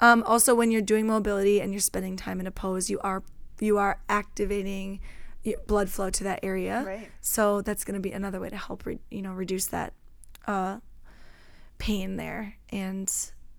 Um, 0.00 0.22
also, 0.24 0.54
when 0.54 0.70
you're 0.70 0.82
doing 0.82 1.06
mobility 1.06 1.60
and 1.60 1.72
you're 1.72 1.80
spending 1.80 2.16
time 2.16 2.40
in 2.40 2.46
a 2.46 2.50
pose, 2.50 2.90
you 2.90 2.98
are 3.00 3.22
you 3.60 3.78
are 3.78 4.00
activating 4.08 5.00
blood 5.66 5.88
flow 5.88 6.10
to 6.10 6.24
that 6.24 6.40
area. 6.42 6.82
Right. 6.84 7.10
So 7.20 7.60
that's 7.60 7.84
going 7.84 7.94
to 7.94 8.00
be 8.00 8.12
another 8.12 8.40
way 8.40 8.50
to 8.50 8.56
help 8.56 8.86
re- 8.86 8.98
you 9.10 9.22
know 9.22 9.32
reduce 9.32 9.66
that 9.66 9.92
uh, 10.46 10.78
pain 11.78 12.16
there 12.16 12.56
and 12.70 13.12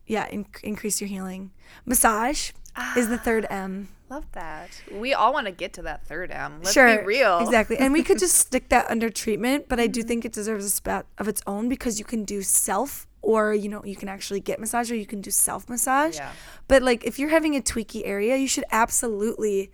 yeah, 0.07 0.27
in- 0.27 0.47
increase 0.63 1.01
your 1.01 1.07
healing. 1.07 1.51
Massage 1.85 2.51
ah, 2.75 2.97
is 2.97 3.09
the 3.09 3.17
third 3.17 3.45
M. 3.49 3.89
Love 4.09 4.25
that. 4.33 4.69
We 4.91 5.13
all 5.13 5.33
want 5.33 5.47
to 5.47 5.51
get 5.51 5.73
to 5.73 5.81
that 5.83 6.05
third 6.05 6.31
M. 6.31 6.59
Let's 6.59 6.73
sure, 6.73 6.99
be 6.99 7.05
real. 7.05 7.39
Exactly. 7.39 7.77
And 7.77 7.91
we 7.91 8.03
could 8.03 8.19
just 8.25 8.35
stick 8.35 8.69
that 8.69 8.89
under 8.89 9.09
treatment, 9.09 9.67
but 9.67 9.79
I 9.79 9.87
do 9.87 10.01
mm-hmm. 10.01 10.07
think 10.07 10.25
it 10.25 10.31
deserves 10.31 10.65
a 10.65 10.69
spot 10.69 11.07
of 11.17 11.27
its 11.27 11.41
own 11.47 11.69
because 11.69 11.97
you 11.97 12.05
can 12.05 12.23
do 12.23 12.41
self 12.41 13.07
or 13.25 13.53
you 13.55 13.67
know 13.67 13.83
you 13.83 13.95
can 13.95 14.07
actually 14.07 14.39
get 14.39 14.59
massage 14.59 14.91
or 14.91 14.95
you 14.95 15.05
can 15.05 15.19
do 15.19 15.31
self 15.31 15.67
massage. 15.67 16.15
Yeah. 16.15 16.31
But 16.67 16.83
like 16.83 17.03
if 17.03 17.17
you're 17.19 17.29
having 17.29 17.55
a 17.55 17.61
tweaky 17.61 18.03
area, 18.05 18.37
you 18.37 18.47
should 18.47 18.65
absolutely 18.71 19.71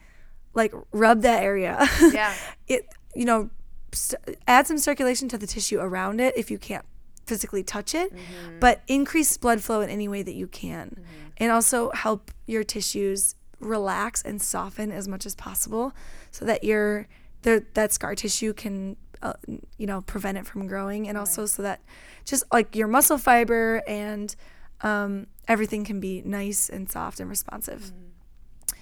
like 0.54 0.74
rub 0.92 1.22
that 1.22 1.44
area. 1.44 1.88
Yeah. 2.14 2.34
it 2.68 2.88
you 3.14 3.26
know 3.26 3.50
st- 3.92 4.38
add 4.48 4.68
some 4.68 4.78
circulation 4.78 5.28
to 5.30 5.38
the 5.38 5.48
tissue 5.48 5.80
around 5.80 6.22
it 6.22 6.34
if 6.38 6.50
you 6.50 6.58
can't 6.58 6.86
physically 7.26 7.64
touch 7.64 7.94
it, 7.94 8.14
mm-hmm. 8.14 8.60
but 8.60 8.82
increase 8.88 9.38
blood 9.38 9.62
flow 9.62 9.82
in 9.82 9.90
any 9.90 10.08
way 10.08 10.24
that 10.24 10.34
you 10.34 10.48
can. 10.48 10.90
Mm-hmm. 10.90 11.28
And 11.38 11.52
also 11.52 11.92
help 11.92 12.32
your 12.46 12.64
tissues 12.64 13.36
relax 13.60 14.22
and 14.24 14.42
soften 14.42 14.92
as 14.92 15.08
much 15.08 15.26
as 15.26 15.36
possible 15.36 15.94
so 16.32 16.46
that 16.46 16.64
your 16.64 17.08
the, 17.44 17.66
that 17.74 17.92
scar 17.92 18.16
tissue 18.16 18.54
can 18.54 18.96
uh, 19.22 19.34
you 19.78 19.88
know 19.88 20.02
prevent 20.02 20.38
it 20.38 20.46
from 20.46 20.68
growing 20.68 21.08
and 21.08 21.18
also 21.18 21.44
right. 21.44 21.50
so 21.50 21.62
that 21.62 21.82
just 22.26 22.44
like 22.52 22.76
your 22.76 22.88
muscle 22.88 23.18
fiber 23.18 23.82
and 23.88 24.36
um, 24.82 25.28
everything 25.48 25.84
can 25.86 26.00
be 26.00 26.22
nice 26.26 26.70
and 26.70 26.90
soft 26.90 27.20
and 27.20 27.30
responsive 27.30 27.92
mm-hmm. 27.94 28.78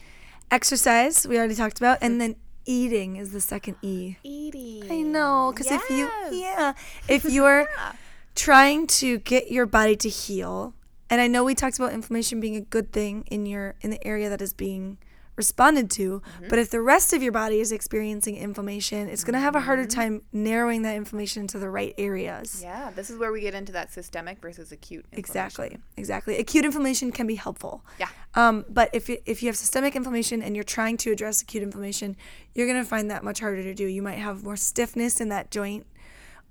exercise 0.51 1.27
we 1.27 1.37
already 1.37 1.55
talked 1.55 1.77
about 1.77 1.97
and 2.01 2.19
then 2.21 2.35
eating 2.65 3.15
is 3.15 3.31
the 3.31 3.41
second 3.41 3.75
e 3.81 4.15
eating 4.23 4.83
i 4.91 5.01
know 5.01 5.51
because 5.53 5.69
yes. 5.71 5.81
if 5.83 5.89
you 5.89 6.09
yeah 6.37 6.73
if 7.07 7.25
you're 7.25 7.61
yeah 7.77 7.93
trying 8.39 8.87
to 8.87 9.19
get 9.19 9.51
your 9.51 9.65
body 9.65 9.97
to 9.97 10.07
heal. 10.07 10.73
And 11.09 11.19
I 11.19 11.27
know 11.27 11.43
we 11.43 11.55
talked 11.55 11.77
about 11.77 11.91
inflammation 11.91 12.39
being 12.39 12.55
a 12.55 12.61
good 12.61 12.93
thing 12.93 13.25
in 13.29 13.45
your 13.45 13.75
in 13.81 13.89
the 13.89 14.05
area 14.07 14.29
that 14.29 14.41
is 14.41 14.53
being 14.53 14.97
responded 15.39 15.89
to, 15.91 16.19
mm-hmm. 16.19 16.49
but 16.49 16.59
if 16.59 16.69
the 16.69 16.81
rest 16.81 17.13
of 17.13 17.23
your 17.23 17.31
body 17.31 17.59
is 17.59 17.71
experiencing 17.71 18.35
inflammation, 18.37 19.09
it's 19.09 19.23
going 19.23 19.33
to 19.33 19.39
have 19.39 19.55
a 19.55 19.61
harder 19.61 19.85
mm-hmm. 19.85 19.99
time 19.99 20.21
narrowing 20.31 20.83
that 20.83 20.95
inflammation 20.95 21.47
to 21.47 21.57
the 21.57 21.69
right 21.69 21.95
areas. 21.97 22.61
Yeah, 22.61 22.91
this 22.91 23.09
is 23.09 23.17
where 23.17 23.31
we 23.31 23.41
get 23.41 23.55
into 23.55 23.71
that 23.71 23.91
systemic 23.91 24.39
versus 24.39 24.71
acute 24.71 25.05
Exactly. 25.13 25.77
Exactly. 25.97 26.37
Acute 26.37 26.65
inflammation 26.65 27.11
can 27.11 27.25
be 27.25 27.35
helpful. 27.35 27.83
Yeah. 27.99 28.09
Um, 28.35 28.65
but 28.69 28.91
if 28.93 29.09
it, 29.09 29.23
if 29.25 29.41
you 29.41 29.49
have 29.49 29.57
systemic 29.57 29.95
inflammation 29.95 30.43
and 30.43 30.55
you're 30.55 30.63
trying 30.63 30.97
to 30.97 31.11
address 31.11 31.41
acute 31.41 31.63
inflammation, 31.63 32.15
you're 32.53 32.67
going 32.67 32.83
to 32.83 32.87
find 32.87 33.09
that 33.09 33.23
much 33.23 33.39
harder 33.39 33.63
to 33.63 33.73
do. 33.73 33.85
You 33.85 34.03
might 34.03 34.19
have 34.19 34.43
more 34.43 34.57
stiffness 34.57 35.19
in 35.19 35.29
that 35.29 35.49
joint 35.49 35.87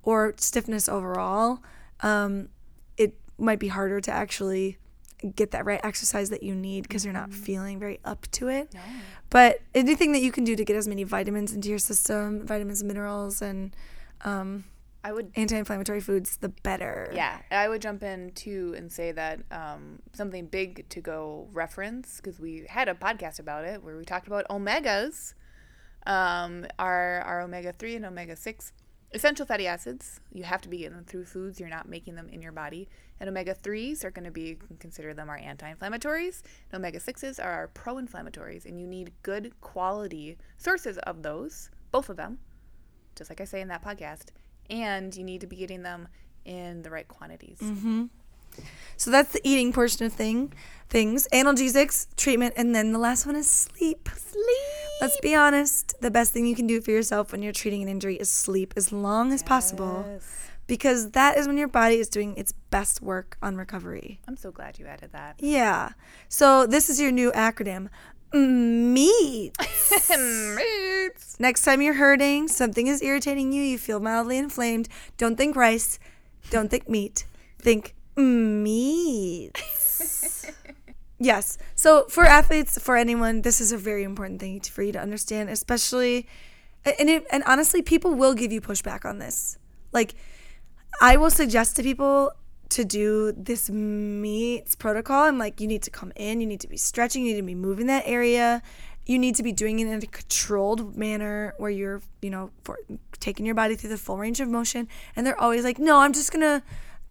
or 0.03 0.33
stiffness 0.37 0.89
overall 0.89 1.61
um, 2.01 2.49
it 2.97 3.17
might 3.37 3.59
be 3.59 3.67
harder 3.67 3.99
to 4.01 4.11
actually 4.11 4.77
get 5.35 5.51
that 5.51 5.65
right 5.65 5.79
exercise 5.83 6.29
that 6.29 6.43
you 6.43 6.55
need 6.55 6.83
because 6.83 7.03
you're 7.03 7.13
not 7.13 7.29
mm-hmm. 7.29 7.41
feeling 7.41 7.79
very 7.79 7.99
up 8.05 8.27
to 8.31 8.47
it. 8.47 8.73
No. 8.73 8.79
But 9.29 9.61
anything 9.75 10.11
that 10.13 10.21
you 10.21 10.31
can 10.31 10.43
do 10.43 10.55
to 10.55 10.65
get 10.65 10.75
as 10.75 10.87
many 10.87 11.03
vitamins 11.03 11.53
into 11.53 11.69
your 11.69 11.79
system, 11.79 12.45
vitamins 12.45 12.81
and 12.81 12.87
minerals, 12.87 13.41
and 13.41 13.75
um, 14.21 14.63
I 15.03 15.13
would 15.13 15.31
anti-inflammatory 15.35 16.01
foods, 16.01 16.37
the 16.37 16.49
better. 16.49 17.11
Yeah, 17.13 17.39
I 17.51 17.69
would 17.69 17.81
jump 17.81 18.03
in 18.03 18.31
too 18.31 18.73
and 18.75 18.91
say 18.91 19.11
that 19.11 19.39
um, 19.51 19.99
something 20.13 20.47
big 20.47 20.87
to 20.89 21.01
go 21.01 21.47
reference 21.53 22.17
because 22.17 22.39
we 22.39 22.65
had 22.67 22.89
a 22.89 22.93
podcast 22.93 23.39
about 23.39 23.65
it 23.65 23.83
where 23.83 23.97
we 23.97 24.03
talked 24.03 24.27
about 24.27 24.45
omegas, 24.49 25.35
um, 26.05 26.65
our 26.77 27.21
our 27.21 27.41
omega 27.41 27.73
three 27.73 27.95
and 27.95 28.05
omega 28.05 28.35
six 28.35 28.73
Essential 29.11 29.45
fatty 29.45 29.65
acids, 29.65 30.19
you 30.31 30.43
have 30.43 30.61
to 30.61 30.69
be 30.69 30.77
getting 30.77 30.95
them 30.95 31.05
through 31.05 31.25
foods. 31.25 31.59
You're 31.59 31.69
not 31.69 31.89
making 31.89 32.13
them 32.15 32.29
in 32.29 32.43
your 32.43 32.51
body. 32.51 32.87
And 33.19 33.27
omega 33.27 33.55
3s 33.55 34.03
are 34.03 34.11
going 34.11 34.25
to 34.25 34.31
be, 34.31 34.57
consider 34.79 35.15
them 35.15 35.29
our 35.29 35.37
anti 35.37 35.73
inflammatories. 35.73 36.43
And 36.71 36.79
omega 36.79 36.99
6s 36.99 37.43
are 37.43 37.51
our 37.51 37.67
pro 37.69 37.95
inflammatories. 37.95 38.65
And 38.65 38.79
you 38.79 38.85
need 38.85 39.11
good 39.23 39.59
quality 39.61 40.37
sources 40.57 40.99
of 40.99 41.23
those, 41.23 41.71
both 41.91 42.09
of 42.09 42.17
them, 42.17 42.37
just 43.15 43.31
like 43.31 43.41
I 43.41 43.45
say 43.45 43.61
in 43.61 43.67
that 43.69 43.83
podcast. 43.83 44.27
And 44.69 45.15
you 45.15 45.23
need 45.23 45.41
to 45.41 45.47
be 45.47 45.55
getting 45.55 45.81
them 45.81 46.07
in 46.45 46.83
the 46.83 46.91
right 46.91 47.07
quantities. 47.07 47.57
Mm-hmm. 47.59 48.05
So 48.97 49.11
that's 49.11 49.31
the 49.31 49.41
eating 49.43 49.71
portion 49.71 50.05
of 50.05 50.13
thing, 50.13 50.53
things. 50.89 51.27
Analgesics, 51.31 52.07
treatment, 52.17 52.53
and 52.57 52.75
then 52.75 52.91
the 52.91 52.99
last 52.99 53.25
one 53.25 53.35
is 53.35 53.49
sleep. 53.49 54.09
Sleep. 54.15 54.45
Let's 55.01 55.19
be 55.21 55.33
honest. 55.33 55.95
The 56.01 56.11
best 56.11 56.33
thing 56.33 56.45
you 56.45 56.55
can 56.55 56.67
do 56.67 56.81
for 56.81 56.91
yourself 56.91 57.31
when 57.31 57.41
you're 57.41 57.53
treating 57.53 57.81
an 57.81 57.87
injury 57.87 58.15
is 58.15 58.29
sleep 58.29 58.73
as 58.75 58.91
long 58.91 59.31
as 59.31 59.41
yes. 59.41 59.47
possible. 59.47 60.19
Because 60.67 61.11
that 61.11 61.37
is 61.37 61.47
when 61.47 61.57
your 61.57 61.67
body 61.67 61.95
is 61.95 62.09
doing 62.09 62.35
its 62.35 62.51
best 62.51 63.01
work 63.01 63.37
on 63.41 63.55
recovery. 63.55 64.19
I'm 64.27 64.37
so 64.37 64.51
glad 64.51 64.77
you 64.77 64.85
added 64.85 65.13
that. 65.13 65.35
Yeah. 65.39 65.91
So 66.27 66.67
this 66.67 66.89
is 66.89 66.99
your 66.99 67.11
new 67.11 67.31
acronym. 67.31 67.87
Meat. 68.33 69.53
Meats. 69.57 71.37
Next 71.39 71.63
time 71.63 71.81
you're 71.81 71.95
hurting, 71.95 72.47
something 72.47 72.85
is 72.85 73.01
irritating 73.01 73.51
you, 73.51 73.63
you 73.63 73.77
feel 73.79 73.99
mildly 73.99 74.37
inflamed, 74.37 74.87
don't 75.17 75.35
think 75.35 75.55
rice, 75.55 75.97
don't 76.51 76.69
think 76.69 76.87
meat, 76.87 77.25
think 77.57 77.95
meat. 78.19 79.51
yes. 81.19 81.57
So 81.75 82.05
for 82.09 82.25
athletes, 82.25 82.77
for 82.77 82.95
anyone, 82.97 83.41
this 83.41 83.59
is 83.61 83.71
a 83.71 83.77
very 83.77 84.03
important 84.03 84.39
thing 84.39 84.59
for 84.61 84.83
you 84.83 84.91
to 84.91 84.99
understand, 84.99 85.49
especially 85.49 86.27
and 86.85 87.09
it, 87.09 87.25
and 87.29 87.43
honestly, 87.43 87.81
people 87.81 88.15
will 88.15 88.33
give 88.33 88.51
you 88.51 88.61
pushback 88.61 89.05
on 89.05 89.19
this. 89.19 89.57
Like 89.91 90.15
I 91.01 91.17
will 91.17 91.31
suggest 91.31 91.75
to 91.77 91.83
people 91.83 92.31
to 92.69 92.85
do 92.85 93.31
this 93.35 93.69
meets 93.69 94.75
protocol. 94.75 95.23
I'm 95.23 95.37
like, 95.37 95.59
you 95.59 95.67
need 95.67 95.81
to 95.83 95.91
come 95.91 96.11
in, 96.15 96.39
you 96.39 96.47
need 96.47 96.61
to 96.61 96.67
be 96.67 96.77
stretching, 96.77 97.25
you 97.25 97.33
need 97.33 97.41
to 97.41 97.45
be 97.45 97.55
moving 97.55 97.87
that 97.87 98.03
area. 98.05 98.61
You 99.05 99.17
need 99.17 99.35
to 99.35 99.43
be 99.43 99.51
doing 99.51 99.79
it 99.79 99.87
in 99.87 100.03
a 100.03 100.05
controlled 100.05 100.95
manner 100.95 101.55
where 101.57 101.71
you're, 101.71 102.01
you 102.21 102.29
know, 102.29 102.51
for 102.63 102.77
taking 103.19 103.43
your 103.43 103.55
body 103.55 103.75
through 103.75 103.89
the 103.89 103.97
full 103.97 104.19
range 104.19 104.39
of 104.39 104.47
motion. 104.47 104.87
And 105.15 105.25
they're 105.25 105.39
always 105.39 105.63
like, 105.63 105.79
no, 105.79 105.97
I'm 105.97 106.13
just 106.13 106.31
gonna 106.31 106.61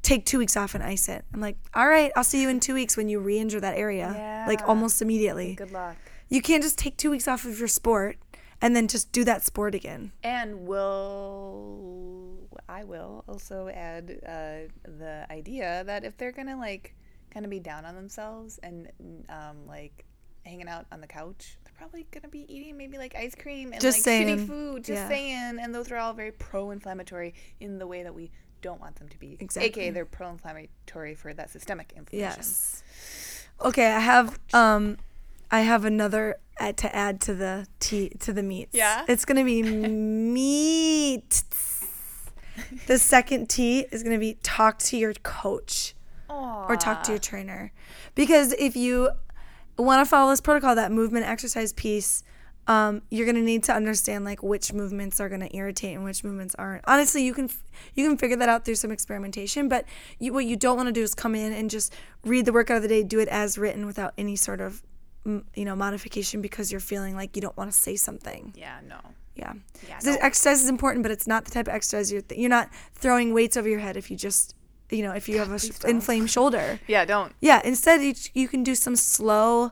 take 0.09 0.25
two 0.25 0.39
weeks 0.39 0.57
off 0.57 0.75
and 0.75 0.83
ice 0.83 1.09
it. 1.09 1.25
I'm 1.35 1.41
like, 1.41 1.57
all 1.75 1.87
right, 1.87 2.11
I'll 2.17 2.25
see 2.25 2.41
you 2.41 2.49
in 2.49 2.61
two 2.61 2.75
weeks 2.75 2.97
when 2.97 3.09
you 3.09 3.21
re 3.21 3.39
injure 3.39 3.61
that 3.61 3.77
area. 3.77 4.13
Yeah. 4.17 4.45
Like 4.49 4.67
almost 4.67 5.03
immediately. 5.03 5.55
Good 5.55 5.73
luck. 5.73 5.97
You 6.29 6.41
can't 6.41 6.63
just 6.63 6.79
take 6.79 6.97
two 6.97 7.11
weeks 7.11 7.29
off 7.29 7.45
of 7.45 7.59
your 7.59 7.69
sport 7.69 8.17
and 8.61 8.75
then 8.75 8.89
just 8.89 9.13
do 9.13 9.25
that 9.25 9.45
sport 9.45 9.75
again. 9.75 10.13
And 10.23 10.67
will 10.67 12.49
I 12.69 12.85
will 12.85 13.25
also 13.29 13.69
add 13.69 14.19
uh, 14.27 14.73
the 14.85 15.27
idea 15.31 15.85
that 15.85 16.05
if 16.05 16.17
they're 16.17 16.33
gonna 16.33 16.57
like 16.57 16.95
kind 17.31 17.45
of 17.45 17.51
be 17.51 17.61
down 17.61 17.85
on 17.85 17.95
themselves 17.95 18.59
and 18.63 18.89
um, 19.29 19.67
like 19.67 20.07
hanging 20.45 20.69
out 20.69 20.87
on 20.91 21.03
the 21.03 21.07
couch, 21.07 21.59
they're 21.65 21.75
probably 21.77 22.07
gonna 22.11 22.29
be 22.29 22.47
eating 22.53 22.77
maybe 22.79 22.97
like 22.97 23.15
ice 23.15 23.35
cream 23.35 23.73
and 23.73 23.81
just 23.81 23.99
like 23.99 24.05
saying. 24.05 24.39
shitty 24.39 24.47
food. 24.47 24.85
Just 24.85 25.03
yeah. 25.03 25.09
saying, 25.09 25.59
and 25.61 25.75
those 25.75 25.91
are 25.93 25.99
all 25.99 26.15
very 26.15 26.33
pro-inflammatory 26.33 27.35
in 27.61 27.79
the 27.79 27.87
way 27.87 28.03
that 28.03 28.15
we 28.15 28.31
don't 28.63 28.81
want 28.81 28.97
them 28.97 29.09
to 29.09 29.19
be. 29.19 29.37
Exactly. 29.41 29.69
AKA 29.69 29.91
they're 29.91 30.05
pro-inflammatory 30.05 31.15
for 31.15 31.33
that 31.35 31.51
systemic 31.51 31.93
inflammation. 31.97 32.37
Yes. 32.37 32.83
Okay, 33.61 33.87
I 33.93 34.01
have 34.01 34.39
um 34.53 34.99
I 35.51 35.61
have 35.61 35.85
another 35.85 36.37
add 36.59 36.77
to 36.79 36.95
add 36.95 37.21
to 37.23 37.35
the 37.35 37.67
tea 37.81 38.11
to 38.21 38.33
the 38.33 38.43
meats. 38.43 38.75
Yeah. 38.75 39.05
It's 39.09 39.25
gonna 39.25 39.45
be 39.45 39.63
meat. 39.63 41.43
the 42.87 42.99
second 42.99 43.49
T 43.49 43.87
is 43.91 44.03
gonna 44.03 44.19
be 44.19 44.35
talk 44.43 44.79
to 44.81 44.97
your 44.97 45.15
coach 45.15 45.95
Aww. 46.29 46.69
or 46.69 46.77
talk 46.77 47.03
to 47.05 47.13
your 47.13 47.19
trainer. 47.19 47.73
Because 48.15 48.53
if 48.59 48.77
you 48.77 49.11
want 49.79 50.05
to 50.05 50.09
follow 50.09 50.31
this 50.31 50.41
protocol, 50.41 50.75
that 50.75 50.91
movement 50.93 51.27
exercise 51.27 51.73
piece, 51.73 52.23
um, 52.69 53.01
you're 53.11 53.27
gonna 53.27 53.41
need 53.41 53.65
to 53.65 53.73
understand 53.73 54.27
like 54.27 54.43
which 54.43 54.75
movements 54.75 55.21
are 55.21 55.29
gonna 55.31 55.49
irritate 55.53 55.97
and 55.97 56.05
which 56.05 56.23
movements 56.23 56.55
aren't. 56.59 56.85
Honestly, 56.87 57.25
you 57.25 57.33
can 57.33 57.51
you 57.95 58.07
can 58.07 58.19
figure 58.19 58.37
that 58.37 58.49
out 58.49 58.65
through 58.67 58.75
some 58.75 58.91
experimentation. 58.91 59.69
But 59.69 59.87
you, 60.19 60.35
what 60.35 60.45
you 60.45 60.57
don't 60.57 60.77
want 60.77 60.87
to 60.89 60.93
do 60.93 61.03
is 61.03 61.15
come 61.15 61.35
in 61.35 61.53
and 61.55 61.71
just 61.71 61.95
read 62.25 62.45
the 62.45 62.53
workout 62.53 62.77
of 62.77 62.83
the 62.83 62.89
day, 62.89 63.03
do 63.03 63.21
it 63.21 63.29
as 63.29 63.57
written 63.57 63.87
without 63.87 64.13
any 64.19 64.37
sort 64.37 64.61
of 64.61 64.83
you 65.25 65.65
know 65.65 65.75
modification 65.75 66.41
because 66.43 66.71
you're 66.71 66.81
feeling 66.81 67.17
like 67.17 67.35
you 67.37 67.43
don't 67.43 67.57
want 67.57 67.73
to 67.73 67.79
say 67.79 67.97
something. 67.97 68.53
Yeah, 68.55 68.79
no. 68.87 68.99
Yeah. 69.35 69.55
yeah 69.89 69.99
no. 70.05 70.17
exercise 70.21 70.63
is 70.63 70.69
important, 70.69 71.05
but 71.05 71.13
it's 71.13 71.27
not 71.27 71.45
the 71.45 71.51
type 71.51 71.69
of 71.69 71.75
exercise 71.75 72.13
you're 72.13 72.23
th- 72.23 72.39
you're 72.39 72.51
not 72.51 72.69
throwing 72.95 73.33
weights 73.33 73.57
over 73.57 73.69
your 73.69 73.79
head 73.79 73.97
if 73.97 74.11
you 74.11 74.17
just 74.17 74.55
you 74.91 75.03
know, 75.03 75.13
if 75.13 75.29
you 75.29 75.39
have 75.39 75.53
a 75.53 75.59
sh- 75.59 75.71
inflamed 75.87 76.31
shoulder. 76.31 76.81
Yeah, 76.87 77.05
don't. 77.05 77.35
Yeah, 77.41 77.61
instead 77.65 78.03
you, 78.03 78.15
you 78.35 78.49
can 78.49 78.63
do 78.63 78.75
some 78.75 78.97
slow 78.97 79.71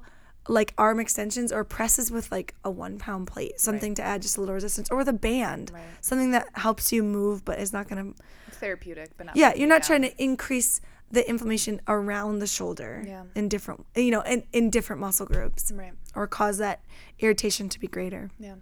like 0.49 0.73
arm 0.79 1.01
extensions 1.01 1.51
or 1.53 1.65
presses 1.65 2.11
with 2.11 2.31
like 2.31 2.55
a 2.65 2.71
one 2.71 2.99
pound 2.99 3.27
plate, 3.27 3.59
something 3.61 3.95
to 3.97 4.03
add 4.03 4.23
just 4.23 4.37
a 4.37 4.41
little 4.41 4.55
resistance, 4.55 4.89
or 4.91 4.97
with 4.97 5.09
a 5.09 5.13
band, 5.13 5.71
Right. 5.75 5.83
something 6.01 6.31
that 6.33 6.49
helps 6.55 6.93
you 6.93 7.03
move 7.03 7.45
but 7.45 7.59
is 7.59 7.73
not 7.73 7.89
gonna. 7.89 8.13
It's 8.49 8.57
therapeutic, 8.59 9.11
but 9.17 9.27
not. 9.27 9.37
Yeah, 9.37 9.55
you're 9.55 9.69
not 9.69 9.83
down. 9.83 9.87
trying 9.87 10.03
to 10.03 10.23
increase 10.23 10.81
the 11.11 11.29
inflammation 11.29 11.81
around 11.87 12.41
the 12.41 12.47
shoulder 12.47 13.03
Yeah. 13.07 13.25
in 13.35 13.49
different, 13.49 13.87
you 13.95 14.11
know, 14.11 14.23
in, 14.23 14.43
in 14.53 14.71
different 14.71 15.01
muscle 15.01 15.27
groups, 15.27 15.71
Right. 15.73 15.93
or 16.17 16.27
cause 16.27 16.59
that 16.59 16.81
irritation 17.21 17.69
to 17.69 17.79
be 17.79 17.87
greater. 17.87 18.31
Yeah. 18.39 18.55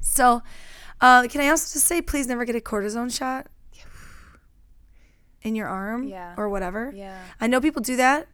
So, 0.00 0.42
uh, 1.00 1.28
can 1.28 1.40
I 1.40 1.48
also 1.48 1.72
just 1.72 1.86
say, 1.86 2.02
please 2.02 2.26
never 2.26 2.44
get 2.44 2.56
a 2.56 2.60
cortisone 2.60 3.16
shot 3.16 3.46
in 5.42 5.54
your 5.54 5.68
arm 5.68 6.04
Yeah. 6.04 6.34
or 6.36 6.48
whatever. 6.48 6.92
Yeah. 6.94 7.16
I 7.40 7.46
know 7.46 7.60
people 7.60 7.80
do 7.82 7.96
that. 7.96 8.26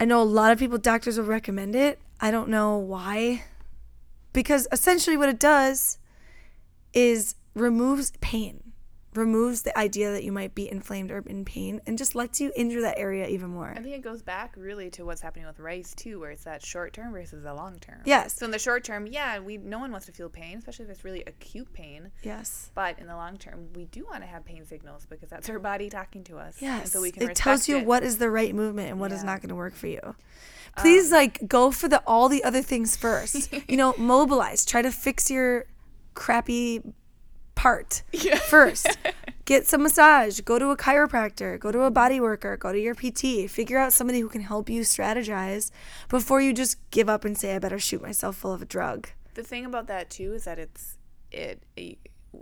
I 0.00 0.06
know 0.06 0.22
a 0.22 0.24
lot 0.24 0.50
of 0.50 0.58
people, 0.58 0.78
doctors 0.78 1.18
will 1.18 1.26
recommend 1.26 1.76
it. 1.76 2.00
I 2.22 2.30
don't 2.30 2.48
know 2.48 2.78
why. 2.78 3.44
Because 4.32 4.66
essentially, 4.72 5.16
what 5.16 5.28
it 5.28 5.38
does 5.38 5.98
is 6.94 7.34
removes 7.54 8.12
pain, 8.22 8.69
removes 9.14 9.62
the 9.62 9.76
idea 9.76 10.12
that 10.12 10.22
you 10.22 10.30
might 10.30 10.54
be 10.54 10.70
inflamed 10.70 11.10
or 11.10 11.18
in 11.26 11.44
pain, 11.44 11.80
and 11.86 11.98
just 11.98 12.14
lets 12.14 12.40
you 12.40 12.52
injure 12.56 12.80
that 12.80 12.98
area 12.98 13.26
even 13.26 13.50
more. 13.50 13.70
I 13.76 13.80
think 13.80 13.94
it 13.94 14.02
goes 14.02 14.22
back 14.22 14.54
really 14.56 14.90
to 14.90 15.04
what's 15.04 15.20
happening 15.20 15.46
with 15.46 15.58
rice 15.58 15.94
too, 15.94 16.20
where 16.20 16.30
it's 16.30 16.44
that 16.44 16.64
short 16.64 16.92
term 16.92 17.12
versus 17.12 17.42
the 17.42 17.52
long 17.52 17.78
term. 17.80 18.00
Yes. 18.04 18.36
So 18.36 18.44
in 18.44 18.50
the 18.50 18.58
short 18.58 18.84
term, 18.84 19.06
yeah, 19.06 19.38
we 19.38 19.56
no 19.56 19.78
one 19.78 19.90
wants 19.90 20.06
to 20.06 20.12
feel 20.12 20.28
pain, 20.28 20.58
especially 20.58 20.84
if 20.84 20.90
it's 20.90 21.04
really 21.04 21.22
acute 21.26 21.72
pain. 21.72 22.10
Yes. 22.22 22.70
But 22.74 22.98
in 22.98 23.06
the 23.06 23.16
long 23.16 23.36
term, 23.36 23.68
we 23.74 23.86
do 23.86 24.04
want 24.04 24.22
to 24.22 24.26
have 24.26 24.44
pain 24.44 24.64
signals 24.64 25.06
because 25.08 25.28
that's 25.28 25.48
our 25.50 25.58
body 25.58 25.90
talking 25.90 26.24
to 26.24 26.38
us. 26.38 26.56
Yes. 26.60 26.92
So 26.92 27.00
we 27.00 27.10
can 27.10 27.30
it 27.30 27.36
tells 27.36 27.68
you 27.68 27.78
it. 27.78 27.86
what 27.86 28.02
is 28.02 28.18
the 28.18 28.30
right 28.30 28.54
movement 28.54 28.90
and 28.90 29.00
what 29.00 29.12
is 29.12 29.18
Yeah. 29.18 29.20
Um, 29.20 29.26
not 29.26 29.40
going 29.42 29.48
to 29.50 29.54
work 29.54 29.74
for 29.74 29.86
you. 29.86 30.14
Please, 30.76 31.10
like, 31.10 31.48
go 31.48 31.70
for 31.70 31.88
the 31.88 32.02
all 32.06 32.28
the 32.28 32.44
other 32.44 32.62
things 32.62 32.96
first. 32.96 33.52
you 33.68 33.76
know, 33.76 33.94
mobilize. 33.98 34.64
Try 34.64 34.82
to 34.82 34.92
fix 34.92 35.30
your 35.30 35.66
crappy 36.14 36.82
part 37.60 38.02
first. 38.48 38.86
Get 39.44 39.66
some 39.66 39.82
massage. 39.82 40.40
Go 40.40 40.58
to 40.58 40.70
a 40.70 40.76
chiropractor. 40.76 41.58
Go 41.58 41.70
to 41.70 41.82
a 41.82 41.90
body 41.90 42.20
worker. 42.20 42.56
Go 42.56 42.72
to 42.72 42.80
your 42.80 42.94
PT. 42.94 43.50
Figure 43.50 43.78
out 43.78 43.92
somebody 43.92 44.20
who 44.20 44.28
can 44.28 44.40
help 44.40 44.70
you 44.70 44.82
strategize 44.82 45.70
before 46.08 46.40
you 46.40 46.54
just 46.54 46.78
give 46.90 47.08
up 47.08 47.24
and 47.24 47.36
say, 47.36 47.54
"I 47.54 47.58
better 47.58 47.78
shoot 47.78 48.00
myself 48.00 48.36
full 48.36 48.52
of 48.52 48.62
a 48.62 48.64
drug." 48.64 49.08
The 49.34 49.42
thing 49.42 49.66
about 49.66 49.88
that 49.88 50.08
too 50.08 50.32
is 50.32 50.44
that 50.44 50.58
it's 50.58 50.96
it. 51.30 51.62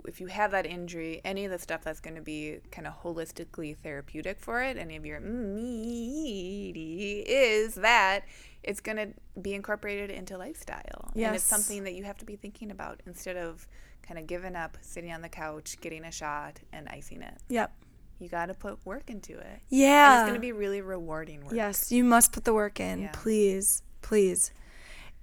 If 0.05 0.21
you 0.21 0.27
have 0.27 0.51
that 0.51 0.67
injury, 0.67 1.19
any 1.25 1.45
of 1.45 1.51
the 1.51 1.57
stuff 1.57 1.83
that's 1.83 1.99
going 1.99 2.15
to 2.15 2.21
be 2.21 2.59
kind 2.71 2.85
of 2.85 3.01
holistically 3.01 3.75
therapeutic 3.75 4.39
for 4.39 4.61
it, 4.61 4.77
any 4.77 4.95
of 4.95 5.05
your 5.05 5.19
mm, 5.19 5.55
meaty 5.55 7.23
is 7.27 7.73
that 7.75 8.23
it's 8.61 8.81
going 8.81 8.97
to 8.97 9.07
be 9.41 9.55
incorporated 9.55 10.11
into 10.11 10.37
lifestyle. 10.37 11.11
And 11.15 11.35
it's 11.35 11.43
something 11.43 11.85
that 11.85 11.95
you 11.95 12.03
have 12.03 12.19
to 12.19 12.25
be 12.25 12.35
thinking 12.35 12.69
about 12.69 13.01
instead 13.07 13.35
of 13.35 13.67
kind 14.01 14.19
of 14.19 14.27
giving 14.27 14.55
up, 14.55 14.77
sitting 14.81 15.11
on 15.11 15.21
the 15.21 15.29
couch, 15.29 15.77
getting 15.81 16.03
a 16.05 16.11
shot, 16.11 16.59
and 16.73 16.87
icing 16.89 17.21
it. 17.21 17.35
Yep. 17.49 17.71
You 18.19 18.27
got 18.27 18.47
to 18.47 18.53
put 18.53 18.85
work 18.85 19.09
into 19.09 19.37
it. 19.37 19.45
And 19.47 19.61
Yeah. 19.69 20.19
it's 20.21 20.23
going 20.29 20.33
to 20.35 20.41
be 20.41 20.51
really 20.51 20.81
rewarding 20.81 21.41
work. 21.45 21.53
Yes, 21.53 21.91
you 21.91 22.03
must 22.03 22.31
put 22.33 22.43
the 22.43 22.53
work 22.53 22.79
in. 22.79 23.03
Yeah. 23.03 23.11
Please, 23.13 23.81
please. 24.01 24.51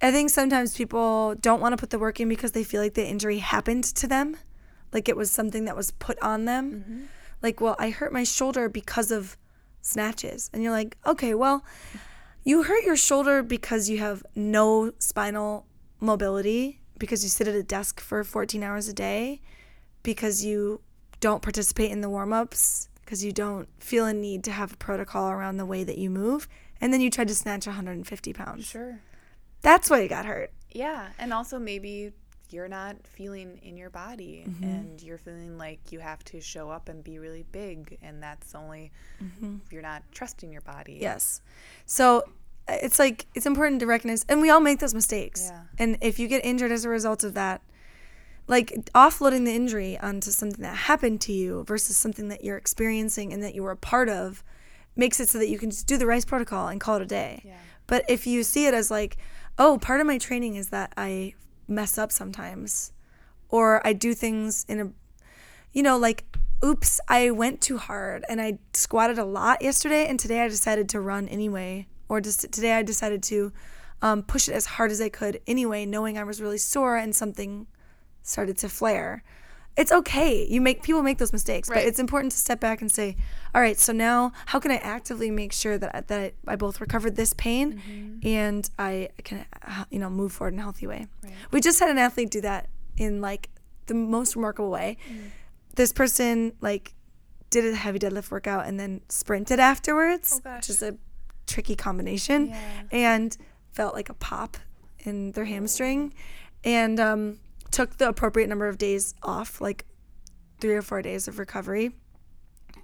I 0.01 0.11
think 0.11 0.29
sometimes 0.29 0.75
people 0.75 1.35
don't 1.35 1.59
want 1.59 1.73
to 1.73 1.77
put 1.77 1.89
the 1.89 1.99
work 1.99 2.19
in 2.19 2.29
because 2.29 2.51
they 2.53 2.63
feel 2.63 2.81
like 2.81 2.93
the 2.93 3.05
injury 3.07 3.39
happened 3.39 3.83
to 3.83 4.07
them. 4.07 4.37
Like 4.93 5.09
it 5.09 5.17
was 5.17 5.29
something 5.31 5.65
that 5.65 5.75
was 5.75 5.91
put 5.91 6.19
on 6.21 6.45
them. 6.45 6.71
Mm-hmm. 6.73 7.01
Like, 7.41 7.61
well, 7.61 7.75
I 7.77 7.89
hurt 7.89 8.13
my 8.13 8.23
shoulder 8.23 8.69
because 8.69 9.11
of 9.11 9.37
snatches. 9.81 10.49
And 10.53 10.63
you're 10.63 10.71
like, 10.71 10.97
okay, 11.05 11.33
well, 11.33 11.63
you 12.43 12.63
hurt 12.63 12.83
your 12.83 12.95
shoulder 12.95 13.43
because 13.43 13.89
you 13.89 13.97
have 13.99 14.23
no 14.35 14.91
spinal 14.99 15.65
mobility, 15.99 16.79
because 16.99 17.23
you 17.23 17.29
sit 17.29 17.47
at 17.47 17.55
a 17.55 17.63
desk 17.63 17.99
for 17.99 18.23
14 18.23 18.63
hours 18.63 18.87
a 18.87 18.93
day, 18.93 19.41
because 20.03 20.43
you 20.43 20.81
don't 21.19 21.41
participate 21.41 21.91
in 21.91 22.01
the 22.01 22.09
warm 22.09 22.33
ups, 22.33 22.89
because 23.01 23.23
you 23.23 23.31
don't 23.31 23.67
feel 23.79 24.05
a 24.05 24.13
need 24.13 24.43
to 24.43 24.51
have 24.51 24.73
a 24.73 24.77
protocol 24.77 25.29
around 25.29 25.57
the 25.57 25.65
way 25.65 25.83
that 25.83 25.97
you 25.97 26.09
move, 26.09 26.47
and 26.81 26.93
then 26.93 27.01
you 27.01 27.09
tried 27.09 27.27
to 27.27 27.35
snatch 27.35 27.65
150 27.65 28.33
pounds. 28.33 28.65
Sure. 28.65 28.99
That's 29.61 29.89
why 29.89 30.01
you 30.01 30.09
got 30.09 30.25
hurt. 30.25 30.51
Yeah, 30.71 31.07
and 31.17 31.33
also 31.33 31.57
maybe 31.57 32.13
you're 32.49 32.67
not 32.67 32.95
feeling 33.05 33.59
in 33.63 33.75
your 33.77 33.89
body 33.89 34.45
mm-hmm. 34.47 34.63
and 34.63 35.03
you're 35.03 35.17
feeling 35.17 35.57
like 35.57 35.91
you 35.91 35.99
have 35.99 36.23
to 36.23 36.39
show 36.39 36.69
up 36.69 36.87
and 36.89 37.03
be 37.03 37.19
really 37.19 37.43
big 37.51 37.97
and 38.01 38.23
that's 38.23 38.55
only 38.55 38.91
mm-hmm. 39.21 39.57
you're 39.69 39.81
not 39.81 40.03
trusting 40.11 40.51
your 40.51 40.61
body. 40.61 40.97
Yes. 41.01 41.41
So 41.85 42.23
it's 42.69 42.99
like 42.99 43.25
it's 43.33 43.45
important 43.45 43.79
to 43.79 43.85
recognize, 43.85 44.25
and 44.27 44.41
we 44.41 44.49
all 44.49 44.59
make 44.59 44.79
those 44.79 44.93
mistakes. 44.93 45.49
Yeah. 45.51 45.61
And 45.77 45.97
if 46.01 46.19
you 46.19 46.27
get 46.27 46.43
injured 46.45 46.71
as 46.71 46.85
a 46.85 46.89
result 46.89 47.23
of 47.23 47.33
that, 47.33 47.61
like 48.47 48.73
offloading 48.95 49.45
the 49.45 49.53
injury 49.53 49.97
onto 49.99 50.31
something 50.31 50.61
that 50.61 50.75
happened 50.75 51.21
to 51.21 51.33
you 51.33 51.63
versus 51.65 51.97
something 51.97 52.29
that 52.29 52.43
you're 52.43 52.57
experiencing 52.57 53.33
and 53.33 53.43
that 53.43 53.55
you 53.55 53.63
were 53.63 53.71
a 53.71 53.77
part 53.77 54.09
of 54.09 54.43
makes 54.95 55.19
it 55.19 55.29
so 55.29 55.37
that 55.37 55.49
you 55.49 55.57
can 55.57 55.69
just 55.69 55.85
do 55.85 55.97
the 55.97 56.05
rice 56.05 56.25
protocol 56.25 56.67
and 56.67 56.79
call 56.79 56.95
it 56.95 57.01
a 57.01 57.05
day. 57.05 57.41
Yeah. 57.45 57.57
But 57.87 58.05
if 58.09 58.25
you 58.25 58.43
see 58.43 58.65
it 58.65 58.73
as 58.73 58.89
like, 58.89 59.17
oh, 59.57 59.77
part 59.77 60.01
of 60.01 60.07
my 60.07 60.17
training 60.17 60.55
is 60.55 60.69
that 60.69 60.93
I 60.97 61.33
mess 61.67 61.97
up 61.97 62.11
sometimes 62.11 62.93
or 63.49 63.85
I 63.85 63.93
do 63.93 64.13
things 64.13 64.65
in 64.67 64.79
a 64.79 64.91
you 65.73 65.83
know, 65.83 65.97
like, 65.97 66.25
oops, 66.63 66.99
I 67.07 67.29
went 67.29 67.61
too 67.61 67.77
hard 67.77 68.25
and 68.27 68.41
I 68.41 68.57
squatted 68.73 69.19
a 69.19 69.25
lot 69.25 69.61
yesterday, 69.61 70.07
and 70.07 70.19
today 70.19 70.41
I 70.41 70.47
decided 70.47 70.89
to 70.89 70.99
run 70.99 71.27
anyway. 71.27 71.87
Or 72.09 72.21
just 72.21 72.41
today 72.51 72.73
I 72.73 72.83
decided 72.83 73.21
to 73.23 73.51
um, 74.01 74.23
push 74.23 74.47
it 74.47 74.53
as 74.53 74.65
hard 74.65 74.91
as 74.91 75.01
I 75.01 75.09
could 75.09 75.41
anyway, 75.47 75.85
knowing 75.85 76.17
I 76.17 76.23
was 76.23 76.41
really 76.41 76.57
sore 76.57 76.97
and 76.97 77.15
something 77.15 77.67
started 78.23 78.57
to 78.59 78.69
flare. 78.69 79.23
It's 79.75 79.91
okay. 79.91 80.45
You 80.47 80.59
make 80.59 80.81
people 80.81 81.03
make 81.03 81.19
those 81.19 81.31
mistakes, 81.33 81.69
but 81.69 81.77
it's 81.87 81.99
important 81.99 82.31
to 82.31 82.37
step 82.37 82.59
back 82.59 82.81
and 82.81 82.91
say, 82.91 83.15
"All 83.53 83.61
right, 83.61 83.77
so 83.77 83.93
now 83.93 84.31
how 84.47 84.59
can 84.59 84.71
I 84.71 84.77
actively 84.77 85.29
make 85.29 85.53
sure 85.53 85.77
that 85.77 85.95
I- 85.95 86.01
that 86.01 86.33
I, 86.47 86.55
both 86.55 86.81
recovered 86.81 87.15
this 87.15 87.33
pain 87.33 88.19
and 88.23 88.67
I 88.79 89.09
can, 89.23 89.45
uh, 89.61 89.85
you 89.91 89.99
know, 89.99 90.09
move 90.09 90.31
forward 90.31 90.53
in 90.55 90.59
a 90.59 90.63
healthy 90.63 90.87
way." 90.87 91.05
Right. 91.23 91.33
We 91.51 91.61
just 91.61 91.79
had 91.79 91.89
an 91.91 91.99
athlete 91.99 92.31
do 92.31 92.41
that 92.41 92.69
in 92.97 93.21
like 93.21 93.49
the 93.85 93.93
most 93.93 94.35
remarkable 94.35 94.71
way. 94.71 94.97
This 95.75 95.93
person 95.93 96.53
like 96.59 96.95
did 97.51 97.63
a 97.65 97.75
heavy 97.75 97.99
deadlift 97.99 98.31
workout 98.31 98.65
and 98.65 98.79
then 98.79 99.01
sprinted 99.09 99.59
afterwards, 99.59 100.41
Oh, 100.43 100.55
which 100.55 100.69
is 100.71 100.81
a 100.81 100.97
tricky 101.47 101.75
combination, 101.75 102.47
Yeah. 102.49 102.81
and 102.91 103.37
felt 103.71 103.93
like 103.95 104.09
a 104.09 104.13
pop 104.13 104.57
in 104.99 105.31
their 105.31 105.45
hamstring, 105.45 106.13
and 106.63 106.99
um, 106.99 107.39
took 107.71 107.97
the 107.97 108.07
appropriate 108.09 108.47
number 108.47 108.67
of 108.67 108.77
days 108.77 109.15
off, 109.23 109.59
like 109.61 109.85
three 110.59 110.75
or 110.75 110.81
four 110.81 111.01
days 111.01 111.27
of 111.27 111.39
recovery. 111.39 111.93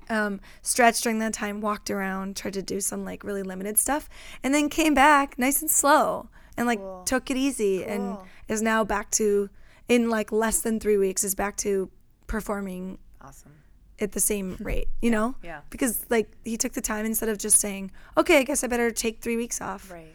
Um, 0.10 0.42
stretched 0.62 1.04
during 1.04 1.20
that 1.20 1.34
time, 1.34 1.62
walked 1.62 1.90
around, 1.90 2.36
tried 2.36 2.54
to 2.56 2.62
do 2.62 2.82
some 2.82 3.06
like 3.06 3.24
really 3.24 3.44
limited 3.44 3.78
stuff, 3.78 4.10
and 4.44 4.54
then 4.54 4.68
came 4.70 4.94
back 4.94 5.40
nice 5.40 5.62
and 5.62 5.72
slow 5.72 6.30
and 6.58 6.68
like 6.68 6.80
Cool. 6.80 7.04
took 7.06 7.32
it 7.32 7.38
easy 7.38 7.84
and 7.86 8.18
is 8.48 8.62
now 8.62 8.84
back 8.84 9.10
to 9.12 9.50
in 9.88 10.10
like 10.10 10.32
less 10.32 10.62
than 10.62 10.80
three 10.80 10.98
weeks 10.98 11.24
is 11.24 11.36
back 11.36 11.56
to 11.58 11.90
performing 12.28 13.00
Awesome. 13.22 13.54
At 14.00 14.12
the 14.12 14.20
same 14.20 14.56
hmm. 14.56 14.64
rate, 14.64 14.88
you 15.02 15.12
know? 15.12 15.36
Yeah. 15.44 15.62
Because 15.70 16.06
like 16.10 16.32
he 16.44 16.58
took 16.58 16.74
the 16.74 16.82
time 16.82 17.06
instead 17.06 17.30
of 17.30 17.38
just 17.38 17.60
saying, 17.60 17.92
okay, 18.18 18.40
I 18.40 18.44
guess 18.44 18.64
I 18.64 18.68
better 18.68 18.92
take 18.92 19.22
three 19.22 19.38
weeks 19.38 19.62
off. 19.62 19.92
Right. 19.92 20.14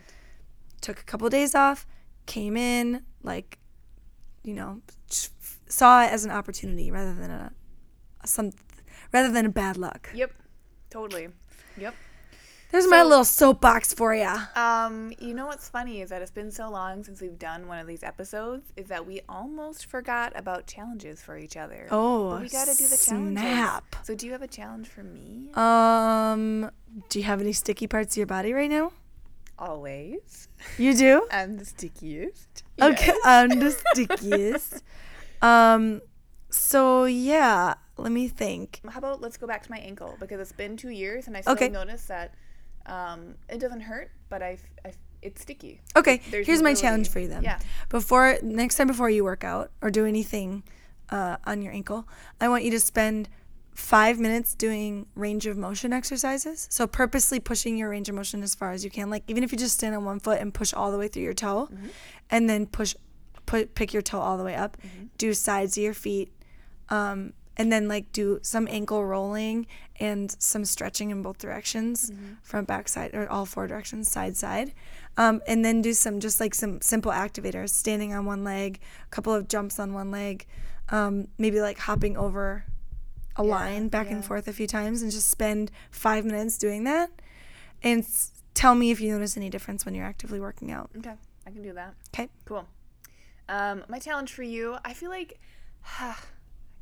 Took 0.80 1.00
a 1.00 1.04
couple 1.04 1.26
of 1.26 1.32
days 1.32 1.54
off, 1.54 1.86
came 2.26 2.56
in, 2.56 3.02
like, 3.22 3.58
you 4.44 4.54
know, 4.54 4.80
saw 5.68 6.02
it 6.04 6.12
as 6.12 6.24
an 6.24 6.30
opportunity 6.30 6.90
rather 6.90 7.14
than 7.14 7.30
a, 7.30 7.52
a 8.22 8.26
some 8.26 8.52
rather 9.12 9.30
than 9.30 9.46
a 9.46 9.50
bad 9.50 9.76
luck. 9.76 10.10
Yep. 10.14 10.32
Totally. 10.90 11.28
Yep. 11.76 11.94
There's 12.70 12.86
my 12.86 13.02
little 13.02 13.24
soapbox 13.24 13.94
for 13.94 14.14
you. 14.14 14.28
Um, 14.54 15.12
you 15.18 15.32
know 15.32 15.46
what's 15.46 15.68
funny 15.70 16.02
is 16.02 16.10
that 16.10 16.20
it's 16.20 16.30
been 16.30 16.50
so 16.50 16.68
long 16.70 17.02
since 17.02 17.20
we've 17.22 17.38
done 17.38 17.66
one 17.66 17.78
of 17.78 17.86
these 17.86 18.02
episodes 18.02 18.72
is 18.76 18.88
that 18.88 19.06
we 19.06 19.22
almost 19.26 19.86
forgot 19.86 20.34
about 20.36 20.66
challenges 20.66 21.22
for 21.22 21.38
each 21.38 21.56
other. 21.56 21.88
Oh, 21.90 22.28
but 22.30 22.42
we 22.42 22.48
got 22.50 22.68
to 22.68 22.74
do 22.74 22.86
the 22.86 22.96
challenges. 22.98 23.40
snap. 23.40 23.96
So 24.02 24.14
do 24.14 24.26
you 24.26 24.32
have 24.32 24.42
a 24.42 24.46
challenge 24.48 24.86
for 24.88 25.02
me? 25.02 25.48
Um, 25.54 26.70
do 27.08 27.18
you 27.18 27.24
have 27.24 27.40
any 27.40 27.54
sticky 27.54 27.86
parts 27.86 28.12
of 28.14 28.18
your 28.18 28.26
body 28.26 28.52
right 28.52 28.70
now? 28.70 28.92
Always. 29.58 30.48
You 30.76 30.94
do? 30.94 31.26
I'm 31.32 31.56
the 31.56 31.64
stickiest. 31.64 32.64
Okay, 32.82 33.14
I'm 33.24 33.60
the 33.60 33.70
stickiest. 33.94 34.82
Um, 35.40 36.02
so 36.50 37.04
yeah, 37.06 37.74
let 37.96 38.12
me 38.12 38.28
think. 38.28 38.80
How 38.88 38.98
about 38.98 39.20
let's 39.20 39.36
go 39.36 39.46
back 39.46 39.62
to 39.62 39.70
my 39.70 39.78
ankle 39.78 40.16
because 40.20 40.40
it's 40.40 40.52
been 40.52 40.76
two 40.76 40.90
years 40.90 41.26
and 41.28 41.36
I 41.36 41.40
still 41.40 41.54
Okay. 41.54 41.68
notice 41.68 42.04
that 42.06 42.34
um, 42.88 43.34
it 43.48 43.58
doesn't 43.58 43.80
hurt, 43.80 44.10
but 44.28 44.42
I, 44.42 44.58
I 44.84 44.92
it's 45.22 45.42
sticky. 45.42 45.80
Okay, 45.96 46.20
There's 46.30 46.46
here's 46.46 46.62
my 46.62 46.74
challenge 46.74 47.08
for 47.08 47.18
you 47.20 47.28
then. 47.28 47.42
Yeah. 47.42 47.58
Before 47.88 48.38
next 48.42 48.76
time 48.76 48.86
before 48.86 49.10
you 49.10 49.24
work 49.24 49.44
out 49.44 49.70
or 49.82 49.90
do 49.90 50.06
anything 50.06 50.62
uh, 51.10 51.36
on 51.44 51.62
your 51.62 51.72
ankle, 51.72 52.08
I 52.40 52.48
want 52.48 52.64
you 52.64 52.70
to 52.72 52.80
spend 52.80 53.28
five 53.74 54.18
minutes 54.18 54.54
doing 54.54 55.06
range 55.14 55.46
of 55.46 55.56
motion 55.56 55.92
exercises. 55.92 56.66
So 56.70 56.86
purposely 56.86 57.38
pushing 57.40 57.76
your 57.76 57.88
range 57.90 58.08
of 58.08 58.14
motion 58.14 58.42
as 58.42 58.54
far 58.54 58.72
as 58.72 58.84
you 58.84 58.90
can. 58.90 59.08
Like 59.10 59.24
even 59.28 59.44
if 59.44 59.52
you 59.52 59.58
just 59.58 59.74
stand 59.74 59.94
on 59.94 60.04
one 60.04 60.20
foot 60.20 60.40
and 60.40 60.52
push 60.52 60.74
all 60.74 60.90
the 60.90 60.98
way 60.98 61.08
through 61.08 61.22
your 61.22 61.34
toe, 61.34 61.68
and 62.30 62.48
then 62.48 62.66
push, 62.66 62.94
put 63.46 63.74
pick 63.74 63.92
your 63.92 64.02
toe 64.02 64.20
all 64.20 64.36
the 64.36 64.44
way 64.44 64.54
up. 64.54 64.76
Do 65.16 65.32
sides 65.34 65.76
of 65.76 65.82
your 65.82 65.94
feet, 65.94 66.32
um, 66.90 67.32
and 67.58 67.70
then 67.72 67.88
like 67.88 68.12
do 68.12 68.38
some 68.42 68.66
ankle 68.70 69.04
rolling 69.04 69.66
and 70.00 70.34
some 70.38 70.64
stretching 70.64 71.10
in 71.10 71.22
both 71.22 71.38
directions, 71.38 72.12
front, 72.42 72.68
back, 72.68 72.88
side, 72.88 73.14
or 73.14 73.28
all 73.28 73.44
four 73.44 73.66
directions, 73.66 74.08
side, 74.08 74.36
side. 74.36 74.72
Um, 75.16 75.42
and 75.48 75.64
then 75.64 75.82
do 75.82 75.92
some 75.92 76.20
just 76.20 76.38
like 76.38 76.54
some 76.54 76.80
simple 76.80 77.10
activators, 77.10 77.70
standing 77.70 78.14
on 78.14 78.24
one 78.24 78.44
leg, 78.44 78.80
a 79.04 79.10
couple 79.10 79.34
of 79.34 79.48
jumps 79.48 79.80
on 79.80 79.92
one 79.92 80.10
leg, 80.12 80.46
um, 80.90 81.26
maybe 81.36 81.60
like 81.60 81.78
hopping 81.78 82.16
over 82.16 82.64
a 83.34 83.42
line 83.42 83.88
back 83.88 84.10
and 84.10 84.24
forth 84.24 84.46
a 84.48 84.52
few 84.52 84.66
times, 84.68 85.02
and 85.02 85.10
just 85.10 85.28
spend 85.28 85.70
five 85.90 86.24
minutes 86.24 86.58
doing 86.58 86.84
that. 86.84 87.10
And 87.82 88.02
s- 88.04 88.30
tell 88.54 88.74
me 88.76 88.90
if 88.92 89.00
you 89.00 89.12
notice 89.12 89.36
any 89.36 89.50
difference 89.50 89.84
when 89.84 89.94
you're 89.96 90.06
actively 90.06 90.38
working 90.40 90.70
out. 90.70 90.90
Okay, 90.96 91.14
I 91.46 91.50
can 91.50 91.62
do 91.62 91.72
that. 91.72 91.94
Okay. 92.14 92.28
Cool. 92.44 92.66
Um, 93.48 93.82
my 93.88 93.98
challenge 93.98 94.32
for 94.32 94.42
you, 94.44 94.76
I 94.84 94.92
feel 94.94 95.10
like 95.10 95.38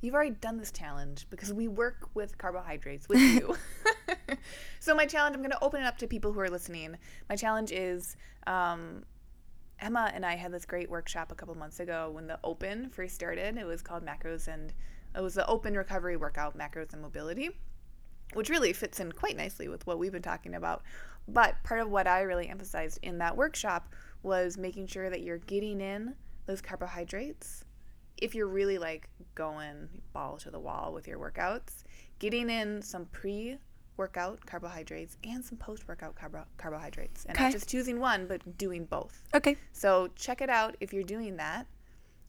you've 0.07 0.15
already 0.15 0.31
done 0.31 0.57
this 0.57 0.71
challenge 0.71 1.27
because 1.31 1.53
we 1.53 1.69
work 1.69 2.09
with 2.15 2.39
carbohydrates 2.39 3.09
with 3.09 3.19
you. 3.19 3.57
so 4.81 4.95
my 4.95 5.05
challenge, 5.05 5.35
I'm 5.35 5.43
going 5.43 5.51
to 5.51 5.65
open 5.65 5.83
it 5.83 5.87
up 5.87 5.99
to 5.99 6.07
people 6.07 6.33
who 6.33 6.41
are 6.41 6.49
listening. 6.49 6.97
My 7.29 7.37
challenge 7.37 7.73
is 7.73 8.17
um, 8.47 9.05
Emma 9.81 10.11
and 10.15 10.25
I 10.25 10.37
had 10.37 10.53
this 10.53 10.65
great 10.65 10.89
workshop 10.89 11.33
a 11.33 11.35
couple 11.35 11.55
months 11.57 11.81
ago 11.81 12.11
when 12.13 12.27
the 12.27 12.39
Open 12.45 12.89
first 12.91 13.15
started. 13.15 13.59
It 13.59 13.67
was 13.67 13.83
called 13.83 14.07
Macros 14.07 14.49
and 14.49 14.73
it 15.15 15.21
was 15.21 15.35
the 15.35 15.47
Open 15.47 15.77
Recovery 15.77 16.17
Workout 16.17 16.57
Macros 16.57 16.93
and 16.93 17.03
Mobility 17.03 17.51
which 18.33 18.51
really 18.51 18.73
fits 18.73 19.01
in 19.01 19.13
quite 19.13 19.37
nicely 19.37 19.69
with 19.69 19.87
what 19.87 19.99
we've 19.99 20.13
been 20.13 20.23
talking 20.23 20.55
about. 20.55 20.83
But 21.29 21.63
part 21.63 21.81
of 21.81 21.91
what 21.91 22.07
I 22.07 22.23
really 22.23 22.49
emphasized 22.49 22.99
in 23.03 23.19
that 23.19 23.37
workshop 23.37 23.93
was 24.23 24.59
making 24.59 24.89
sure 24.89 25.11
that 25.11 25.23
you're 25.23 25.39
getting 25.39 25.81
in 25.81 26.15
those 26.47 26.61
carbohydrates. 26.61 27.65
If 28.19 28.35
you're 28.35 28.47
really 28.49 28.79
like 28.79 29.09
going 29.35 29.89
ball 30.12 30.39
to 30.39 30.51
the 30.51 30.59
wall 30.59 30.93
with 30.95 31.07
your 31.07 31.19
workouts, 31.19 31.85
getting 32.19 32.49
in 32.51 32.81
some 32.83 33.07
pre 33.07 33.59
workout 33.97 34.45
carbohydrates 34.45 35.17
and 35.25 35.43
some 35.45 35.57
post 35.59 35.89
workout 35.89 36.14
carbo- 36.14 36.47
carbohydrates. 36.59 37.25
And 37.25 37.37
Okay. 37.37 37.45
not 37.45 37.53
just 37.53 37.69
choosing 37.69 37.99
one, 37.99 38.27
but 38.27 38.59
doing 38.59 38.85
both. 38.85 39.23
Okay. 39.35 39.57
So 39.73 40.09
check 40.17 40.41
it 40.43 40.51
out 40.51 40.77
if 40.81 40.93
you're 40.93 41.03
doing 41.03 41.37
that. 41.37 41.67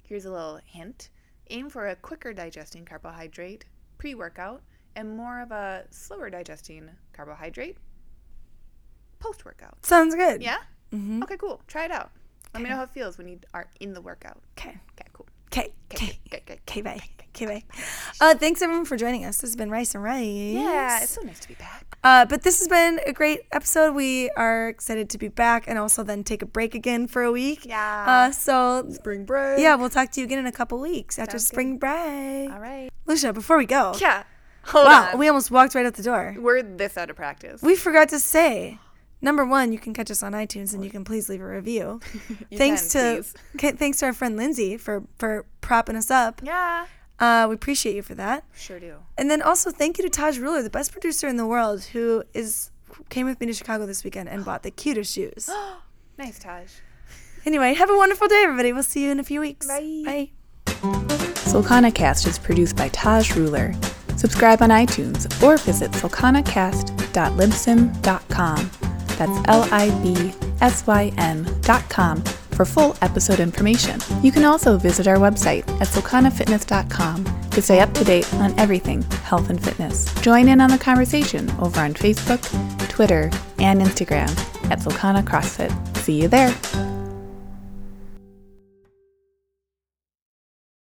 Here's 0.03 0.25
a 0.25 0.31
little 0.31 0.59
hint 0.65 1.09
aim 1.49 1.69
for 1.69 1.87
a 1.87 1.95
quicker 1.95 2.33
digesting 2.33 2.83
carbohydrate 2.85 3.65
pre 3.97 4.15
workout 4.15 4.61
and 4.95 5.15
more 5.15 5.41
of 5.41 5.51
a 5.51 5.85
slower 5.89 6.29
digesting 6.29 6.89
carbohydrate 7.13 7.77
post 9.19 9.45
workout. 9.45 9.85
Sounds 9.85 10.15
good. 10.15 10.41
Yeah? 10.41 10.57
Mm-hmm. 10.93 11.23
Okay, 11.23 11.37
cool. 11.37 11.61
Try 11.67 11.85
it 11.85 11.91
out. 11.91 12.11
Let 12.53 12.63
me 12.63 12.69
know 12.69 12.77
how 12.77 12.83
it 12.83 12.89
feels 12.89 13.17
when 13.17 13.27
you 13.27 13.39
are 13.53 13.69
in 13.79 13.93
the 13.93 14.01
workout. 14.01 14.41
Okay. 14.57 14.69
Okay, 14.93 15.07
cool. 15.13 15.26
Okay. 15.57 15.71
Okay, 15.93 16.05
Okay. 16.05 16.19
okay, 16.27 16.41
okay. 16.53 16.59
Okay. 16.67 16.81
Bye. 16.81 17.01
Okay. 17.35 17.45
Bye. 17.45 17.63
Uh, 18.19 18.35
thanks 18.35 18.61
everyone 18.61 18.85
for 18.85 18.97
joining 18.97 19.23
us. 19.23 19.37
This 19.37 19.51
has 19.51 19.55
been 19.55 19.69
Rice 19.69 19.93
and 19.95 20.03
Rice. 20.03 20.25
Yeah, 20.25 21.01
it's 21.03 21.11
so 21.11 21.21
nice 21.21 21.39
to 21.41 21.47
be 21.47 21.53
back. 21.53 21.85
Uh, 22.03 22.25
but 22.25 22.41
this 22.43 22.59
has 22.59 22.67
been 22.67 22.99
a 23.05 23.13
great 23.13 23.41
episode. 23.51 23.93
We 23.93 24.29
are 24.31 24.69
excited 24.69 25.09
to 25.11 25.17
be 25.17 25.27
back 25.27 25.65
and 25.67 25.77
also 25.77 26.03
then 26.03 26.23
take 26.23 26.41
a 26.41 26.45
break 26.47 26.73
again 26.73 27.07
for 27.07 27.21
a 27.23 27.31
week. 27.31 27.65
Yeah. 27.65 28.05
Uh, 28.07 28.31
so 28.31 28.87
Spring 28.91 29.23
break. 29.25 29.59
yeah, 29.59 29.75
we'll 29.75 29.89
talk 29.89 30.11
to 30.11 30.19
you 30.21 30.25
again 30.25 30.39
in 30.39 30.47
a 30.47 30.51
couple 30.51 30.79
weeks 30.79 31.19
after 31.19 31.33
Sounds 31.37 31.45
good. 31.49 31.53
spring 31.55 31.77
break. 31.77 32.51
All 32.51 32.59
right. 32.59 32.89
Lucia, 33.05 33.31
before 33.33 33.57
we 33.57 33.65
go, 33.65 33.93
Yeah. 33.99 34.23
Hold 34.65 34.85
wow, 34.87 35.11
on. 35.13 35.19
we 35.19 35.27
almost 35.29 35.49
walked 35.49 35.75
right 35.75 35.85
out 35.85 35.93
the 35.93 36.03
door. 36.03 36.35
We're 36.37 36.61
this 36.61 36.97
out 36.97 37.09
of 37.09 37.15
practice. 37.15 37.61
We 37.61 37.75
forgot 37.75 38.09
to 38.09 38.19
say. 38.19 38.79
Number 39.21 39.45
one, 39.45 39.71
you 39.71 39.79
can 39.79 39.93
catch 39.93 40.11
us 40.11 40.21
on 40.21 40.33
iTunes 40.33 40.73
and 40.73 40.83
you 40.83 40.91
can 40.91 41.03
please 41.03 41.27
leave 41.27 41.41
a 41.41 41.45
review. 41.45 41.99
Thanks 42.53 42.93
can, 42.93 43.23
to 43.57 43.71
thanks 43.77 43.99
to 43.99 44.07
our 44.07 44.13
friend 44.13 44.37
Lindsay 44.37 44.77
for 44.77 45.03
for 45.17 45.45
propping 45.61 45.95
us 45.95 46.11
up. 46.11 46.41
Yeah. 46.43 46.85
Uh, 47.19 47.47
we 47.49 47.55
appreciate 47.55 47.95
you 47.95 48.03
for 48.03 48.13
that. 48.13 48.43
Sure 48.55 48.79
do. 48.79 48.97
And 49.17 49.31
then 49.31 49.41
also 49.41 49.71
thank 49.71 49.97
you 49.97 50.03
to 50.03 50.09
Taj 50.09 50.37
Ruler, 50.37 50.61
the 50.61 50.69
best 50.69 50.91
producer 50.91 51.27
in 51.27 51.37
the 51.37 51.47
world, 51.47 51.83
who 51.85 52.23
is 52.35 52.69
came 53.09 53.25
with 53.25 53.39
me 53.39 53.47
to 53.47 53.53
Chicago 53.53 53.87
this 53.87 54.03
weekend 54.03 54.29
and 54.29 54.45
bought 54.45 54.61
the 54.63 54.71
cutest 54.71 55.13
shoes. 55.13 55.49
Nice, 56.19 56.39
Taj. 56.39 56.71
Anyway, 57.45 57.75
have 57.75 57.91
a 57.91 57.95
wonderful 57.95 58.27
day, 58.27 58.41
everybody. 58.43 58.73
We'll 58.73 58.81
see 58.81 59.03
you 59.03 59.11
in 59.11 59.19
a 59.19 59.23
few 59.23 59.39
weeks. 59.39 59.67
Bye. 59.67 60.01
Bye. 60.03 60.31
Solcanacast 60.65 62.25
is 62.25 62.39
produced 62.39 62.75
by 62.75 62.89
Taj 62.89 63.35
Ruler. 63.35 63.75
Subscribe 64.17 64.63
on 64.63 64.69
iTunes 64.69 65.27
or 65.43 65.57
visit 65.57 65.91
solcanacast.libsyn.com. 65.91 68.86
That's 69.17 69.47
L 69.47 69.67
I 69.71 69.89
B 70.01 70.33
S 70.61 70.85
Y 70.87 71.11
N 71.17 71.47
dot 71.61 71.87
com 71.89 72.23
for 72.57 72.65
full 72.65 72.95
episode 73.01 73.39
information. 73.39 73.99
You 74.23 74.31
can 74.31 74.43
also 74.43 74.77
visit 74.77 75.07
our 75.07 75.17
website 75.17 75.67
at 75.79 75.87
solcanafitness.com 75.87 77.49
to 77.51 77.61
stay 77.61 77.79
up 77.79 77.93
to 77.93 78.03
date 78.03 78.31
on 78.35 78.57
everything 78.59 79.03
health 79.23 79.49
and 79.49 79.63
fitness. 79.63 80.11
Join 80.21 80.47
in 80.49 80.59
on 80.59 80.71
the 80.71 80.77
conversation 80.77 81.49
over 81.59 81.79
on 81.79 81.93
Facebook, 81.93 82.41
Twitter, 82.89 83.29
and 83.59 83.81
Instagram 83.81 84.29
at 84.71 84.79
Solcana 84.79 85.23
CrossFit. 85.23 85.71
See 85.97 86.19
you 86.21 86.27
there. 86.27 87.06